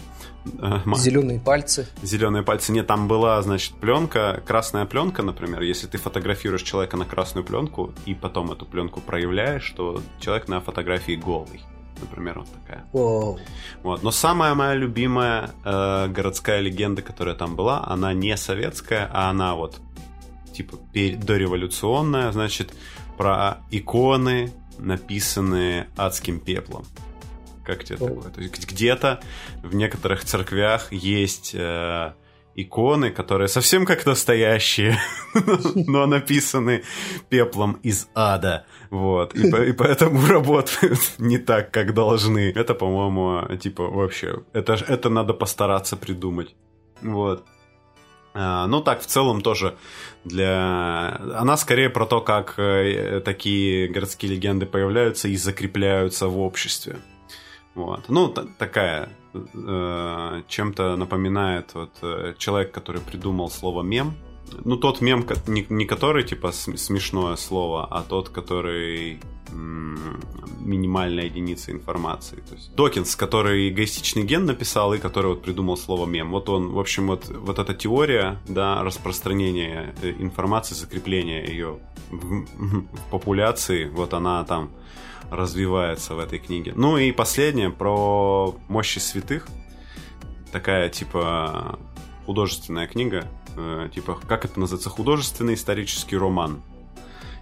Зеленые 0.96 1.40
пальцы. 1.40 1.86
Зеленые 2.02 2.42
пальцы. 2.42 2.72
Нет, 2.72 2.86
там 2.86 3.08
была, 3.08 3.40
значит, 3.42 3.74
пленка, 3.74 4.42
красная 4.46 4.84
пленка, 4.84 5.22
например. 5.22 5.62
Если 5.62 5.86
ты 5.86 5.98
фотографируешь 5.98 6.62
человека 6.62 6.96
на 6.96 7.04
красную 7.04 7.44
пленку 7.44 7.92
и 8.06 8.14
потом 8.14 8.52
эту 8.52 8.66
пленку 8.66 9.00
проявляешь, 9.00 9.70
то 9.76 10.02
человек 10.20 10.48
на 10.48 10.60
фотографии 10.60 11.16
голый. 11.16 11.62
Например, 12.00 12.40
вот 12.40 12.48
такая. 12.60 12.84
Wow. 12.92 13.38
Вот. 13.82 14.02
Но 14.02 14.10
самая 14.10 14.54
моя 14.54 14.74
любимая 14.74 15.50
э, 15.64 16.08
городская 16.08 16.60
легенда, 16.60 17.02
которая 17.02 17.34
там 17.34 17.56
была, 17.56 17.86
она 17.86 18.12
не 18.12 18.36
советская, 18.36 19.08
а 19.12 19.30
она 19.30 19.54
вот 19.54 19.80
типа 20.52 20.78
дореволюционная, 20.92 22.32
значит, 22.32 22.74
про 23.16 23.58
иконы, 23.70 24.52
написанные 24.78 25.88
адским 25.96 26.40
пеплом. 26.40 26.84
Как 27.64 27.84
тебе 27.84 27.98
такое? 27.98 28.30
То 28.30 28.40
есть 28.40 28.70
где-то 28.70 29.20
в 29.62 29.74
некоторых 29.74 30.24
церквях 30.24 30.92
есть 30.92 31.54
э, 31.54 32.12
иконы, 32.54 33.10
которые 33.10 33.48
совсем 33.48 33.86
как 33.86 34.06
настоящие, 34.06 34.98
но 35.74 36.06
написаны 36.06 36.84
пеплом 37.28 37.78
из 37.82 38.08
ада. 38.14 38.66
Вот. 38.90 39.34
И, 39.34 39.48
и 39.48 39.72
поэтому 39.72 40.26
работают 40.26 40.98
не 41.18 41.38
так, 41.38 41.70
как 41.70 41.94
должны. 41.94 42.52
Это, 42.54 42.74
по-моему, 42.74 43.56
типа 43.56 43.84
вообще. 43.84 44.42
Это, 44.52 44.74
это 44.74 45.08
надо 45.08 45.34
постараться 45.34 45.96
придумать. 45.96 46.54
Вот. 47.02 47.44
А, 48.34 48.66
ну 48.66 48.80
так, 48.80 49.00
в 49.00 49.06
целом 49.06 49.40
тоже 49.40 49.76
для... 50.24 51.20
Она 51.36 51.56
скорее 51.56 51.88
про 51.88 52.04
то, 52.04 52.20
как 52.20 52.58
э, 52.58 53.20
такие 53.24 53.88
городские 53.88 54.32
легенды 54.32 54.66
появляются 54.66 55.28
и 55.28 55.36
закрепляются 55.36 56.26
в 56.26 56.38
обществе. 56.40 56.98
Вот. 57.74 58.08
Ну, 58.08 58.28
такая 58.58 59.10
э, 59.34 60.42
чем-то 60.48 60.96
напоминает 60.96 61.74
вот 61.74 61.90
э, 62.02 62.34
человек, 62.38 62.72
который 62.72 63.00
придумал 63.00 63.50
слово 63.50 63.82
мем. 63.82 64.14
Ну, 64.64 64.76
тот 64.76 65.00
мем, 65.00 65.26
не, 65.46 65.66
не 65.68 65.86
который, 65.86 66.22
типа, 66.22 66.52
смешное 66.52 67.36
слово, 67.36 67.86
а 67.90 68.02
тот, 68.02 68.28
который 68.28 69.20
минимальная 70.60 71.24
единица 71.24 71.70
информации. 71.70 72.36
То 72.48 72.54
есть 72.54 72.74
Докинс, 72.74 73.16
который 73.16 73.68
эгоистичный 73.68 74.24
ген 74.24 74.46
написал 74.46 74.94
и 74.94 74.98
который 74.98 75.28
вот 75.28 75.42
придумал 75.42 75.76
слово 75.76 76.06
мем. 76.06 76.30
Вот 76.30 76.48
он, 76.48 76.70
в 76.70 76.78
общем, 76.78 77.08
вот, 77.08 77.28
вот 77.28 77.58
эта 77.58 77.74
теория, 77.74 78.40
да, 78.48 78.82
распространения 78.82 79.94
э, 80.02 80.10
информации, 80.18 80.74
закрепления 80.74 81.44
ее 81.46 81.78
в, 82.10 82.44
в 82.56 83.10
популяции, 83.10 83.88
вот 83.88 84.14
она 84.14 84.44
там 84.44 84.70
развивается 85.30 86.14
в 86.14 86.18
этой 86.18 86.38
книге. 86.38 86.72
Ну 86.76 86.96
и 86.96 87.12
последнее 87.12 87.70
про 87.70 88.54
мощи 88.68 88.98
святых. 88.98 89.46
Такая 90.52 90.88
типа 90.88 91.78
художественная 92.26 92.86
книга. 92.86 93.26
Э, 93.56 93.88
типа, 93.92 94.18
как 94.26 94.44
это 94.44 94.58
называется? 94.58 94.90
Художественный 94.90 95.54
исторический 95.54 96.16
роман. 96.16 96.62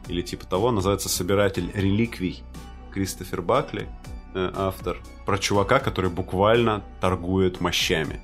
Или 0.08 0.22
типа 0.22 0.46
того. 0.46 0.70
Называется 0.70 1.08
«Собиратель 1.08 1.70
реликвий». 1.74 2.42
Кристофер 2.92 3.40
Бакли, 3.40 3.88
э, 4.34 4.52
автор, 4.54 4.98
про 5.24 5.38
чувака, 5.38 5.78
который 5.78 6.10
буквально 6.10 6.82
торгует 7.00 7.60
мощами. 7.60 8.20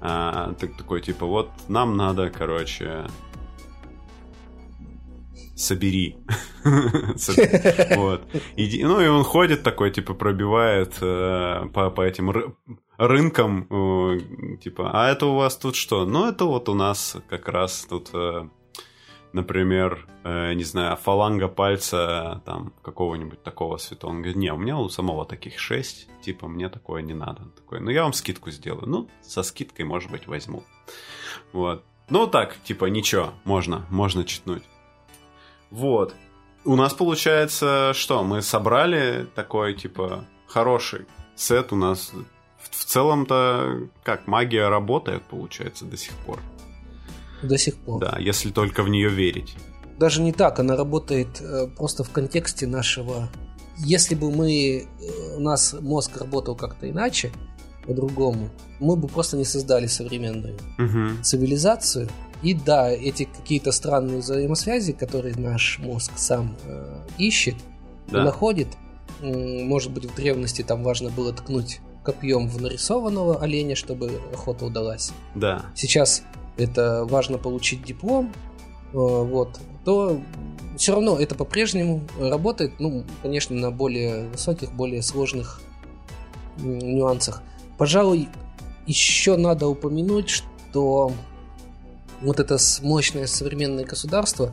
А, 0.00 0.52
так, 0.54 0.76
такой 0.76 1.00
типа, 1.00 1.26
вот 1.26 1.50
нам 1.68 1.96
надо, 1.96 2.28
короче, 2.28 3.06
собери. 5.56 6.18
вот. 7.96 8.22
И, 8.56 8.84
ну, 8.84 9.00
и 9.00 9.06
он 9.08 9.24
ходит 9.24 9.62
такой, 9.62 9.90
типа, 9.90 10.14
пробивает 10.14 10.98
э, 11.00 11.66
по, 11.72 11.90
по 11.90 12.02
этим 12.02 12.30
ры 12.30 12.54
рынкам, 12.98 13.66
э, 13.70 14.56
типа, 14.62 14.90
а 14.92 15.10
это 15.10 15.26
у 15.26 15.34
вас 15.34 15.56
тут 15.56 15.74
что? 15.74 16.04
Ну, 16.04 16.28
это 16.28 16.44
вот 16.44 16.68
у 16.68 16.74
нас 16.74 17.16
как 17.28 17.48
раз 17.48 17.86
тут, 17.88 18.10
э, 18.12 18.48
например, 19.32 20.06
не 20.24 20.64
знаю, 20.64 20.96
фаланга 20.96 21.46
пальца 21.46 22.42
там 22.44 22.72
какого-нибудь 22.82 23.42
такого 23.44 23.76
святого. 23.76 24.10
Он 24.10 24.16
говорит, 24.16 24.36
не, 24.36 24.52
у 24.52 24.56
меня 24.56 24.76
у 24.76 24.88
самого 24.88 25.24
таких 25.24 25.58
шесть, 25.58 26.08
типа, 26.20 26.48
мне 26.48 26.68
такое 26.68 27.00
не 27.00 27.14
надо. 27.14 27.44
Такой, 27.56 27.80
ну, 27.80 27.90
я 27.90 28.02
вам 28.02 28.12
скидку 28.12 28.50
сделаю. 28.50 28.88
Ну, 28.88 29.08
со 29.22 29.42
скидкой, 29.44 29.84
может 29.84 30.10
быть, 30.10 30.26
возьму. 30.26 30.64
Вот. 31.52 31.84
Ну, 32.10 32.26
так, 32.26 32.56
типа, 32.64 32.86
ничего, 32.86 33.34
можно, 33.44 33.86
можно 33.90 34.24
читнуть. 34.24 34.64
Вот. 35.70 36.14
У 36.64 36.74
нас 36.74 36.94
получается, 36.94 37.92
что 37.94 38.24
мы 38.24 38.42
собрали 38.42 39.26
такой, 39.34 39.74
типа, 39.74 40.24
хороший 40.46 41.06
сет 41.36 41.72
у 41.72 41.76
нас. 41.76 42.12
В, 42.58 42.70
в 42.70 42.84
целом-то, 42.84 43.88
как, 44.02 44.26
магия 44.26 44.68
работает, 44.68 45.22
получается, 45.22 45.84
до 45.84 45.96
сих 45.96 46.12
пор. 46.26 46.40
До 47.42 47.56
сих 47.58 47.76
пор. 47.76 48.00
Да, 48.00 48.16
если 48.18 48.50
только 48.50 48.82
в 48.82 48.88
нее 48.88 49.08
верить. 49.08 49.54
Даже 49.98 50.20
не 50.20 50.32
так, 50.32 50.58
она 50.58 50.76
работает 50.76 51.40
э, 51.40 51.68
просто 51.76 52.04
в 52.04 52.10
контексте 52.10 52.66
нашего... 52.66 53.28
Если 53.78 54.14
бы 54.14 54.30
мы, 54.30 54.80
э, 54.80 55.36
у 55.36 55.40
нас 55.40 55.74
мозг 55.80 56.16
работал 56.16 56.56
как-то 56.56 56.88
иначе, 56.88 57.30
по-другому, 57.86 58.50
мы 58.80 58.96
бы 58.96 59.08
просто 59.08 59.36
не 59.36 59.44
создали 59.44 59.86
современную 59.86 60.56
угу. 60.78 61.22
цивилизацию, 61.22 62.08
и 62.42 62.54
да, 62.54 62.90
эти 62.90 63.24
какие-то 63.24 63.72
странные 63.72 64.18
взаимосвязи, 64.18 64.92
которые 64.92 65.34
наш 65.36 65.78
мозг 65.78 66.12
сам 66.16 66.56
э, 66.64 67.00
ищет 67.18 67.56
да. 68.08 68.24
находит, 68.24 68.68
может 69.20 69.92
быть, 69.92 70.04
в 70.04 70.14
древности 70.14 70.62
там 70.62 70.82
важно 70.82 71.10
было 71.10 71.32
ткнуть 71.32 71.80
копьем 72.04 72.48
в 72.48 72.60
нарисованного 72.60 73.42
оленя, 73.42 73.74
чтобы 73.74 74.20
охота 74.32 74.66
удалась. 74.66 75.12
Да. 75.34 75.66
Сейчас 75.74 76.22
это 76.56 77.04
важно 77.04 77.38
получить 77.38 77.82
диплом, 77.84 78.32
э, 78.92 78.96
вот, 78.96 79.58
то 79.84 80.20
все 80.76 80.92
равно 80.92 81.18
это 81.18 81.34
по-прежнему 81.34 82.02
работает, 82.18 82.78
ну, 82.78 83.04
конечно, 83.22 83.56
на 83.56 83.70
более 83.70 84.28
высоких, 84.28 84.72
более 84.72 85.02
сложных 85.02 85.60
нюансах. 86.58 87.42
Пожалуй, 87.78 88.28
еще 88.86 89.36
надо 89.36 89.66
упомянуть, 89.66 90.30
что 90.30 91.12
вот 92.22 92.40
это 92.40 92.56
мощное 92.82 93.26
современное 93.26 93.84
государство, 93.84 94.52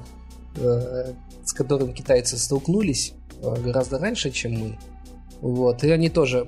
э, 0.55 1.13
с 1.43 1.53
которым 1.53 1.93
китайцы 1.93 2.37
столкнулись 2.37 3.13
э, 3.41 3.61
гораздо 3.61 3.99
раньше, 3.99 4.31
чем 4.31 4.53
мы, 4.53 4.77
вот, 5.43 5.83
и 5.83 5.91
они 5.91 6.09
тоже 6.09 6.47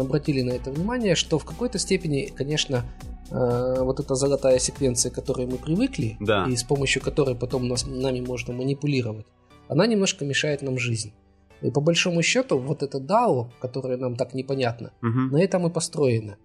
обратили 0.00 0.42
на 0.42 0.52
это 0.52 0.70
внимание, 0.70 1.16
что 1.16 1.40
в 1.40 1.44
какой-то 1.44 1.80
степени, 1.80 2.32
конечно, 2.32 2.84
э, 3.32 3.76
вот 3.80 3.98
эта 3.98 4.14
золотая 4.14 4.60
секвенция, 4.60 5.10
к 5.10 5.16
которой 5.16 5.46
мы 5.46 5.56
привыкли, 5.56 6.16
да. 6.20 6.46
и 6.48 6.54
с 6.54 6.62
помощью 6.62 7.02
которой 7.02 7.34
потом 7.34 7.66
нас, 7.66 7.84
нами 7.84 8.20
можно 8.20 8.54
манипулировать, 8.54 9.26
она 9.66 9.88
немножко 9.88 10.24
мешает 10.24 10.62
нам 10.62 10.78
жизнь. 10.78 11.12
И 11.62 11.72
по 11.72 11.80
большому 11.80 12.22
счету, 12.22 12.60
вот 12.60 12.84
это 12.84 12.98
DAO, 12.98 13.50
которое 13.60 13.96
нам 13.96 14.14
так 14.14 14.34
непонятно, 14.34 14.92
угу. 15.02 15.36
на 15.36 15.42
этом 15.42 15.66
и 15.66 15.70
построено. 15.70 16.36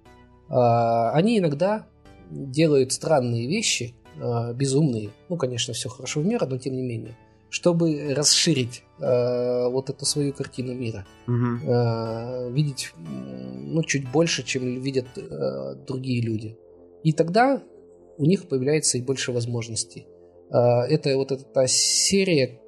А, 0.50 1.12
они 1.12 1.38
иногда 1.38 1.86
делают 2.32 2.92
странные 2.92 3.48
вещи, 3.48 3.96
э, 4.20 4.54
безумные, 4.54 5.12
ну, 5.30 5.38
конечно, 5.38 5.74
все 5.74 5.90
хорошо 5.90 6.22
в 6.22 6.26
мире, 6.26 6.46
но 6.48 6.58
тем 6.58 6.76
не 6.76 6.82
менее, 6.82 7.18
чтобы 7.50 8.14
расширить 8.16 8.84
э, 9.00 9.68
вот 9.70 9.90
эту 9.90 10.06
свою 10.06 10.34
картину 10.34 10.74
мира, 10.74 11.06
угу. 11.28 11.72
э, 11.72 12.52
видеть 12.52 12.94
ну, 12.98 13.84
чуть 13.84 14.10
больше, 14.12 14.44
чем 14.44 14.82
видят 14.82 15.06
э, 15.16 15.76
другие 15.88 16.22
люди. 16.22 16.58
И 17.04 17.12
тогда 17.12 17.62
у 18.18 18.26
них 18.26 18.48
появляется 18.48 18.98
и 18.98 19.02
больше 19.02 19.32
возможностей. 19.32 20.08
Э, 20.52 20.82
это 20.90 21.16
вот 21.16 21.32
эта 21.32 21.68
серия, 21.68 22.60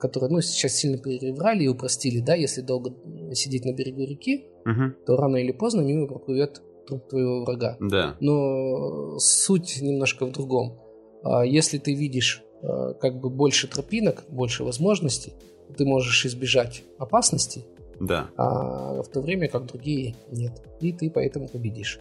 которую 0.00 0.32
ну, 0.32 0.40
сейчас 0.40 0.76
сильно 0.76 0.98
переврали 0.98 1.64
и 1.64 1.68
упростили, 1.68 2.20
да, 2.20 2.34
если 2.34 2.62
долго 2.62 2.94
сидеть 3.34 3.64
на 3.64 3.72
берегу 3.72 4.00
реки, 4.00 4.46
угу. 4.64 4.94
то 5.06 5.16
рано 5.16 5.36
или 5.36 5.52
поздно 5.52 5.82
мимо 5.82 6.06
проплывет 6.06 6.62
труп 6.86 7.08
твоего 7.08 7.44
врага. 7.44 7.76
Да. 7.80 8.16
Но 8.20 9.18
суть 9.18 9.80
немножко 9.80 10.26
в 10.26 10.32
другом. 10.32 10.78
А 11.22 11.44
если 11.44 11.78
ты 11.78 11.94
видишь 11.94 12.42
а, 12.62 12.94
как 12.94 13.20
бы 13.20 13.30
больше 13.30 13.68
тропинок, 13.68 14.24
больше 14.28 14.64
возможностей, 14.64 15.34
ты 15.76 15.84
можешь 15.84 16.26
избежать 16.26 16.84
опасностей, 16.98 17.66
да. 17.98 18.30
а 18.36 19.02
в 19.02 19.08
то 19.08 19.20
время 19.20 19.48
как 19.48 19.66
другие 19.66 20.16
нет. 20.30 20.62
И 20.80 20.92
ты 20.92 21.10
поэтому 21.10 21.48
победишь. 21.48 21.98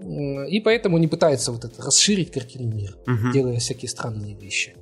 И 0.00 0.60
поэтому 0.60 0.98
не 0.98 1.08
пытаются 1.08 1.52
вот 1.52 1.64
это 1.64 1.82
расширить 1.82 2.30
картину 2.30 2.72
мира, 2.72 2.94
угу. 3.06 3.32
делая 3.32 3.58
всякие 3.58 3.88
странные 3.88 4.34
вещи. 4.34 4.76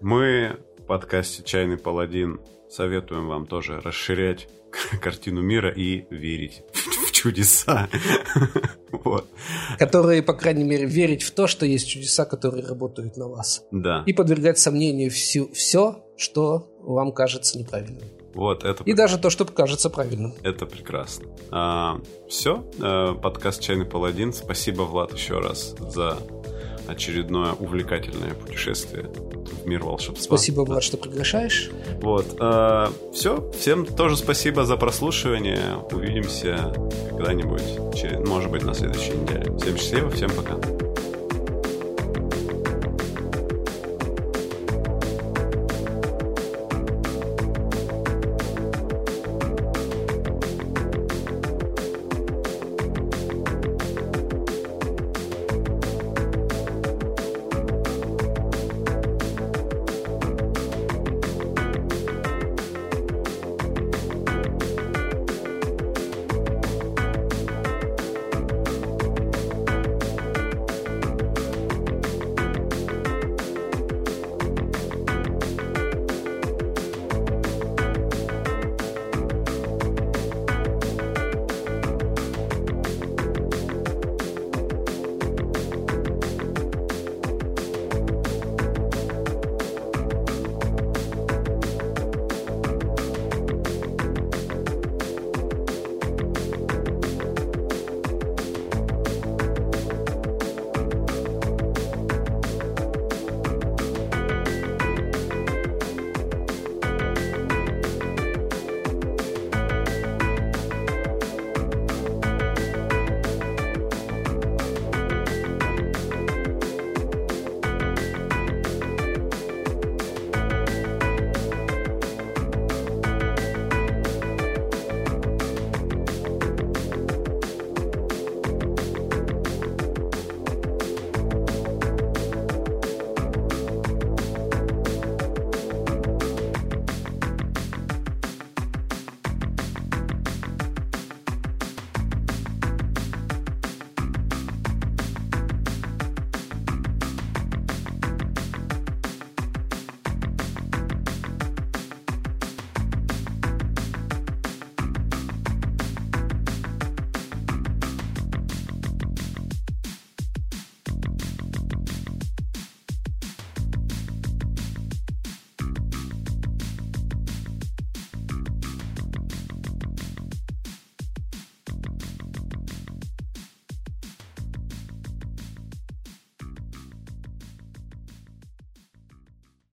Мы 0.00 0.58
в 0.78 0.82
подкасте 0.82 1.42
«Чайный 1.42 1.76
паладин» 1.76 2.40
советуем 2.70 3.28
вам 3.28 3.46
тоже 3.46 3.80
расширять 3.80 4.48
картину 5.02 5.42
мира 5.42 5.70
и 5.70 6.06
верить 6.10 6.62
чудеса. 7.24 7.88
вот. 8.92 9.26
Которые, 9.78 10.22
по 10.22 10.34
крайней 10.34 10.64
мере, 10.64 10.84
верить 10.84 11.22
в 11.22 11.30
то, 11.30 11.46
что 11.46 11.64
есть 11.64 11.88
чудеса, 11.88 12.26
которые 12.26 12.66
работают 12.66 13.16
на 13.16 13.28
вас. 13.28 13.64
Да. 13.70 14.02
И 14.04 14.12
подвергать 14.12 14.58
сомнению 14.58 15.10
всю, 15.10 15.50
все, 15.52 16.04
что 16.18 16.68
вам 16.82 17.12
кажется 17.12 17.58
неправильным. 17.58 18.04
Вот, 18.34 18.64
это... 18.64 18.84
И 18.84 18.92
даже 18.92 19.16
то, 19.16 19.30
что 19.30 19.46
кажется 19.46 19.88
правильным. 19.88 20.34
Это 20.42 20.66
прекрасно. 20.66 21.28
А, 21.50 22.00
все, 22.28 22.68
а, 22.80 23.14
подкаст 23.14 23.62
«Чайный 23.62 23.86
паладин». 23.86 24.32
Спасибо, 24.32 24.82
Влад, 24.82 25.14
еще 25.14 25.38
раз 25.38 25.74
за 25.78 26.18
очередное 26.86 27.52
увлекательное 27.52 28.34
путешествие 28.34 29.08
мир 29.64 29.82
волшебства. 29.84 30.36
Спасибо, 30.36 30.62
Влад, 30.62 30.82
что 30.82 30.96
приглашаешь. 30.96 31.70
Вот. 32.00 32.26
Э, 32.40 32.88
все. 33.12 33.50
Всем 33.58 33.86
тоже 33.86 34.16
спасибо 34.16 34.64
за 34.64 34.76
прослушивание. 34.76 35.78
Увидимся 35.90 36.72
когда-нибудь, 37.10 37.94
через, 37.94 38.26
может 38.28 38.50
быть, 38.50 38.62
на 38.62 38.74
следующей 38.74 39.12
неделе. 39.12 39.56
Всем 39.58 39.76
счастливо, 39.76 40.10
всем 40.10 40.30
пока. 40.30 40.83